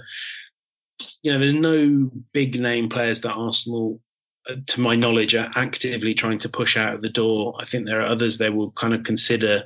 you 1.21 1.31
know, 1.31 1.37
there's 1.37 1.53
no 1.53 2.09
big 2.33 2.59
name 2.59 2.89
players 2.89 3.21
that 3.21 3.33
Arsenal, 3.33 4.01
uh, 4.49 4.55
to 4.65 4.81
my 4.81 4.95
knowledge, 4.95 5.35
are 5.35 5.51
actively 5.53 6.15
trying 6.15 6.39
to 6.39 6.49
push 6.49 6.77
out 6.77 6.95
of 6.95 7.03
the 7.03 7.09
door. 7.09 7.55
I 7.59 7.65
think 7.65 7.85
there 7.85 8.01
are 8.01 8.07
others 8.07 8.39
they 8.39 8.49
will 8.49 8.71
kind 8.71 8.95
of 8.95 9.03
consider 9.03 9.65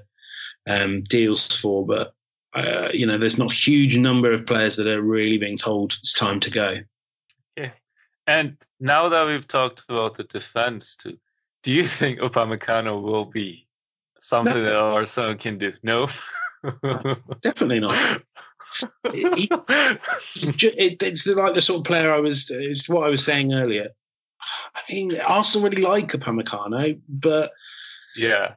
um, 0.67 1.03
deals 1.05 1.47
for, 1.55 1.85
but 1.85 2.13
uh, 2.53 2.89
you 2.91 3.05
know, 3.05 3.17
there's 3.17 3.37
not 3.37 3.51
a 3.51 3.55
huge 3.55 3.97
number 3.97 4.33
of 4.33 4.45
players 4.45 4.75
that 4.75 4.87
are 4.87 5.01
really 5.01 5.37
being 5.37 5.57
told 5.57 5.93
it's 5.93 6.11
time 6.11 6.41
to 6.41 6.49
go. 6.49 6.79
And 8.29 8.55
now 8.79 9.09
that 9.09 9.25
we've 9.25 9.47
talked 9.47 9.81
about 9.89 10.13
the 10.13 10.23
defense 10.23 10.95
too, 10.95 11.17
do 11.63 11.71
you 11.73 11.83
think 11.83 12.19
Upamecano 12.19 13.01
will 13.01 13.25
be 13.25 13.67
something 14.19 14.53
no. 14.53 14.63
that 14.63 14.75
Arsenal 14.75 15.33
can 15.35 15.57
do? 15.57 15.73
No, 15.81 16.07
definitely 17.41 17.79
not. 17.79 18.21
he, 19.11 19.47
just, 20.35 20.63
it, 20.63 21.01
it's 21.01 21.25
like 21.25 21.55
the 21.55 21.61
sort 21.63 21.79
of 21.79 21.85
player 21.85 22.13
I 22.13 22.19
was. 22.19 22.51
It's 22.51 22.87
what 22.87 23.03
I 23.03 23.09
was 23.09 23.25
saying 23.25 23.51
earlier. 23.51 23.87
I 24.75 24.81
mean, 24.93 25.19
Arsenal 25.21 25.67
really 25.67 25.81
like 25.81 26.11
Upamecano, 26.11 27.01
but 27.09 27.51
yeah, 28.15 28.53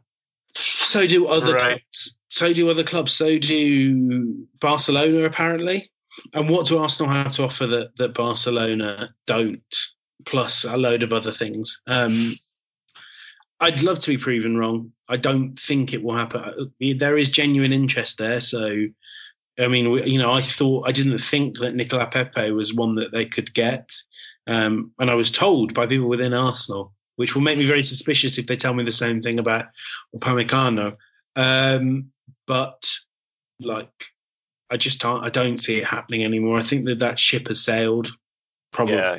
so 0.54 1.06
do 1.06 1.28
other 1.28 1.54
right. 1.54 1.80
clubs. 1.80 2.16
So 2.28 2.52
do 2.52 2.68
other 2.68 2.84
clubs. 2.84 3.12
So 3.12 3.38
do 3.38 4.46
Barcelona, 4.60 5.24
apparently. 5.24 5.90
And 6.34 6.48
what 6.48 6.66
do 6.66 6.78
Arsenal 6.78 7.12
have 7.12 7.32
to 7.34 7.44
offer 7.44 7.66
that 7.66 7.96
that 7.96 8.14
Barcelona 8.14 9.14
don't? 9.26 9.76
Plus 10.24 10.64
a 10.64 10.76
load 10.76 11.02
of 11.02 11.12
other 11.12 11.32
things. 11.32 11.80
Um, 11.86 12.34
I'd 13.62 13.82
love 13.82 14.00
to 14.00 14.10
be 14.10 14.18
proven 14.18 14.56
wrong. 14.56 14.92
I 15.08 15.16
don't 15.16 15.58
think 15.58 15.92
it 15.92 16.02
will 16.02 16.16
happen. 16.16 16.72
There 16.80 17.16
is 17.16 17.28
genuine 17.28 17.72
interest 17.72 18.18
there. 18.18 18.40
So, 18.40 18.86
I 19.58 19.68
mean, 19.68 19.86
you 20.06 20.18
know, 20.18 20.32
I 20.32 20.40
thought 20.40 20.88
I 20.88 20.92
didn't 20.92 21.18
think 21.18 21.58
that 21.58 21.74
Nicolas 21.74 22.08
Pepe 22.10 22.50
was 22.50 22.74
one 22.74 22.96
that 22.96 23.12
they 23.12 23.24
could 23.24 23.54
get, 23.54 23.94
um, 24.48 24.90
and 24.98 25.10
I 25.10 25.14
was 25.14 25.30
told 25.30 25.74
by 25.74 25.86
people 25.86 26.08
within 26.08 26.34
Arsenal, 26.34 26.92
which 27.16 27.34
will 27.34 27.42
make 27.42 27.58
me 27.58 27.66
very 27.66 27.84
suspicious 27.84 28.38
if 28.38 28.46
they 28.46 28.56
tell 28.56 28.74
me 28.74 28.84
the 28.84 28.92
same 28.92 29.22
thing 29.22 29.38
about 29.38 29.66
Upamecano. 30.14 30.96
Um, 31.36 32.10
but 32.46 32.88
like 33.60 34.06
I 34.72 34.76
just 34.78 35.00
don't, 35.00 35.22
I 35.22 35.28
don't 35.28 35.58
see 35.58 35.78
it 35.78 35.84
happening 35.84 36.24
anymore. 36.24 36.58
I 36.58 36.62
think 36.62 36.86
that 36.86 36.98
that 37.00 37.18
ship 37.18 37.48
has 37.48 37.62
sailed. 37.62 38.10
Probably. 38.72 38.94
Yeah. 38.94 39.16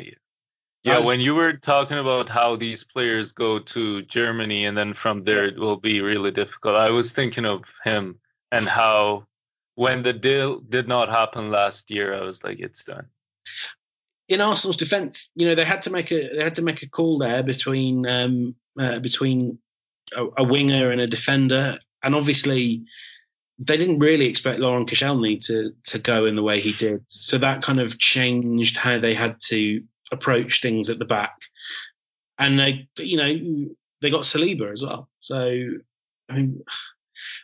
Yeah, 0.84 1.00
was, 1.00 1.08
when 1.08 1.22
you 1.22 1.34
were 1.34 1.54
talking 1.54 1.98
about 1.98 2.28
how 2.28 2.58
these 2.58 2.84
players 2.84 3.32
go 3.32 3.58
to 3.58 4.02
Germany 4.02 4.66
and 4.66 4.78
then 4.78 4.94
from 4.94 5.24
there 5.24 5.46
it 5.46 5.58
will 5.58 5.78
be 5.78 6.02
really 6.02 6.32
difficult, 6.32 6.76
I 6.76 6.90
was 6.90 7.14
thinking 7.14 7.46
of 7.46 7.64
him 7.86 8.20
and 8.52 8.68
how 8.68 9.26
when 9.76 10.04
the 10.04 10.12
deal 10.12 10.60
did 10.60 10.88
not 10.88 11.08
happen 11.08 11.52
last 11.52 11.90
year, 11.90 12.14
I 12.14 12.22
was 12.22 12.44
like, 12.44 12.60
it's 12.60 12.84
done. 12.84 13.06
In 14.28 14.42
Arsenal's 14.42 14.78
defence, 14.78 15.30
you 15.36 15.48
know, 15.48 15.56
they 15.56 15.66
had 15.66 15.82
to 15.84 15.90
make 15.90 16.12
a 16.12 16.30
they 16.36 16.44
had 16.44 16.56
to 16.56 16.62
make 16.62 16.84
a 16.84 16.90
call 16.90 17.18
there 17.18 17.44
between 17.44 18.06
um, 18.06 18.56
uh, 18.80 19.00
between 19.00 19.58
a, 20.16 20.26
a 20.38 20.44
winger 20.44 20.92
and 20.92 21.02
a 21.02 21.08
defender, 21.08 21.78
and 22.04 22.16
obviously 22.16 22.84
they 23.60 23.78
didn't 23.78 24.00
really 24.00 24.26
expect 24.26 24.60
Laurent 24.60 24.90
Koscielny 24.90 25.44
to 25.46 25.72
to 25.86 26.00
go 26.00 26.26
in 26.26 26.36
the 26.36 26.44
way 26.44 26.60
he 26.60 26.74
did. 26.74 27.04
So 27.08 27.38
that 27.38 27.62
kind 27.62 27.80
of 27.80 28.00
changed 28.00 28.78
how 28.78 29.00
they 29.00 29.14
had 29.14 29.40
to 29.50 29.82
approach 30.12 30.62
things 30.62 30.90
at 30.90 31.00
the 31.00 31.06
back. 31.06 31.36
And 32.40 32.60
they, 32.60 32.88
you 32.98 33.18
know, 33.18 33.72
they 34.02 34.10
got 34.10 34.24
Saliba 34.24 34.72
as 34.74 34.84
well. 34.84 35.10
So 35.20 35.70
I 36.30 36.34
mean, 36.34 36.64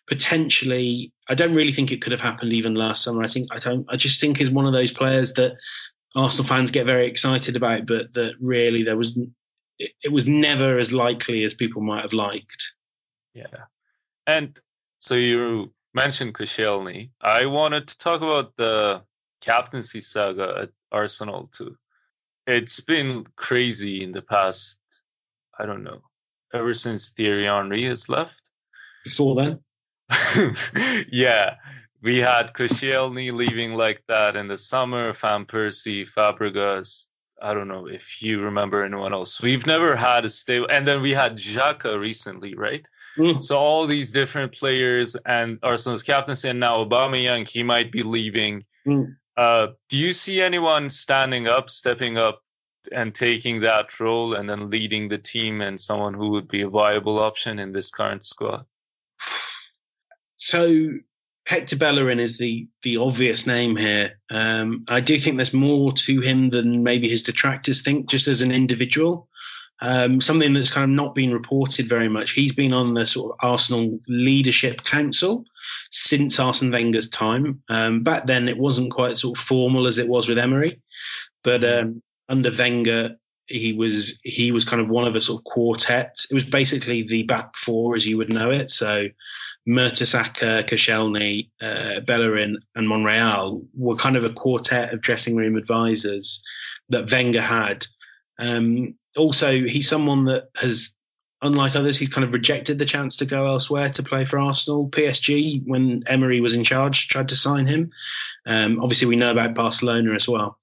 potentially, 0.08 1.14
I 1.28 1.36
don't 1.36 1.54
really 1.54 1.72
think 1.72 1.92
it 1.92 2.02
could 2.02 2.12
have 2.12 2.22
happened 2.22 2.54
even 2.54 2.76
last 2.76 3.04
summer. 3.04 3.24
I 3.24 3.28
think 3.28 3.48
I 3.52 3.60
don't. 3.60 3.86
I 3.90 3.96
just 3.96 4.20
think 4.20 4.42
is 4.42 4.50
one 4.50 4.66
of 4.66 4.74
those 4.74 4.92
players 4.92 5.34
that 5.34 5.54
Arsenal 6.16 6.48
fans 6.48 6.72
get 6.72 6.86
very 6.86 7.08
excited 7.08 7.56
about, 7.56 7.86
but 7.86 8.14
that 8.14 8.34
really 8.40 8.84
there 8.84 8.98
was 8.98 9.18
it, 9.78 9.92
it 10.04 10.12
was 10.12 10.28
never 10.28 10.78
as 10.78 10.92
likely 10.92 11.44
as 11.44 11.54
people 11.54 11.82
might 11.82 12.02
have 12.02 12.14
liked. 12.14 12.74
Yeah, 13.34 13.66
and 14.26 14.60
so 14.98 15.16
you 15.16 15.72
mentioned 15.94 16.36
Koscielny, 16.36 17.10
I 17.22 17.46
wanted 17.46 17.88
to 17.88 17.98
talk 17.98 18.22
about 18.22 18.56
the 18.56 19.04
captaincy 19.42 20.02
saga 20.02 20.60
at 20.62 20.70
Arsenal 20.92 21.50
too. 21.52 21.76
It's 22.48 22.80
been 22.80 23.26
crazy 23.36 24.04
in 24.04 24.12
the 24.12 24.22
past, 24.22 24.80
I 25.60 25.66
don't 25.66 25.84
know, 25.84 26.02
ever 26.54 26.74
since 26.74 27.10
Thierry 27.10 27.46
Henry 27.46 27.84
has 27.86 28.10
left. 28.10 28.42
Before 29.04 29.36
then? 29.36 29.60
yeah. 31.12 31.56
We 32.02 32.18
had 32.18 32.54
Koscielny 32.54 33.32
leaving 33.32 33.74
like 33.74 34.02
that 34.08 34.36
in 34.36 34.48
the 34.48 34.58
summer, 34.58 35.14
Van 35.14 35.46
Persie, 35.46 36.10
Fabregas. 36.10 37.08
I 37.42 37.54
don't 37.54 37.68
know 37.68 37.88
if 37.88 38.22
you 38.22 38.42
remember 38.42 38.84
anyone 38.84 39.14
else. 39.14 39.42
We've 39.42 39.66
never 39.66 39.96
had 39.96 40.26
a 40.26 40.30
stable, 40.30 40.68
and 40.70 40.88
then 40.88 41.02
we 41.02 41.12
had 41.12 41.38
Xhaka 41.38 42.00
recently, 42.00 42.56
right? 42.56 42.86
Mm. 43.20 43.44
So 43.44 43.58
all 43.58 43.86
these 43.86 44.12
different 44.12 44.54
players 44.54 45.16
and 45.26 45.60
Arsenal's 45.62 46.04
captaincy, 46.04 46.50
and 46.50 46.60
now 46.60 46.84
Aubameyang, 46.86 47.48
he 47.48 47.64
might 47.64 47.92
be 47.92 48.02
leaving. 48.02 48.64
Mm. 48.88 49.16
Uh, 49.36 49.68
do 49.90 49.98
you 49.98 50.14
see 50.14 50.42
anyone 50.42 50.90
standing 50.90 51.48
up, 51.48 51.70
stepping 51.70 52.18
up, 52.18 52.42
and 52.94 53.14
taking 53.14 53.60
that 53.62 54.00
role, 54.00 54.36
and 54.36 54.50
then 54.50 54.70
leading 54.70 55.10
the 55.10 55.18
team, 55.18 55.62
and 55.62 55.80
someone 55.80 56.14
who 56.14 56.30
would 56.30 56.48
be 56.48 56.62
a 56.62 56.70
viable 56.70 57.20
option 57.20 57.60
in 57.60 57.74
this 57.74 57.92
current 57.92 58.24
squad? 58.24 58.66
So 60.38 60.92
Hector 61.46 61.76
Bellerin 61.76 62.20
is 62.20 62.38
the 62.38 62.68
the 62.84 62.98
obvious 62.98 63.46
name 63.46 63.76
here. 63.76 64.20
Um, 64.30 64.86
I 64.88 65.02
do 65.02 65.20
think 65.20 65.36
there's 65.36 65.54
more 65.54 65.92
to 65.92 66.22
him 66.22 66.52
than 66.52 66.84
maybe 66.84 67.10
his 67.10 67.24
detractors 67.24 67.82
think, 67.82 68.10
just 68.10 68.28
as 68.28 68.42
an 68.42 68.52
individual. 68.52 69.28
Um, 69.82 70.20
something 70.20 70.54
that's 70.54 70.72
kind 70.72 70.84
of 70.84 70.90
not 70.90 71.16
been 71.16 71.32
reported 71.32 71.88
very 71.88 72.10
much. 72.10 72.32
He's 72.32 72.54
been 72.54 72.74
on 72.74 72.94
the 72.94 73.08
sort 73.08 73.32
of 73.32 73.38
Arsenal 73.42 74.00
Leadership 74.08 74.84
Council 74.84 75.46
since 75.92 76.40
Arsene 76.40 76.72
Wenger's 76.72 77.08
time. 77.08 77.62
Um, 77.70 78.04
back 78.04 78.26
then, 78.26 78.50
it 78.50 78.58
wasn't 78.58 78.92
quite 78.92 79.18
sort 79.18 79.38
of 79.38 79.44
formal 79.44 79.88
as 79.88 79.98
it 79.98 80.08
was 80.08 80.28
with 80.28 80.38
Emery, 80.38 80.82
but 81.44 81.64
um, 81.64 82.02
under 82.28 82.52
Wenger, 82.52 83.16
he 83.50 83.74
was 83.74 84.18
he 84.24 84.52
was 84.52 84.64
kind 84.64 84.82
of 84.82 84.90
one 84.90 85.08
of 85.08 85.16
a 85.16 85.22
sort 85.22 85.40
of 85.40 85.44
quartet. 85.46 86.16
It 86.30 86.34
was 86.34 86.44
basically 86.44 87.04
the 87.04 87.24
back 87.24 87.58
four 87.58 87.96
as 87.96 88.06
you 88.06 88.18
would 88.18 88.30
know 88.30 88.52
it. 88.52 88.70
So 88.70 89.08
Mertesacker, 89.68 90.68
Koscielny, 90.68 91.50
uh, 91.62 92.02
Bellerin, 92.02 92.58
and 92.76 92.88
Monreal 92.88 93.62
were 93.76 93.96
kind 93.96 94.16
of 94.16 94.24
a 94.24 94.34
quartet 94.34 94.94
of 94.94 95.02
dressing 95.02 95.36
room 95.36 95.56
advisors 95.56 96.44
that 96.90 97.12
Wenger 97.12 97.42
had. 97.42 97.86
Um, 98.40 98.96
also, 99.18 99.52
he's 99.52 99.90
someone 99.90 100.26
that 100.26 100.50
has, 100.56 100.94
unlike 101.42 101.76
others, 101.76 101.98
he's 101.98 102.10
kind 102.10 102.26
of 102.26 102.34
rejected 102.34 102.80
the 102.80 102.86
chance 102.86 103.16
to 103.18 103.26
go 103.26 103.46
elsewhere 103.46 103.90
to 103.90 104.04
play 104.04 104.26
for 104.26 104.40
Arsenal. 104.40 104.90
PSG, 104.90 105.62
when 105.66 106.04
Emery 106.08 106.40
was 106.40 106.56
in 106.56 106.64
charge, 106.64 107.10
tried 107.10 107.30
to 107.30 107.36
sign 107.36 107.68
him. 107.68 107.92
Um, 108.46 108.82
obviously, 108.82 109.08
we 109.08 109.16
know 109.16 109.32
about 109.32 109.54
Barcelona 109.54 110.14
as 110.14 110.28
well. 110.28 110.58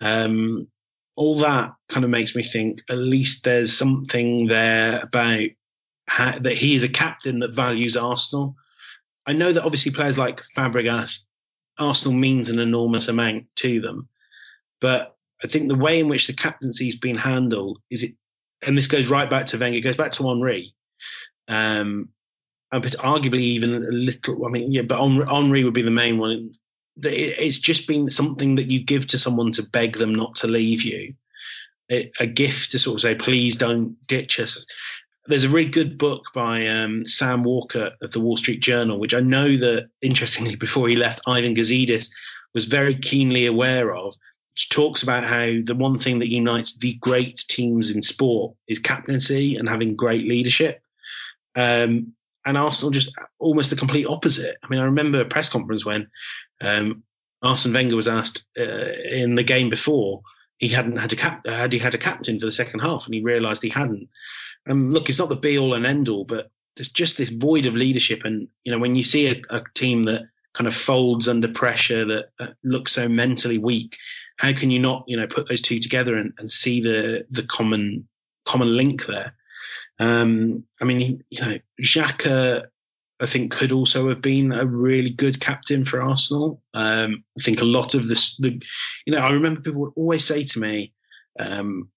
Um, 0.00 0.68
all 1.16 1.34
that 1.36 1.72
kind 1.88 2.04
of 2.04 2.10
makes 2.10 2.36
me 2.36 2.42
think 2.44 2.82
at 2.88 2.96
least 2.96 3.42
there's 3.42 3.76
something 3.76 4.46
there 4.46 5.00
about 5.00 5.48
how, 6.06 6.38
that 6.38 6.54
he 6.54 6.76
is 6.76 6.84
a 6.84 6.88
captain 6.88 7.40
that 7.40 7.56
values 7.56 7.96
Arsenal. 7.96 8.54
I 9.26 9.32
know 9.32 9.52
that 9.52 9.64
obviously 9.64 9.90
players 9.92 10.16
like 10.16 10.42
Fabregas, 10.56 11.24
Arsenal 11.76 12.16
means 12.16 12.48
an 12.48 12.60
enormous 12.60 13.08
amount 13.08 13.44
to 13.56 13.80
them, 13.80 14.08
but 14.80 15.17
I 15.42 15.46
think 15.48 15.68
the 15.68 15.74
way 15.74 16.00
in 16.00 16.08
which 16.08 16.26
the 16.26 16.32
captaincy's 16.32 16.96
been 16.96 17.16
handled 17.16 17.78
is 17.90 18.02
it, 18.02 18.14
and 18.62 18.76
this 18.76 18.86
goes 18.86 19.08
right 19.08 19.30
back 19.30 19.46
to 19.46 19.58
Wenger, 19.58 19.80
goes 19.80 19.96
back 19.96 20.10
to 20.12 20.26
Henry, 20.26 20.74
um, 21.46 22.08
arguably 22.72 23.40
even 23.40 23.74
a 23.74 23.78
little. 23.78 24.46
I 24.46 24.50
mean, 24.50 24.72
yeah, 24.72 24.82
but 24.82 24.98
Henry 24.98 25.64
would 25.64 25.74
be 25.74 25.82
the 25.82 25.90
main 25.90 26.18
one. 26.18 26.54
It's 27.00 27.58
just 27.58 27.86
been 27.86 28.10
something 28.10 28.56
that 28.56 28.70
you 28.70 28.82
give 28.82 29.06
to 29.08 29.18
someone 29.18 29.52
to 29.52 29.62
beg 29.62 29.98
them 29.98 30.12
not 30.12 30.34
to 30.36 30.48
leave 30.48 30.82
you, 30.82 31.14
a 31.88 32.26
gift 32.26 32.72
to 32.72 32.78
sort 32.78 32.96
of 32.96 33.02
say, 33.02 33.14
"Please 33.14 33.56
don't 33.56 33.96
ditch 34.08 34.40
us." 34.40 34.66
there's 35.28 35.44
a 35.44 35.48
really 35.48 35.68
good 35.68 35.98
book 35.98 36.24
by 36.34 36.66
um, 36.66 37.04
Sam 37.04 37.44
Walker 37.44 37.92
of 38.00 38.10
the 38.12 38.20
Wall 38.20 38.36
Street 38.36 38.60
Journal, 38.60 38.98
which 38.98 39.14
I 39.14 39.20
know 39.20 39.56
that 39.58 39.88
interestingly, 40.02 40.56
before 40.56 40.88
he 40.88 40.96
left, 40.96 41.20
Ivan 41.26 41.54
Gazidis 41.54 42.10
was 42.54 42.64
very 42.64 42.96
keenly 42.98 43.46
aware 43.46 43.94
of, 43.94 44.14
talks 44.66 45.02
about 45.02 45.24
how 45.24 45.52
the 45.64 45.74
one 45.76 45.98
thing 45.98 46.18
that 46.18 46.32
unites 46.32 46.76
the 46.76 46.94
great 46.94 47.44
teams 47.48 47.90
in 47.90 48.02
sport 48.02 48.54
is 48.66 48.78
captaincy 48.78 49.56
and 49.56 49.68
having 49.68 49.94
great 49.94 50.26
leadership. 50.26 50.82
Um, 51.54 52.12
and 52.44 52.56
Arsenal 52.56 52.90
just 52.90 53.12
almost 53.38 53.70
the 53.70 53.76
complete 53.76 54.06
opposite. 54.06 54.56
I 54.62 54.68
mean, 54.68 54.80
I 54.80 54.84
remember 54.84 55.20
a 55.20 55.24
press 55.24 55.48
conference 55.48 55.84
when 55.84 56.08
um, 56.60 57.02
Arsene 57.42 57.72
Wenger 57.72 57.96
was 57.96 58.08
asked 58.08 58.44
uh, 58.58 58.92
in 59.10 59.34
the 59.34 59.42
game 59.42 59.68
before 59.70 60.22
he 60.58 60.68
hadn't 60.68 60.96
had 60.96 61.12
a 61.12 61.16
cap- 61.16 61.46
had 61.46 61.72
he 61.72 61.78
had 61.78 61.94
a 61.94 61.98
captain 61.98 62.38
for 62.38 62.46
the 62.46 62.52
second 62.52 62.80
half, 62.80 63.06
and 63.06 63.14
he 63.14 63.20
realised 63.20 63.62
he 63.62 63.68
hadn't. 63.68 64.08
And 64.66 64.92
look, 64.92 65.08
it's 65.08 65.18
not 65.18 65.28
the 65.28 65.36
be 65.36 65.58
all 65.58 65.74
and 65.74 65.86
end 65.86 66.08
all, 66.08 66.24
but 66.24 66.50
there's 66.76 66.88
just 66.88 67.16
this 67.16 67.30
void 67.30 67.66
of 67.66 67.74
leadership. 67.74 68.22
And, 68.24 68.48
you 68.64 68.72
know, 68.72 68.78
when 68.78 68.94
you 68.94 69.02
see 69.02 69.28
a, 69.28 69.42
a 69.50 69.62
team 69.74 70.04
that 70.04 70.22
kind 70.54 70.66
of 70.66 70.74
folds 70.74 71.28
under 71.28 71.48
pressure, 71.48 72.04
that, 72.04 72.30
that, 72.38 72.54
looks 72.64 72.92
so 72.92 73.08
mentally 73.08 73.58
weak, 73.58 73.96
how 74.38 74.52
can 74.52 74.70
you 74.70 74.78
not, 74.78 75.04
you 75.06 75.16
know, 75.16 75.26
put 75.26 75.48
those 75.48 75.60
two 75.60 75.78
together 75.78 76.16
and, 76.16 76.32
and 76.38 76.50
see 76.50 76.80
the 76.80 77.26
the 77.30 77.42
common 77.42 78.08
common 78.46 78.76
link 78.76 79.06
there? 79.06 79.34
Um, 79.98 80.64
I 80.80 80.84
mean, 80.84 81.22
you 81.30 81.40
know, 81.40 81.58
Xhaka, 81.82 82.66
I 83.20 83.26
think, 83.26 83.52
could 83.52 83.72
also 83.72 84.08
have 84.08 84.22
been 84.22 84.52
a 84.52 84.64
really 84.64 85.10
good 85.10 85.40
captain 85.40 85.84
for 85.84 86.00
Arsenal. 86.00 86.62
Um, 86.72 87.24
I 87.38 87.42
think 87.42 87.60
a 87.60 87.64
lot 87.64 87.94
of 87.94 88.06
this, 88.06 88.36
the, 88.36 88.62
you 89.06 89.12
know, 89.12 89.18
I 89.18 89.30
remember 89.30 89.60
people 89.60 89.80
would 89.80 89.92
always 89.96 90.24
say 90.24 90.44
to 90.44 90.60
me, 90.60 90.92
um, 91.40 91.88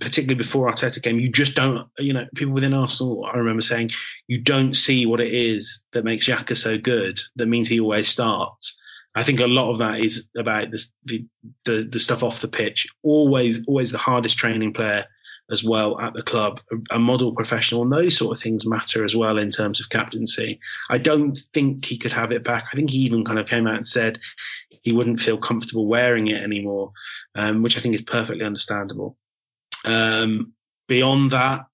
particularly 0.00 0.36
before 0.36 0.70
Arteta 0.70 1.02
came, 1.02 1.20
you 1.20 1.30
just 1.30 1.54
don't, 1.54 1.86
you 1.98 2.14
know, 2.14 2.26
people 2.34 2.54
within 2.54 2.72
Arsenal, 2.72 3.26
I 3.26 3.36
remember 3.36 3.60
saying, 3.60 3.90
you 4.26 4.38
don't 4.38 4.74
see 4.74 5.04
what 5.04 5.20
it 5.20 5.34
is 5.34 5.82
that 5.92 6.04
makes 6.04 6.26
Xhaka 6.26 6.56
so 6.56 6.78
good. 6.78 7.20
That 7.36 7.46
means 7.46 7.68
he 7.68 7.80
always 7.80 8.08
starts. 8.08 8.74
I 9.14 9.22
think 9.22 9.40
a 9.40 9.46
lot 9.46 9.70
of 9.70 9.78
that 9.78 10.00
is 10.00 10.26
about 10.36 10.70
the, 10.70 10.84
the, 11.04 11.26
the, 11.64 11.88
the 11.90 12.00
stuff 12.00 12.22
off 12.22 12.40
the 12.40 12.48
pitch. 12.48 12.86
Always, 13.02 13.64
always 13.66 13.92
the 13.92 13.98
hardest 13.98 14.38
training 14.38 14.72
player 14.72 15.04
as 15.50 15.62
well 15.62 16.00
at 16.00 16.14
the 16.14 16.22
club, 16.22 16.60
a, 16.72 16.96
a 16.96 16.98
model 16.98 17.32
professional, 17.34 17.82
and 17.82 17.92
those 17.92 18.16
sort 18.16 18.36
of 18.36 18.42
things 18.42 18.66
matter 18.66 19.04
as 19.04 19.14
well 19.14 19.38
in 19.38 19.50
terms 19.50 19.80
of 19.80 19.90
captaincy. 19.90 20.58
I 20.90 20.98
don't 20.98 21.38
think 21.52 21.84
he 21.84 21.98
could 21.98 22.12
have 22.12 22.32
it 22.32 22.44
back. 22.44 22.64
I 22.72 22.76
think 22.76 22.90
he 22.90 22.98
even 22.98 23.24
kind 23.24 23.38
of 23.38 23.46
came 23.46 23.66
out 23.66 23.76
and 23.76 23.86
said 23.86 24.18
he 24.82 24.92
wouldn't 24.92 25.20
feel 25.20 25.38
comfortable 25.38 25.86
wearing 25.86 26.28
it 26.28 26.42
anymore, 26.42 26.92
um, 27.34 27.62
which 27.62 27.76
I 27.76 27.80
think 27.80 27.94
is 27.94 28.02
perfectly 28.02 28.44
understandable. 28.44 29.16
Um, 29.84 30.54
beyond 30.88 31.30
that, 31.32 31.66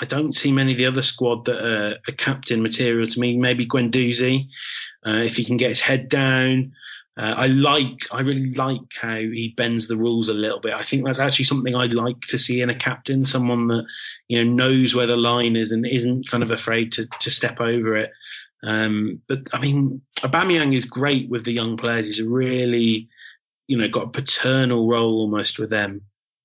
I 0.00 0.04
don't 0.04 0.34
see 0.34 0.50
many 0.50 0.72
of 0.72 0.78
the 0.78 0.86
other 0.86 1.02
squad 1.02 1.44
that 1.44 1.64
are, 1.64 2.12
captain 2.16 2.62
material 2.62 3.06
to 3.06 3.20
me. 3.20 3.36
Maybe 3.36 3.66
Guendouzi, 3.66 4.46
uh, 5.06 5.22
if 5.22 5.36
he 5.36 5.44
can 5.44 5.56
get 5.56 5.68
his 5.68 5.80
head 5.80 6.08
down. 6.08 6.72
Uh, 7.18 7.34
I 7.36 7.46
like, 7.48 8.06
I 8.10 8.22
really 8.22 8.54
like 8.54 8.80
how 8.98 9.16
he 9.16 9.52
bends 9.56 9.86
the 9.86 9.98
rules 9.98 10.28
a 10.28 10.34
little 10.34 10.60
bit. 10.60 10.72
I 10.72 10.82
think 10.82 11.04
that's 11.04 11.18
actually 11.18 11.44
something 11.44 11.74
I'd 11.74 11.92
like 11.92 12.20
to 12.22 12.38
see 12.38 12.62
in 12.62 12.70
a 12.70 12.74
captain, 12.74 13.24
someone 13.24 13.68
that 13.68 13.84
you 14.28 14.42
know 14.42 14.50
knows 14.50 14.94
where 14.94 15.06
the 15.06 15.16
line 15.16 15.54
is 15.54 15.72
and 15.72 15.86
isn't 15.86 16.28
kind 16.28 16.42
of 16.42 16.50
afraid 16.50 16.90
to 16.92 17.06
to 17.20 17.30
step 17.30 17.60
over 17.60 17.96
it. 17.96 18.10
Um, 18.62 19.20
but 19.28 19.40
I 19.52 19.60
mean, 19.60 20.00
Aubameyang 20.20 20.74
is 20.74 20.86
great 20.86 21.28
with 21.28 21.44
the 21.44 21.52
young 21.52 21.76
players. 21.76 22.06
He's 22.06 22.22
really, 22.22 23.08
you 23.66 23.76
know, 23.76 23.88
got 23.88 24.06
a 24.06 24.10
paternal 24.10 24.88
role 24.88 25.20
almost 25.20 25.58
with 25.58 25.68
them, 25.68 26.00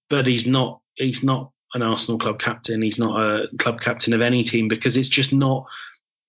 but 0.09 0.27
he's 0.27 0.47
not 0.47 0.81
he's 0.95 1.23
not 1.23 1.51
an 1.75 1.81
Arsenal 1.81 2.19
club 2.19 2.39
captain. 2.39 2.81
He's 2.81 2.99
not 2.99 3.19
a 3.19 3.47
club 3.57 3.79
captain 3.79 4.11
of 4.13 4.21
any 4.21 4.43
team 4.43 4.67
because 4.67 4.97
it's 4.97 5.09
just 5.09 5.31
not 5.31 5.65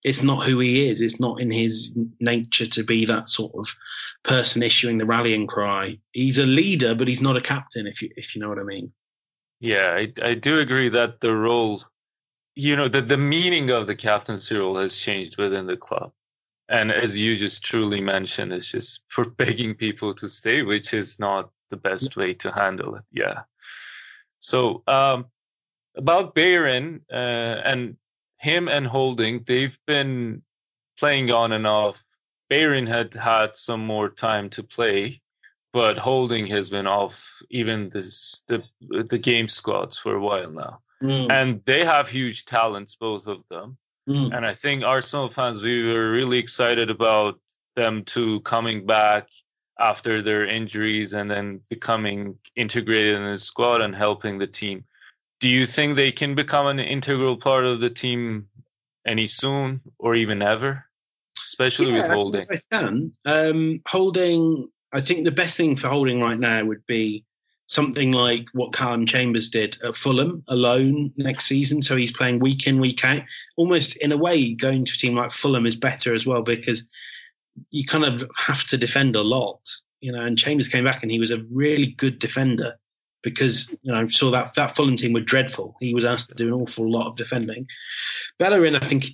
it's 0.05 0.22
not 0.22 0.44
who 0.44 0.61
he 0.61 0.88
is. 0.88 1.01
It's 1.01 1.18
not 1.18 1.40
in 1.40 1.51
his 1.51 1.92
nature 2.20 2.66
to 2.66 2.84
be 2.84 3.05
that 3.07 3.28
sort 3.28 3.53
of 3.57 3.68
person 4.22 4.62
issuing 4.62 4.99
the 4.99 5.07
rallying 5.07 5.46
cry. 5.46 5.99
He's 6.12 6.38
a 6.38 6.46
leader, 6.46 6.94
but 6.94 7.09
he's 7.09 7.22
not 7.22 7.36
a 7.36 7.40
captain. 7.40 7.86
If 7.86 8.03
you 8.03 8.11
if 8.16 8.34
you 8.34 8.40
know 8.40 8.49
what 8.49 8.59
I 8.59 8.64
mean. 8.64 8.92
Yeah, 9.61 9.94
I, 9.94 10.12
I 10.22 10.34
do 10.34 10.61
agree 10.61 10.88
that 10.90 11.20
the 11.20 11.34
role, 11.34 11.82
you 12.55 12.76
know, 12.76 12.86
the 12.86 13.03
the 13.03 13.16
meaning 13.16 13.70
of 13.70 13.86
the 13.86 13.96
captaincy 13.96 14.57
role 14.57 14.78
has 14.78 14.96
changed 14.96 15.36
within 15.36 15.66
the 15.66 15.76
club, 15.76 16.12
and 16.68 16.92
as 16.92 17.18
you 17.18 17.36
just 17.36 17.64
truly 17.64 18.01
mentioned, 18.01 18.53
it's 18.53 18.70
just 18.70 19.03
for 19.09 19.24
begging 19.24 19.74
people 19.74 20.14
to 20.14 20.28
stay, 20.28 20.62
which 20.62 20.94
is 20.94 21.18
not 21.18 21.51
the 21.70 21.76
best 21.76 22.16
way 22.16 22.32
to 22.34 22.53
handle 22.53 22.94
it. 22.94 23.05
Yeah. 23.12 23.42
So 24.38 24.84
um, 24.86 25.26
about 25.96 26.34
Bellerin 26.34 27.01
uh, 27.12 27.61
and 27.64 27.96
him 28.39 28.68
and 28.68 28.86
Holding, 28.86 29.43
they've 29.45 29.78
been 29.86 30.43
playing 30.99 31.30
on 31.30 31.53
and 31.53 31.66
off. 31.66 32.05
Bellerin 32.49 32.86
had 32.86 33.14
had 33.14 33.57
some 33.57 33.84
more 33.84 34.09
time 34.09 34.49
to 34.51 34.62
play, 34.62 35.20
but 35.72 35.99
Holding 35.99 36.47
has 36.47 36.70
been 36.70 36.86
off 36.86 37.43
even 37.51 37.91
this 37.91 38.41
the 38.49 38.62
the 38.80 39.18
game 39.18 39.49
squads 39.49 39.99
for 39.99 40.14
a 40.14 40.20
while 40.20 40.51
now. 40.51 40.80
Mm. 41.03 41.30
And 41.30 41.61
they 41.64 41.84
have 41.84 42.09
huge 42.09 42.45
talents, 42.45 42.97
both 42.97 43.26
of 43.26 43.43
them. 43.51 43.76
Mm. 44.09 44.34
And 44.34 44.47
I 44.47 44.55
think 44.55 44.82
Arsenal 44.82 45.28
fans, 45.28 45.62
we 45.62 45.93
were 45.93 46.11
really 46.11 46.39
excited 46.39 46.91
about 46.91 47.39
them 47.76 48.03
two 48.05 48.41
coming 48.41 48.86
back 48.86 49.28
after 49.78 50.22
their 50.22 50.45
injuries 50.45 51.14
and 51.14 51.30
then 51.30 51.61
becoming 51.68 52.36
integrated 52.57 53.14
in 53.14 53.30
the 53.30 53.39
squad 53.39 53.80
and 53.80 53.95
helping 53.95 54.39
the 54.39 54.47
team. 54.47 54.84
Do 55.41 55.49
you 55.49 55.66
think 55.66 55.97
they 55.97 56.12
can 56.12 56.34
become 56.34 56.66
an 56.66 56.80
integral 56.80 57.36
part 57.36 57.64
of 57.64 57.80
the 57.80 57.91
team 57.91 58.49
any 59.07 59.26
soon 59.26 59.80
or 59.99 60.16
even 60.16 60.43
ever? 60.43 60.84
Especially 61.41 61.93
yeah, 61.93 62.03
with 62.03 62.11
holding. 62.11 62.47
I 62.51 62.61
can. 62.72 63.12
Um, 63.24 63.80
holding 63.86 64.68
I 64.93 65.01
think 65.01 65.24
the 65.24 65.30
best 65.30 65.57
thing 65.57 65.76
for 65.76 65.89
holding 65.89 66.20
right 66.20 66.39
now 66.39 66.64
would 66.64 66.84
be 66.86 67.24
something 67.66 68.12
like 68.12 68.47
what 68.53 68.72
Calum 68.72 69.05
Chambers 69.05 69.49
did 69.51 69.76
at 69.84 69.97
Fulham 69.97 70.43
alone 70.49 71.12
next 71.16 71.45
season. 71.45 71.82
So 71.82 71.97
he's 71.97 72.16
playing 72.16 72.39
week 72.39 72.66
in, 72.66 72.80
week 72.80 73.05
out. 73.05 73.22
Almost 73.57 73.97
in 73.99 74.12
a 74.12 74.16
way, 74.16 74.55
going 74.55 74.86
to 74.86 74.93
a 74.95 74.97
team 74.97 75.14
like 75.14 75.32
Fulham 75.32 75.66
is 75.66 75.76
better 75.76 76.14
as 76.14 76.26
well 76.26 76.43
because 76.43 76.86
you 77.70 77.84
kind 77.86 78.05
of 78.05 78.28
have 78.36 78.64
to 78.68 78.78
defend 78.78 79.14
a 79.16 79.22
lot, 79.22 79.61
you 80.01 80.11
know. 80.11 80.22
And 80.22 80.39
Chambers 80.39 80.68
came 80.68 80.84
back 80.84 81.03
and 81.03 81.12
he 81.12 81.18
was 81.18 81.30
a 81.30 81.45
really 81.51 81.89
good 81.89 82.18
defender 82.18 82.78
because 83.22 83.70
you 83.82 83.92
know 83.92 84.08
saw 84.08 84.30
that 84.30 84.54
that 84.54 84.76
Fulham 84.76 84.96
team 84.96 85.12
were 85.12 85.20
dreadful. 85.20 85.76
He 85.80 85.94
was 85.94 86.04
asked 86.04 86.28
to 86.30 86.34
do 86.34 86.48
an 86.48 86.60
awful 86.60 86.90
lot 86.90 87.08
of 87.08 87.16
defending. 87.16 87.66
Bellerin, 88.38 88.76
I 88.76 88.88
think 88.88 89.06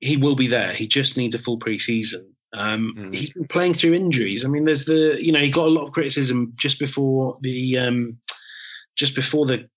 he 0.00 0.16
will 0.16 0.36
be 0.36 0.46
there. 0.46 0.72
He 0.72 0.86
just 0.86 1.16
needs 1.16 1.34
a 1.34 1.38
full 1.38 1.58
preseason. 1.58 2.26
Um, 2.52 2.94
mm. 2.96 3.14
He's 3.14 3.32
been 3.32 3.48
playing 3.48 3.74
through 3.74 3.94
injuries. 3.94 4.44
I 4.44 4.48
mean, 4.48 4.64
there's 4.64 4.84
the 4.84 5.18
you 5.20 5.32
know 5.32 5.40
he 5.40 5.50
got 5.50 5.66
a 5.66 5.70
lot 5.70 5.84
of 5.84 5.92
criticism 5.92 6.52
just 6.56 6.78
before 6.78 7.36
the 7.40 7.78
um, 7.78 8.18
just 8.94 9.14
before 9.14 9.46
the 9.46 9.68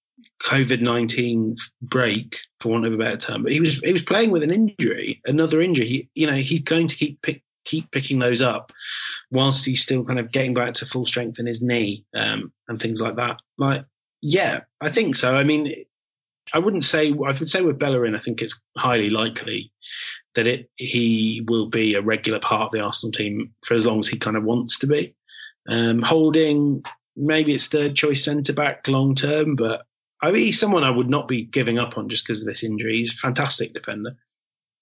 COVID 0.43 0.81
nineteen 0.81 1.55
break, 1.81 2.39
for 2.59 2.69
want 2.69 2.85
of 2.85 2.93
a 2.93 2.97
better 2.97 3.17
term. 3.17 3.43
But 3.43 3.51
he 3.51 3.59
was 3.59 3.79
he 3.79 3.93
was 3.93 4.01
playing 4.01 4.31
with 4.31 4.43
an 4.43 4.51
injury, 4.51 5.21
another 5.25 5.61
injury. 5.61 5.85
He, 5.85 6.09
you 6.15 6.27
know, 6.27 6.35
he's 6.35 6.63
going 6.63 6.87
to 6.87 6.95
keep 6.95 7.21
pick, 7.21 7.43
keep 7.69 7.91
picking 7.91 8.19
those 8.19 8.41
up, 8.41 8.71
whilst 9.31 9.65
he's 9.65 9.81
still 9.81 10.03
kind 10.03 10.19
of 10.19 10.31
getting 10.31 10.53
back 10.53 10.73
to 10.75 10.85
full 10.85 11.05
strength 11.05 11.39
in 11.39 11.45
his 11.45 11.61
knee 11.61 12.05
um, 12.15 12.51
and 12.67 12.81
things 12.81 13.01
like 13.01 13.15
that. 13.15 13.39
Like, 13.57 13.85
yeah, 14.21 14.61
I 14.81 14.89
think 14.89 15.15
so. 15.15 15.35
I 15.35 15.43
mean, 15.43 15.85
I 16.53 16.59
wouldn't 16.59 16.83
say 16.83 17.11
I 17.11 17.31
would 17.31 17.49
say 17.49 17.61
with 17.61 17.79
Bellerin, 17.79 18.15
I 18.15 18.19
think 18.19 18.41
it's 18.41 18.59
highly 18.77 19.09
likely 19.09 19.71
that 20.35 20.47
it 20.47 20.69
he 20.77 21.45
will 21.47 21.67
be 21.67 21.95
a 21.95 22.01
regular 22.01 22.39
part 22.39 22.67
of 22.67 22.71
the 22.71 22.81
Arsenal 22.81 23.11
team 23.11 23.53
for 23.65 23.75
as 23.75 23.85
long 23.85 23.99
as 23.99 24.07
he 24.07 24.17
kind 24.17 24.37
of 24.37 24.43
wants 24.43 24.77
to 24.79 24.87
be. 24.87 25.15
Um, 25.67 26.01
holding 26.01 26.83
maybe 27.15 27.53
it's 27.53 27.67
third 27.67 27.95
choice 27.95 28.23
centre 28.23 28.53
back 28.53 28.87
long 28.87 29.13
term, 29.13 29.55
but 29.55 29.83
I 30.21 30.31
mean, 30.31 30.43
he's 30.43 30.59
someone 30.59 30.83
I 30.83 30.89
would 30.89 31.09
not 31.09 31.27
be 31.27 31.43
giving 31.43 31.79
up 31.79 31.97
on 31.97 32.09
just 32.09 32.25
because 32.25 32.41
of 32.41 32.47
this 32.47 32.63
injury. 32.63 32.97
He's 32.97 33.13
a 33.13 33.17
fantastic 33.17 33.73
defender. 33.73 34.15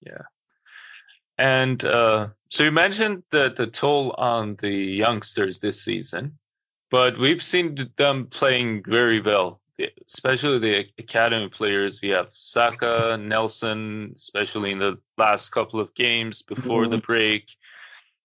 Yeah. 0.00 0.22
And 1.38 1.84
uh, 1.84 2.28
so 2.48 2.64
you 2.64 2.72
mentioned 2.72 3.22
the, 3.30 3.52
the 3.56 3.68
toll 3.68 4.14
on 4.18 4.56
the 4.56 4.70
youngsters 4.70 5.60
this 5.60 5.80
season, 5.80 6.36
but 6.90 7.16
we've 7.16 7.42
seen 7.42 7.76
them 7.96 8.26
playing 8.26 8.82
very 8.86 9.20
well, 9.20 9.60
especially 10.08 10.58
the 10.58 10.86
academy 10.98 11.48
players. 11.48 12.02
We 12.02 12.08
have 12.08 12.30
Saka, 12.32 13.16
Nelson, 13.20 14.12
especially 14.16 14.72
in 14.72 14.80
the 14.80 14.98
last 15.16 15.50
couple 15.50 15.78
of 15.78 15.94
games 15.94 16.42
before 16.42 16.82
mm-hmm. 16.82 16.92
the 16.92 16.98
break, 16.98 17.54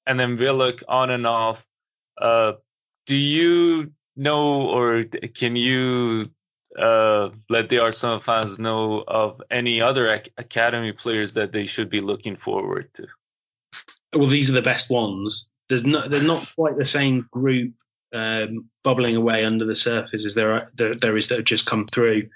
and 0.07 0.19
then 0.19 0.37
Willock 0.37 0.81
on 0.87 1.11
and 1.11 1.27
off. 1.27 1.65
Uh, 2.19 2.53
do 3.05 3.15
you 3.15 3.91
know 4.15 4.61
or 4.69 5.03
can 5.33 5.55
you 5.55 6.29
uh, 6.77 7.29
let 7.49 7.69
the 7.69 7.79
Arsenal 7.79 8.19
fans 8.19 8.59
know 8.59 9.03
of 9.07 9.41
any 9.51 9.81
other 9.81 10.11
ac- 10.11 10.31
academy 10.37 10.91
players 10.91 11.33
that 11.33 11.51
they 11.51 11.65
should 11.65 11.89
be 11.89 12.01
looking 12.01 12.35
forward 12.35 12.93
to? 12.95 13.07
Well, 14.15 14.27
these 14.27 14.49
are 14.49 14.53
the 14.53 14.61
best 14.61 14.89
ones. 14.89 15.47
There's 15.69 15.85
not 15.85 16.09
they're 16.09 16.23
not 16.23 16.47
quite 16.55 16.77
the 16.77 16.85
same 16.85 17.27
group 17.31 17.73
um, 18.13 18.69
bubbling 18.83 19.15
away 19.15 19.43
under 19.43 19.65
the 19.65 19.75
surface 19.75 20.25
as 20.25 20.35
there 20.35 20.53
are 20.53 20.71
there, 20.75 20.95
there 20.95 21.17
is 21.17 21.27
that 21.27 21.39
have 21.39 21.45
just 21.45 21.65
come 21.65 21.87
through. 21.87 22.27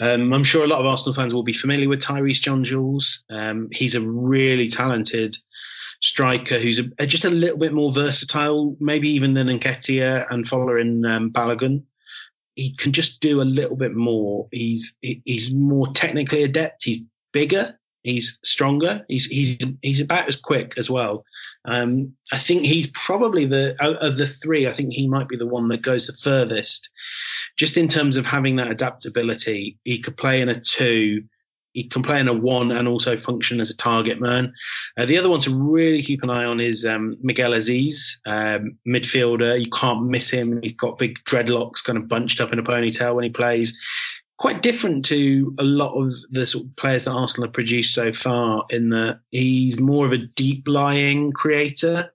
Um, 0.00 0.32
I'm 0.32 0.44
sure 0.44 0.64
a 0.64 0.68
lot 0.68 0.80
of 0.80 0.86
Arsenal 0.86 1.14
fans 1.14 1.32
will 1.32 1.42
be 1.42 1.52
familiar 1.52 1.88
with 1.88 2.02
Tyrese 2.02 2.40
John-Jules. 2.40 3.22
Um, 3.30 3.68
he's 3.72 3.94
a 3.94 4.00
really 4.00 4.68
talented 4.68 5.36
striker 6.02 6.58
who's 6.58 6.80
a, 6.98 7.06
just 7.06 7.24
a 7.24 7.30
little 7.30 7.56
bit 7.56 7.72
more 7.72 7.92
versatile, 7.92 8.76
maybe 8.80 9.08
even 9.08 9.34
than 9.34 9.46
Nketiah 9.46 10.26
and 10.30 10.46
following 10.46 11.04
um, 11.04 11.30
Balogun 11.30 11.84
he 12.56 12.74
can 12.74 12.92
just 12.92 13.20
do 13.20 13.40
a 13.40 13.42
little 13.42 13.76
bit 13.76 13.94
more. 13.94 14.48
He's 14.52 14.94
he's 15.00 15.52
more 15.54 15.92
technically 15.92 16.42
adept. 16.42 16.84
He's 16.84 17.02
bigger. 17.32 17.78
He's 18.02 18.38
stronger. 18.44 19.04
He's 19.08 19.26
he's 19.26 19.58
he's 19.82 20.00
about 20.00 20.28
as 20.28 20.36
quick 20.36 20.74
as 20.76 20.90
well. 20.90 21.24
Um, 21.64 22.12
I 22.32 22.38
think 22.38 22.64
he's 22.64 22.88
probably 22.88 23.46
the 23.46 23.76
of 23.80 24.18
the 24.18 24.26
three. 24.26 24.66
I 24.66 24.72
think 24.72 24.92
he 24.92 25.08
might 25.08 25.28
be 25.28 25.36
the 25.36 25.46
one 25.46 25.68
that 25.68 25.82
goes 25.82 26.06
the 26.06 26.12
furthest, 26.12 26.90
just 27.56 27.76
in 27.76 27.88
terms 27.88 28.16
of 28.16 28.26
having 28.26 28.56
that 28.56 28.70
adaptability. 28.70 29.78
He 29.84 29.98
could 29.98 30.16
play 30.16 30.40
in 30.40 30.48
a 30.48 30.60
two 30.60 31.24
he 31.74 31.84
can 31.84 32.02
play 32.02 32.20
in 32.20 32.28
a 32.28 32.32
one 32.32 32.70
and 32.70 32.88
also 32.88 33.16
function 33.16 33.60
as 33.60 33.68
a 33.68 33.76
target 33.76 34.20
man. 34.20 34.54
Uh, 34.96 35.04
the 35.04 35.18
other 35.18 35.28
one 35.28 35.40
to 35.40 35.54
really 35.54 36.02
keep 36.02 36.22
an 36.22 36.30
eye 36.30 36.44
on 36.44 36.60
is 36.60 36.86
um, 36.86 37.16
Miguel 37.20 37.50
Azeez, 37.50 38.16
um, 38.26 38.78
midfielder. 38.86 39.60
You 39.60 39.70
can't 39.70 40.06
miss 40.06 40.30
him. 40.30 40.60
He's 40.62 40.72
got 40.72 40.98
big 40.98 41.18
dreadlocks 41.24 41.82
kind 41.84 41.98
of 41.98 42.08
bunched 42.08 42.40
up 42.40 42.52
in 42.52 42.60
a 42.60 42.62
ponytail 42.62 43.16
when 43.16 43.24
he 43.24 43.30
plays. 43.30 43.76
Quite 44.38 44.62
different 44.62 45.04
to 45.06 45.54
a 45.58 45.64
lot 45.64 45.94
of 45.94 46.14
the 46.30 46.46
sort 46.46 46.64
of 46.64 46.76
players 46.76 47.04
that 47.04 47.12
Arsenal 47.12 47.48
have 47.48 47.54
produced 47.54 47.92
so 47.92 48.12
far, 48.12 48.64
in 48.70 48.90
that 48.90 49.20
he's 49.32 49.80
more 49.80 50.06
of 50.06 50.12
a 50.12 50.18
deep 50.18 50.64
lying 50.66 51.32
creator 51.32 52.12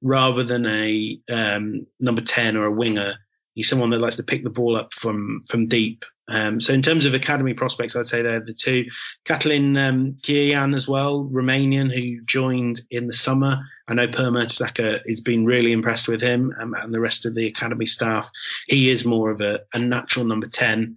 rather 0.00 0.44
than 0.44 0.66
a 0.66 1.18
um, 1.30 1.86
number 2.00 2.22
10 2.22 2.56
or 2.56 2.66
a 2.66 2.72
winger. 2.72 3.14
He's 3.54 3.68
someone 3.68 3.90
that 3.90 4.00
likes 4.00 4.16
to 4.16 4.22
pick 4.22 4.44
the 4.44 4.50
ball 4.50 4.76
up 4.76 4.92
from 4.94 5.44
from 5.48 5.68
deep 5.68 6.04
um, 6.28 6.60
so 6.60 6.72
in 6.72 6.80
terms 6.80 7.04
of 7.04 7.12
academy 7.12 7.52
prospects, 7.52 7.94
I'd 7.94 8.06
say 8.06 8.22
they're 8.22 8.40
the 8.40 8.54
two. 8.54 8.86
Catalin 9.24 9.76
um, 9.76 10.12
Cirjan 10.22 10.74
as 10.74 10.88
well, 10.88 11.28
Romanian, 11.30 11.92
who 11.92 12.22
joined 12.24 12.80
in 12.90 13.06
the 13.06 13.12
summer. 13.12 13.58
I 13.88 13.94
know 13.94 14.08
Per 14.08 14.30
Mertesacker 14.30 15.06
has 15.06 15.20
been 15.20 15.44
really 15.44 15.72
impressed 15.72 16.08
with 16.08 16.22
him 16.22 16.54
um, 16.60 16.74
and 16.74 16.94
the 16.94 17.00
rest 17.00 17.26
of 17.26 17.34
the 17.34 17.46
academy 17.46 17.84
staff. 17.84 18.30
He 18.68 18.88
is 18.88 19.04
more 19.04 19.30
of 19.30 19.40
a, 19.42 19.60
a 19.74 19.78
natural 19.78 20.24
number 20.24 20.46
10. 20.46 20.96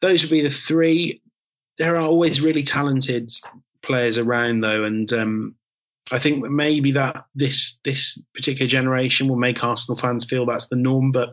Those 0.00 0.22
would 0.22 0.30
be 0.30 0.42
the 0.42 0.50
three. 0.50 1.22
There 1.78 1.96
are 1.96 2.02
always 2.02 2.42
really 2.42 2.62
talented 2.62 3.32
players 3.82 4.18
around, 4.18 4.60
though, 4.60 4.84
and 4.84 5.10
um, 5.14 5.54
I 6.12 6.18
think 6.18 6.44
maybe 6.44 6.92
that 6.92 7.24
this 7.34 7.78
this 7.84 8.20
particular 8.34 8.68
generation 8.68 9.28
will 9.28 9.36
make 9.36 9.64
Arsenal 9.64 9.98
fans 9.98 10.26
feel 10.26 10.44
that's 10.44 10.68
the 10.68 10.76
norm, 10.76 11.10
but 11.10 11.30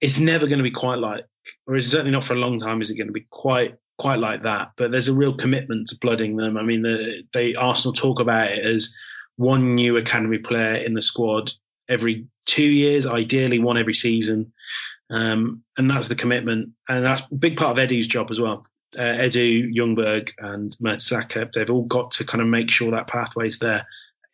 it's 0.00 0.18
never 0.18 0.46
going 0.46 0.58
to 0.58 0.64
be 0.64 0.70
quite 0.70 0.98
like 0.98 1.24
or 1.66 1.76
is 1.76 1.90
certainly 1.90 2.12
not 2.12 2.24
for 2.24 2.34
a 2.34 2.38
long 2.38 2.58
time. 2.58 2.80
Is 2.80 2.90
it 2.90 2.96
going 2.96 3.08
to 3.08 3.12
be 3.12 3.26
quite 3.30 3.76
quite 3.98 4.18
like 4.18 4.42
that? 4.42 4.72
But 4.76 4.90
there's 4.90 5.08
a 5.08 5.14
real 5.14 5.36
commitment 5.36 5.88
to 5.88 5.98
blooding 5.98 6.36
them. 6.36 6.56
I 6.56 6.62
mean, 6.62 6.82
the, 6.82 7.22
they 7.32 7.54
Arsenal 7.54 7.94
talk 7.94 8.20
about 8.20 8.50
it 8.50 8.64
as 8.64 8.92
one 9.36 9.74
new 9.74 9.96
academy 9.96 10.38
player 10.38 10.74
in 10.74 10.94
the 10.94 11.02
squad 11.02 11.50
every 11.88 12.26
two 12.46 12.64
years, 12.64 13.06
ideally 13.06 13.58
one 13.58 13.78
every 13.78 13.94
season, 13.94 14.52
um, 15.10 15.62
and 15.76 15.90
that's 15.90 16.08
the 16.08 16.14
commitment, 16.14 16.70
and 16.88 17.04
that's 17.04 17.22
a 17.30 17.34
big 17.34 17.56
part 17.56 17.76
of 17.78 17.88
Edu's 17.88 18.06
job 18.06 18.30
as 18.30 18.40
well. 18.40 18.66
Uh, 18.96 19.02
Edu, 19.02 19.74
Ljungberg, 19.74 20.30
and 20.38 20.76
Mertesacker, 20.82 21.50
they've 21.52 21.70
all 21.70 21.84
got 21.84 22.10
to 22.12 22.24
kind 22.24 22.40
of 22.40 22.46
make 22.46 22.70
sure 22.70 22.90
that 22.92 23.08
pathway's 23.08 23.58
there. 23.58 23.86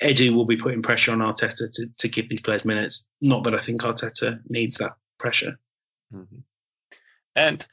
Edu 0.03 0.35
will 0.35 0.45
be 0.45 0.57
putting 0.57 0.83
pressure 0.83 1.13
on 1.13 1.19
Arteta 1.19 1.71
to, 1.73 1.87
to 1.99 2.09
give 2.09 2.29
these 2.29 2.41
players 2.41 2.65
minutes. 2.65 3.07
Not 3.21 3.45
that 3.45 3.55
I 3.55 3.59
think 3.59 3.83
Arteta 3.83 4.41
needs 4.49 4.77
that 4.77 4.93
pressure. 5.19 5.59
Mm-hmm. 6.15 6.39
And 7.41 7.67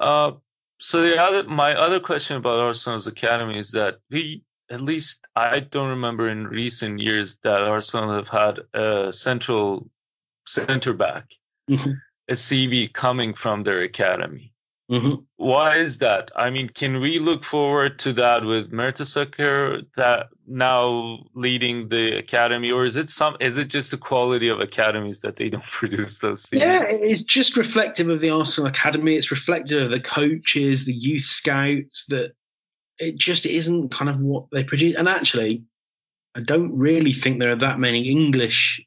uh, 0.00 0.32
so 0.78 1.02
the 1.02 1.22
other, 1.22 1.44
my 1.44 1.74
other 1.74 2.00
question 2.00 2.38
about 2.38 2.60
Arsenal's 2.60 3.06
academy 3.06 3.58
is 3.58 3.70
that 3.72 3.98
we, 4.10 4.42
at 4.70 4.80
least 4.80 5.26
I 5.36 5.60
don't 5.60 5.90
remember 5.90 6.30
in 6.30 6.46
recent 6.46 7.00
years 7.00 7.36
that 7.42 7.62
Arsenal 7.62 8.14
have 8.14 8.28
had 8.28 8.60
a 8.72 9.12
central 9.12 9.90
center 10.46 10.94
back, 10.94 11.26
mm-hmm. 11.70 11.92
a 12.28 12.32
CB 12.32 12.94
coming 12.94 13.34
from 13.34 13.62
their 13.62 13.82
academy. 13.82 14.51
Mm-hmm. 14.92 15.14
Why 15.36 15.76
is 15.76 15.98
that? 15.98 16.30
I 16.36 16.50
mean, 16.50 16.68
can 16.68 17.00
we 17.00 17.18
look 17.18 17.44
forward 17.44 17.98
to 18.00 18.12
that 18.12 18.44
with 18.44 18.72
Mertesacker 18.72 19.86
that 19.96 20.26
now 20.46 21.24
leading 21.34 21.88
the 21.88 22.18
academy, 22.18 22.70
or 22.70 22.84
is 22.84 22.96
it 22.96 23.08
some? 23.08 23.38
Is 23.40 23.56
it 23.56 23.68
just 23.68 23.90
the 23.90 23.96
quality 23.96 24.48
of 24.48 24.60
academies 24.60 25.20
that 25.20 25.36
they 25.36 25.48
don't 25.48 25.64
produce 25.80 26.18
those? 26.18 26.42
Series? 26.42 26.62
Yeah, 26.62 26.84
it's 26.86 27.22
just 27.22 27.56
reflective 27.56 28.10
of 28.10 28.20
the 28.20 28.28
Arsenal 28.28 28.68
academy. 28.68 29.16
It's 29.16 29.30
reflective 29.30 29.84
of 29.84 29.90
the 29.90 30.00
coaches, 30.00 30.84
the 30.84 30.92
youth 30.92 31.24
scouts. 31.24 32.04
That 32.10 32.32
it 32.98 33.16
just 33.16 33.46
isn't 33.46 33.92
kind 33.92 34.10
of 34.10 34.20
what 34.20 34.44
they 34.52 34.62
produce. 34.62 34.94
And 34.96 35.08
actually, 35.08 35.62
I 36.34 36.40
don't 36.40 36.76
really 36.76 37.12
think 37.12 37.40
there 37.40 37.52
are 37.52 37.56
that 37.56 37.78
many 37.78 38.10
English 38.10 38.84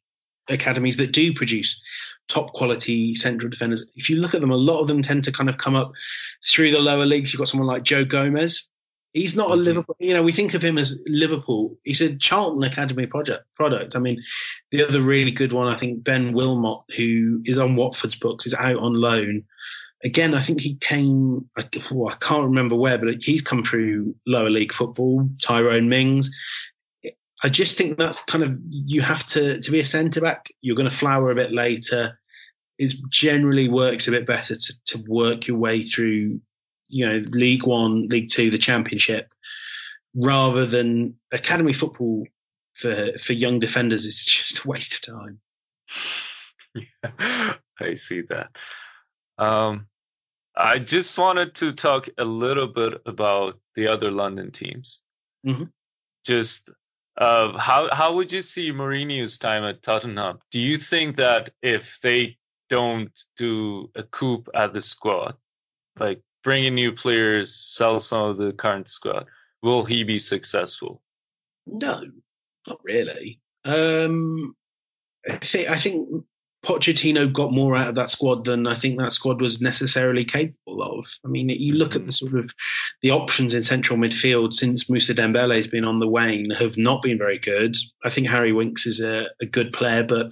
academies 0.49 0.97
that 0.97 1.11
do 1.11 1.33
produce 1.33 1.81
top 2.27 2.53
quality 2.53 3.13
central 3.15 3.49
defenders. 3.49 3.87
If 3.95 4.09
you 4.09 4.17
look 4.17 4.33
at 4.33 4.41
them, 4.41 4.51
a 4.51 4.57
lot 4.57 4.81
of 4.81 4.87
them 4.87 5.01
tend 5.01 5.23
to 5.25 5.31
kind 5.31 5.49
of 5.49 5.57
come 5.57 5.75
up 5.75 5.91
through 6.49 6.71
the 6.71 6.79
lower 6.79 7.05
leagues. 7.05 7.31
You've 7.31 7.39
got 7.39 7.47
someone 7.47 7.67
like 7.67 7.83
Joe 7.83 8.05
Gomez. 8.05 8.67
He's 9.13 9.35
not 9.35 9.51
a 9.51 9.53
mm-hmm. 9.53 9.63
Liverpool, 9.63 9.95
you 9.99 10.13
know, 10.13 10.21
we 10.21 10.33
think 10.33 10.53
of 10.53 10.61
him 10.61 10.77
as 10.77 10.99
Liverpool. 11.07 11.77
He's 11.83 12.01
a 12.01 12.15
Charlton 12.17 12.63
Academy 12.63 13.05
project 13.05 13.45
product. 13.55 13.95
I 13.95 13.99
mean, 13.99 14.21
the 14.71 14.85
other 14.85 15.01
really 15.01 15.31
good 15.31 15.53
one, 15.53 15.73
I 15.73 15.77
think, 15.77 16.03
Ben 16.03 16.33
Wilmot, 16.33 16.81
who 16.97 17.41
is 17.45 17.57
on 17.57 17.77
Watford's 17.77 18.15
books, 18.15 18.45
is 18.45 18.53
out 18.53 18.77
on 18.77 18.93
loan. 18.93 19.43
Again, 20.03 20.35
I 20.35 20.41
think 20.41 20.59
he 20.59 20.75
came, 20.75 21.49
oh, 21.57 22.09
I 22.09 22.15
can't 22.19 22.43
remember 22.43 22.75
where, 22.75 22.97
but 22.97 23.07
he's 23.21 23.41
come 23.41 23.63
through 23.63 24.13
lower 24.27 24.49
league 24.49 24.73
football. 24.73 25.27
Tyrone 25.41 25.87
Mings. 25.87 26.29
I 27.45 27.49
just 27.49 27.77
think 27.77 27.99
that's 27.99 28.23
kind 28.23 28.43
of 28.43 28.57
you 28.71 29.01
have 29.01 29.27
to 29.27 29.61
to 29.61 29.71
be 29.71 29.79
a 29.79 29.85
centre 29.85 30.19
back. 30.19 30.51
You're 30.61 30.75
going 30.75 30.89
to 30.89 30.95
flower 30.95 31.29
a 31.29 31.35
bit 31.35 31.51
later. 31.51 32.19
It 32.79 32.95
generally 33.09 33.69
works 33.69 34.07
a 34.07 34.11
bit 34.11 34.25
better 34.25 34.55
to, 34.55 34.73
to 34.85 35.03
work 35.07 35.45
your 35.45 35.57
way 35.57 35.83
through, 35.83 36.41
you 36.87 37.05
know, 37.05 37.21
League 37.29 37.67
One, 37.67 38.07
League 38.07 38.29
Two, 38.29 38.49
the 38.49 38.57
Championship, 38.57 39.31
rather 40.15 40.65
than 40.65 41.13
academy 41.31 41.71
football 41.71 42.25
for 42.73 43.11
for 43.19 43.33
young 43.33 43.59
defenders. 43.59 44.07
It's 44.07 44.25
just 44.49 44.65
a 44.65 44.67
waste 44.67 44.95
of 44.95 45.01
time. 45.13 45.39
Yeah, 46.73 47.53
I 47.79 47.93
see 47.93 48.21
that. 48.21 48.57
Um, 49.37 49.85
I 50.57 50.79
just 50.79 51.15
wanted 51.19 51.53
to 51.55 51.73
talk 51.73 52.09
a 52.17 52.25
little 52.25 52.67
bit 52.67 53.03
about 53.05 53.59
the 53.75 53.87
other 53.87 54.09
London 54.09 54.51
teams. 54.51 55.03
Mm-hmm. 55.45 55.65
Just 56.25 56.71
uh, 57.17 57.57
how 57.57 57.89
how 57.93 58.13
would 58.13 58.31
you 58.31 58.41
see 58.41 58.71
Mourinho's 58.71 59.37
time 59.37 59.63
at 59.63 59.81
Tottenham? 59.81 60.39
Do 60.51 60.59
you 60.59 60.77
think 60.77 61.15
that 61.15 61.51
if 61.61 61.99
they 62.01 62.37
don't 62.69 63.11
do 63.37 63.89
a 63.95 64.03
coup 64.03 64.43
at 64.53 64.73
the 64.73 64.81
squad, 64.81 65.35
like 65.99 66.21
bring 66.43 66.65
in 66.65 66.75
new 66.75 66.91
players, 66.91 67.53
sell 67.55 67.99
some 67.99 68.29
of 68.29 68.37
the 68.37 68.51
current 68.53 68.89
squad, 68.89 69.27
will 69.61 69.85
he 69.85 70.03
be 70.03 70.19
successful? 70.19 71.01
No, 71.65 72.03
not 72.67 72.79
really. 72.83 73.39
Um, 73.63 74.55
think 75.41 75.69
I 75.69 75.77
think 75.77 76.25
Pochettino 76.65 77.31
got 77.31 77.53
more 77.53 77.75
out 77.75 77.89
of 77.89 77.95
that 77.95 78.09
squad 78.09 78.43
than 78.43 78.65
I 78.65 78.73
think 78.73 78.97
that 78.97 79.13
squad 79.13 79.39
was 79.39 79.61
necessarily 79.61 80.25
capable 80.25 80.81
of. 80.81 81.05
I 81.23 81.27
mean, 81.27 81.49
you 81.49 81.73
look 81.73 81.95
at 81.95 82.05
the 82.05 82.11
sort 82.11 82.33
of 82.33 82.49
the 83.03 83.11
options 83.11 83.53
in 83.53 83.61
central 83.61 83.99
midfield 83.99 84.53
since 84.53 84.89
Moussa 84.89 85.13
Dembele 85.13 85.55
has 85.55 85.67
been 85.67 85.85
on 85.85 85.99
the 85.99 86.07
wane 86.07 86.49
have 86.49 86.77
not 86.77 87.03
been 87.03 87.19
very 87.19 87.37
good. 87.37 87.75
I 88.03 88.09
think 88.09 88.27
Harry 88.27 88.51
Winks 88.51 88.87
is 88.87 88.99
a, 88.99 89.27
a 89.41 89.45
good 89.45 89.73
player, 89.73 90.03
but 90.03 90.29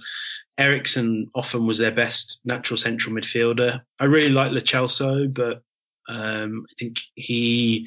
Eriksen 0.58 1.30
often 1.36 1.66
was 1.66 1.78
their 1.78 1.92
best 1.92 2.40
natural 2.44 2.76
central 2.76 3.14
midfielder. 3.14 3.80
I 4.00 4.04
really 4.04 4.32
like 4.32 4.50
Lo 4.50 4.60
Celso, 4.60 5.32
but 5.32 5.62
um, 6.08 6.66
I 6.68 6.74
think 6.78 6.98
he. 7.14 7.86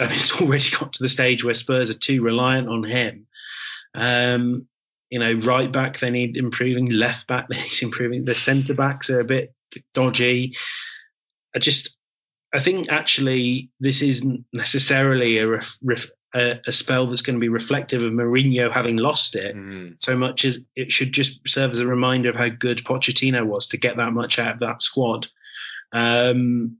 I 0.00 0.06
mean, 0.08 0.14
it's 0.18 0.40
already 0.40 0.70
got 0.70 0.92
to 0.92 1.02
the 1.02 1.08
stage 1.08 1.42
where 1.42 1.54
Spurs 1.54 1.90
are 1.90 1.98
too 1.98 2.22
reliant 2.22 2.68
on 2.68 2.84
him. 2.84 3.26
Um, 3.94 4.68
you 5.14 5.20
know, 5.20 5.34
right 5.46 5.70
back 5.70 6.00
they 6.00 6.10
need 6.10 6.36
improving, 6.36 6.90
left 6.90 7.28
back 7.28 7.46
they 7.48 7.56
need 7.56 7.82
improving. 7.82 8.24
The 8.24 8.34
centre 8.34 8.74
backs 8.74 9.08
are 9.08 9.20
a 9.20 9.24
bit 9.24 9.54
dodgy. 9.94 10.56
I 11.54 11.60
just, 11.60 11.96
I 12.52 12.58
think 12.58 12.90
actually 12.90 13.70
this 13.78 14.02
isn't 14.02 14.44
necessarily 14.52 15.38
a, 15.38 15.46
ref, 15.46 15.78
ref, 15.84 16.10
a, 16.34 16.58
a, 16.66 16.72
spell 16.72 17.06
that's 17.06 17.22
going 17.22 17.36
to 17.36 17.40
be 17.40 17.48
reflective 17.48 18.02
of 18.02 18.12
Mourinho 18.12 18.72
having 18.72 18.96
lost 18.96 19.36
it 19.36 19.54
Mm. 19.54 19.94
so 20.00 20.16
much 20.16 20.44
as 20.44 20.58
it 20.74 20.90
should 20.90 21.12
just 21.12 21.38
serve 21.46 21.70
as 21.70 21.78
a 21.78 21.86
reminder 21.86 22.28
of 22.30 22.34
how 22.34 22.48
good 22.48 22.78
Pochettino 22.78 23.46
was 23.46 23.68
to 23.68 23.76
get 23.76 23.96
that 23.96 24.12
much 24.12 24.40
out 24.40 24.54
of 24.54 24.60
that 24.60 24.82
squad. 24.82 25.28
Um, 25.92 26.78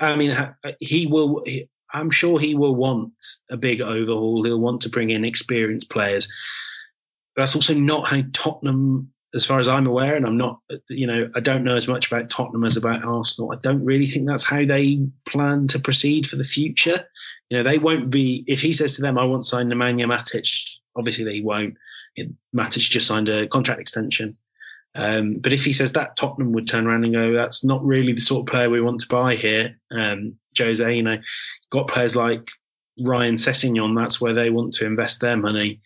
I 0.00 0.16
mean, 0.16 0.34
he 0.80 1.06
will. 1.06 1.42
He, 1.44 1.68
I'm 1.92 2.10
sure 2.10 2.38
he 2.38 2.54
will 2.54 2.74
want 2.74 3.12
a 3.50 3.58
big 3.58 3.82
overhaul. 3.82 4.42
He'll 4.42 4.58
want 4.58 4.80
to 4.82 4.88
bring 4.88 5.10
in 5.10 5.24
experienced 5.24 5.90
players. 5.90 6.26
That's 7.36 7.54
also 7.54 7.74
not 7.74 8.08
how 8.08 8.22
Tottenham, 8.32 9.10
as 9.34 9.44
far 9.44 9.58
as 9.58 9.68
I'm 9.68 9.86
aware, 9.86 10.14
and 10.14 10.26
I'm 10.26 10.36
not, 10.36 10.60
you 10.88 11.06
know, 11.06 11.30
I 11.34 11.40
don't 11.40 11.64
know 11.64 11.74
as 11.74 11.88
much 11.88 12.06
about 12.06 12.30
Tottenham 12.30 12.64
as 12.64 12.76
about 12.76 13.04
Arsenal. 13.04 13.52
I 13.52 13.56
don't 13.56 13.84
really 13.84 14.06
think 14.06 14.26
that's 14.26 14.44
how 14.44 14.64
they 14.64 15.00
plan 15.28 15.66
to 15.68 15.78
proceed 15.78 16.26
for 16.26 16.36
the 16.36 16.44
future. 16.44 17.04
You 17.50 17.58
know, 17.58 17.62
they 17.62 17.78
won't 17.78 18.10
be, 18.10 18.44
if 18.46 18.60
he 18.60 18.72
says 18.72 18.94
to 18.96 19.02
them, 19.02 19.18
I 19.18 19.24
want 19.24 19.42
to 19.42 19.48
sign 19.48 19.68
Nemanja 19.68 20.04
Matic, 20.04 20.48
obviously 20.96 21.24
they 21.24 21.40
won't. 21.40 21.74
It, 22.16 22.30
Matic 22.54 22.88
just 22.88 23.08
signed 23.08 23.28
a 23.28 23.48
contract 23.48 23.80
extension. 23.80 24.36
Um, 24.94 25.38
but 25.38 25.52
if 25.52 25.64
he 25.64 25.72
says 25.72 25.92
that, 25.92 26.16
Tottenham 26.16 26.52
would 26.52 26.68
turn 26.68 26.86
around 26.86 27.04
and 27.04 27.12
go, 27.12 27.32
that's 27.32 27.64
not 27.64 27.84
really 27.84 28.12
the 28.12 28.20
sort 28.20 28.46
of 28.46 28.52
player 28.52 28.70
we 28.70 28.80
want 28.80 29.00
to 29.00 29.08
buy 29.08 29.34
here. 29.34 29.76
Um, 29.90 30.36
Jose, 30.56 30.94
you 30.94 31.02
know, 31.02 31.18
got 31.70 31.88
players 31.88 32.14
like 32.14 32.48
Ryan 33.00 33.34
Sessegnon, 33.34 33.96
that's 33.96 34.20
where 34.20 34.34
they 34.34 34.50
want 34.50 34.72
to 34.74 34.86
invest 34.86 35.20
their 35.20 35.36
money. 35.36 35.80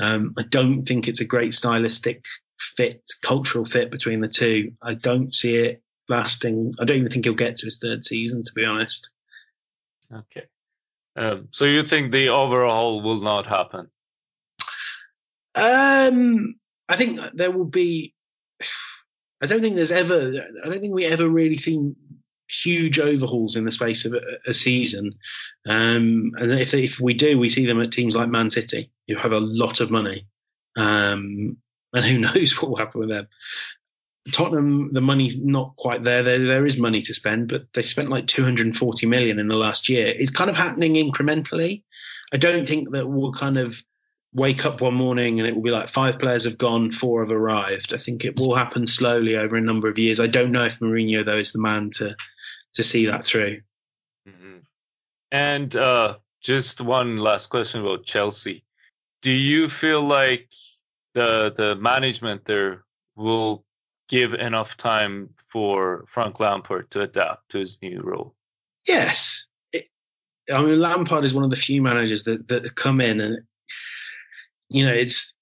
Um, 0.00 0.34
I 0.38 0.42
don't 0.42 0.84
think 0.84 1.06
it's 1.06 1.20
a 1.20 1.24
great 1.24 1.54
stylistic 1.54 2.24
fit, 2.58 3.02
cultural 3.22 3.64
fit 3.64 3.90
between 3.90 4.20
the 4.20 4.28
two. 4.28 4.72
I 4.82 4.94
don't 4.94 5.34
see 5.34 5.56
it 5.56 5.82
lasting. 6.08 6.74
I 6.80 6.84
don't 6.84 6.98
even 6.98 7.10
think 7.10 7.24
he'll 7.24 7.34
get 7.34 7.56
to 7.58 7.66
his 7.66 7.78
third 7.78 8.04
season, 8.04 8.42
to 8.42 8.52
be 8.54 8.64
honest. 8.64 9.10
Okay. 10.12 10.44
Um, 11.16 11.48
so 11.50 11.64
you 11.64 11.82
think 11.82 12.10
the 12.10 12.28
overhaul 12.28 13.02
will 13.02 13.20
not 13.20 13.46
happen? 13.46 13.88
Um, 15.54 16.54
I 16.88 16.96
think 16.96 17.20
there 17.34 17.50
will 17.50 17.66
be. 17.66 18.14
I 19.42 19.46
don't 19.46 19.60
think 19.60 19.76
there's 19.76 19.92
ever. 19.92 20.32
I 20.64 20.68
don't 20.68 20.80
think 20.80 20.94
we 20.94 21.04
ever 21.04 21.28
really 21.28 21.56
seen 21.56 21.96
huge 22.48 22.98
overhauls 22.98 23.56
in 23.56 23.64
the 23.64 23.70
space 23.70 24.04
of 24.04 24.12
a, 24.14 24.20
a 24.46 24.54
season. 24.54 25.12
Um, 25.68 26.32
and 26.36 26.52
if 26.52 26.74
if 26.74 27.00
we 27.00 27.14
do, 27.14 27.38
we 27.38 27.48
see 27.48 27.66
them 27.66 27.80
at 27.80 27.92
teams 27.92 28.16
like 28.16 28.28
Man 28.28 28.50
City, 28.50 28.90
who 29.14 29.20
have 29.20 29.32
a 29.32 29.40
lot 29.40 29.80
of 29.80 29.90
money, 29.90 30.26
um, 30.76 31.56
and 31.92 32.04
who 32.04 32.18
knows 32.18 32.60
what 32.60 32.70
will 32.70 32.76
happen 32.76 33.00
with 33.00 33.10
them. 33.10 33.28
Tottenham, 34.30 34.92
the 34.92 35.00
money's 35.00 35.42
not 35.42 35.74
quite 35.76 36.04
there. 36.04 36.22
There, 36.22 36.38
there 36.38 36.66
is 36.66 36.76
money 36.76 37.02
to 37.02 37.14
spend, 37.14 37.48
but 37.48 37.66
they've 37.72 37.84
spent 37.84 38.08
like 38.08 38.28
240 38.28 39.06
million 39.06 39.40
in 39.40 39.48
the 39.48 39.56
last 39.56 39.88
year. 39.88 40.14
It's 40.16 40.30
kind 40.30 40.48
of 40.48 40.56
happening 40.56 40.94
incrementally. 40.94 41.82
I 42.32 42.36
don't 42.36 42.66
think 42.66 42.92
that 42.92 43.08
we'll 43.08 43.32
kind 43.32 43.58
of 43.58 43.82
wake 44.34 44.64
up 44.64 44.80
one 44.80 44.94
morning 44.94 45.38
and 45.38 45.48
it 45.48 45.54
will 45.54 45.62
be 45.62 45.70
like 45.70 45.88
five 45.88 46.18
players 46.18 46.44
have 46.44 46.56
gone, 46.56 46.90
four 46.90 47.22
have 47.22 47.32
arrived. 47.32 47.92
I 47.92 47.98
think 47.98 48.24
it 48.24 48.38
will 48.38 48.54
happen 48.54 48.86
slowly 48.86 49.36
over 49.36 49.56
a 49.56 49.60
number 49.60 49.88
of 49.88 49.98
years. 49.98 50.20
I 50.20 50.26
don't 50.26 50.52
know 50.52 50.64
if 50.64 50.78
Mourinho 50.78 51.24
though 51.24 51.36
is 51.36 51.52
the 51.52 51.60
man 51.60 51.90
to 51.96 52.16
to 52.74 52.84
see 52.84 53.04
that 53.06 53.26
through. 53.26 53.60
Mm-hmm. 54.26 54.58
And 55.30 55.76
uh, 55.76 56.16
just 56.40 56.80
one 56.80 57.16
last 57.16 57.48
question 57.48 57.82
about 57.82 58.06
Chelsea. 58.06 58.64
Do 59.22 59.32
you 59.32 59.68
feel 59.68 60.02
like 60.02 60.48
the 61.14 61.52
the 61.56 61.76
management 61.76 62.44
there 62.44 62.84
will 63.16 63.64
give 64.08 64.34
enough 64.34 64.76
time 64.76 65.30
for 65.46 66.04
Frank 66.06 66.40
Lampard 66.40 66.90
to 66.90 67.02
adapt 67.02 67.48
to 67.50 67.58
his 67.58 67.80
new 67.80 68.00
role? 68.02 68.34
Yes. 68.86 69.46
It, 69.72 69.86
I 70.52 70.60
mean, 70.60 70.78
Lampard 70.80 71.24
is 71.24 71.32
one 71.32 71.44
of 71.44 71.50
the 71.50 71.56
few 71.56 71.80
managers 71.80 72.24
that, 72.24 72.48
that 72.48 72.74
come 72.74 73.00
in 73.00 73.20
and, 73.20 73.38
you 74.68 74.84
know, 74.84 74.92
it's 74.92 75.32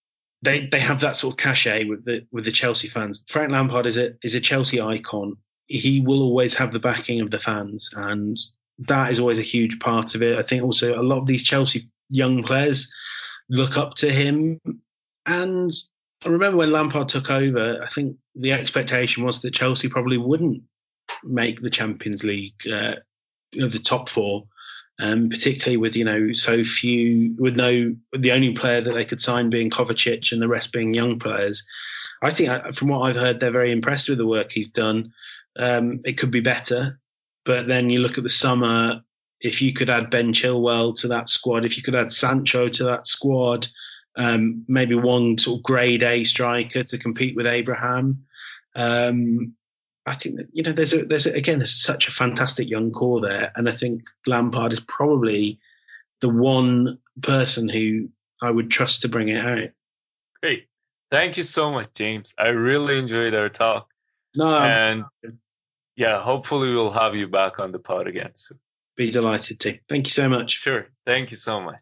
they 0.43 0.67
they 0.67 0.81
have 0.81 1.01
that 1.01 1.17
sort 1.17 1.35
of 1.35 1.39
cachet 1.39 1.85
with 1.85 2.05
the 2.05 2.27
with 2.33 2.45
the 2.45 2.53
Chelsea 2.53 2.89
fans. 2.89 3.25
Frank 3.29 3.51
Lampard 3.51 3.87
is 3.87 3.97
a 3.97 4.13
is 4.23 4.35
a 4.35 4.41
Chelsea 4.41 4.81
icon. 4.81 5.37
He 5.67 6.01
will 6.01 6.23
always 6.23 6.55
have 6.55 6.73
the 6.73 6.81
backing 6.81 7.21
of 7.21 7.31
the 7.31 7.41
fans, 7.41 7.91
and 7.97 8.37
that 8.79 9.11
is 9.11 9.21
always 9.21 9.39
a 9.39 9.43
huge 9.43 9.79
part 9.81 10.15
of 10.15 10.23
it. 10.23 10.39
I 10.39 10.43
think 10.43 10.63
also 10.63 11.01
a 11.01 11.03
lot 11.03 11.19
of 11.19 11.27
these 11.27 11.45
Chelsea 11.45 11.89
young 12.09 12.43
players 12.43 12.93
look 13.51 13.77
up 13.77 13.95
to 13.97 14.11
him, 14.11 14.61
and 15.27 15.71
I 16.25 16.29
remember 16.29 16.59
when 16.59 16.73
Lampard 16.73 17.09
took 17.09 17.31
over. 17.31 17.83
I 17.83 17.89
think 17.89 18.17
the 18.35 18.53
expectation 18.53 19.25
was 19.25 19.43
that 19.43 19.55
Chelsea 19.55 19.89
probably 19.89 20.17
wouldn't 20.17 20.63
make 21.25 21.61
the 21.61 21.71
Champions 21.71 22.25
League, 22.25 22.55
uh, 22.73 22.97
the 23.53 23.81
top 23.83 24.09
four, 24.09 24.45
um, 25.01 25.29
particularly 25.29 25.77
with 25.77 25.97
you 25.97 26.05
know 26.05 26.33
so 26.33 26.63
few, 26.63 27.35
with 27.39 27.57
no 27.57 27.95
the 28.17 28.33
only 28.33 28.53
player 28.53 28.81
that 28.81 28.93
they 28.93 29.05
could 29.05 29.21
sign 29.21 29.51
being 29.51 29.71
Kovacic 29.71 30.33
and 30.33 30.41
the 30.41 30.49
rest 30.49 30.73
being 30.73 30.95
young 30.95 31.19
players. 31.19 31.63
I 32.23 32.31
think, 32.31 32.51
uh, 32.51 32.73
from 32.73 32.89
what 32.89 33.01
I've 33.01 33.17
heard, 33.17 33.41
they're 33.41 33.51
very 33.51 33.73
impressed 33.73 34.09
with 34.09 34.19
the 34.19 34.27
work 34.27 34.53
he's 34.53 34.69
done. 34.69 35.13
Um, 35.57 36.01
it 36.05 36.19
could 36.19 36.31
be 36.31 36.41
better, 36.41 37.01
but 37.45 37.67
then 37.67 37.91
you 37.91 38.01
look 38.01 38.19
at 38.19 38.25
the 38.25 38.31
summer. 38.31 39.03
If 39.41 39.63
you 39.63 39.73
could 39.73 39.91
add 39.91 40.11
Ben 40.11 40.33
Chilwell 40.33 40.95
to 41.01 41.09
that 41.09 41.29
squad, 41.29 41.65
if 41.65 41.77
you 41.77 41.83
could 41.83 41.95
add 41.95 42.13
Sancho 42.13 42.69
to 42.69 42.85
that 42.85 43.07
squad, 43.07 43.67
um, 44.17 44.65
maybe 44.69 44.95
one 44.95 45.39
sort 45.39 45.59
of 45.59 45.63
grade 45.63 46.03
A 46.03 46.25
striker 46.25 46.83
to 46.83 46.99
compete 46.99 47.37
with 47.37 47.47
Abraham. 47.47 48.25
Um, 48.75 49.55
I 50.07 50.15
think 50.15 50.37
that 50.37 50.49
you 50.53 50.63
know 50.63 50.73
there's 50.73 50.93
a 50.93 51.05
there's 51.05 51.27
a, 51.27 51.33
again 51.33 51.59
there's 51.59 51.83
such 51.83 52.09
a 52.09 52.13
fantastic 52.13 52.69
young 52.69 52.91
core 52.91 53.21
there, 53.21 53.53
and 53.57 53.69
I 53.69 53.73
think 53.73 54.03
Lampard 54.27 54.73
is 54.73 54.81
probably 54.81 55.59
the 56.21 56.29
one 56.29 56.99
person 57.23 57.69
who 57.69 58.09
I 58.43 58.51
would 58.51 58.71
trust 58.71 59.03
to 59.03 59.09
bring 59.09 59.29
it 59.29 59.45
out. 59.45 59.71
Great, 60.43 60.69
thank 61.11 61.37
you 61.37 61.43
so 61.43 61.71
much, 61.71 61.93
James. 61.95 62.35
I 62.39 62.49
really 62.49 62.99
enjoyed 62.99 63.35
our 63.35 63.49
talk, 63.49 63.89
No, 64.35 64.59
and 64.59 65.05
yeah, 65.97 66.21
hopefully 66.21 66.75
we'll 66.75 66.91
have 66.91 67.15
you 67.15 67.29
back 67.29 67.59
on 67.59 67.73
the 67.73 67.79
pod 67.79 68.07
again 68.07 68.31
soon. 68.35 68.59
Be 68.97 69.11
delighted 69.11 69.61
to. 69.61 69.79
Thank 69.89 70.07
you 70.07 70.13
so 70.13 70.29
much. 70.29 70.53
Sure, 70.53 70.89
thank 71.07 71.31
you 71.31 71.37
so 71.37 71.61
much. 71.61 71.81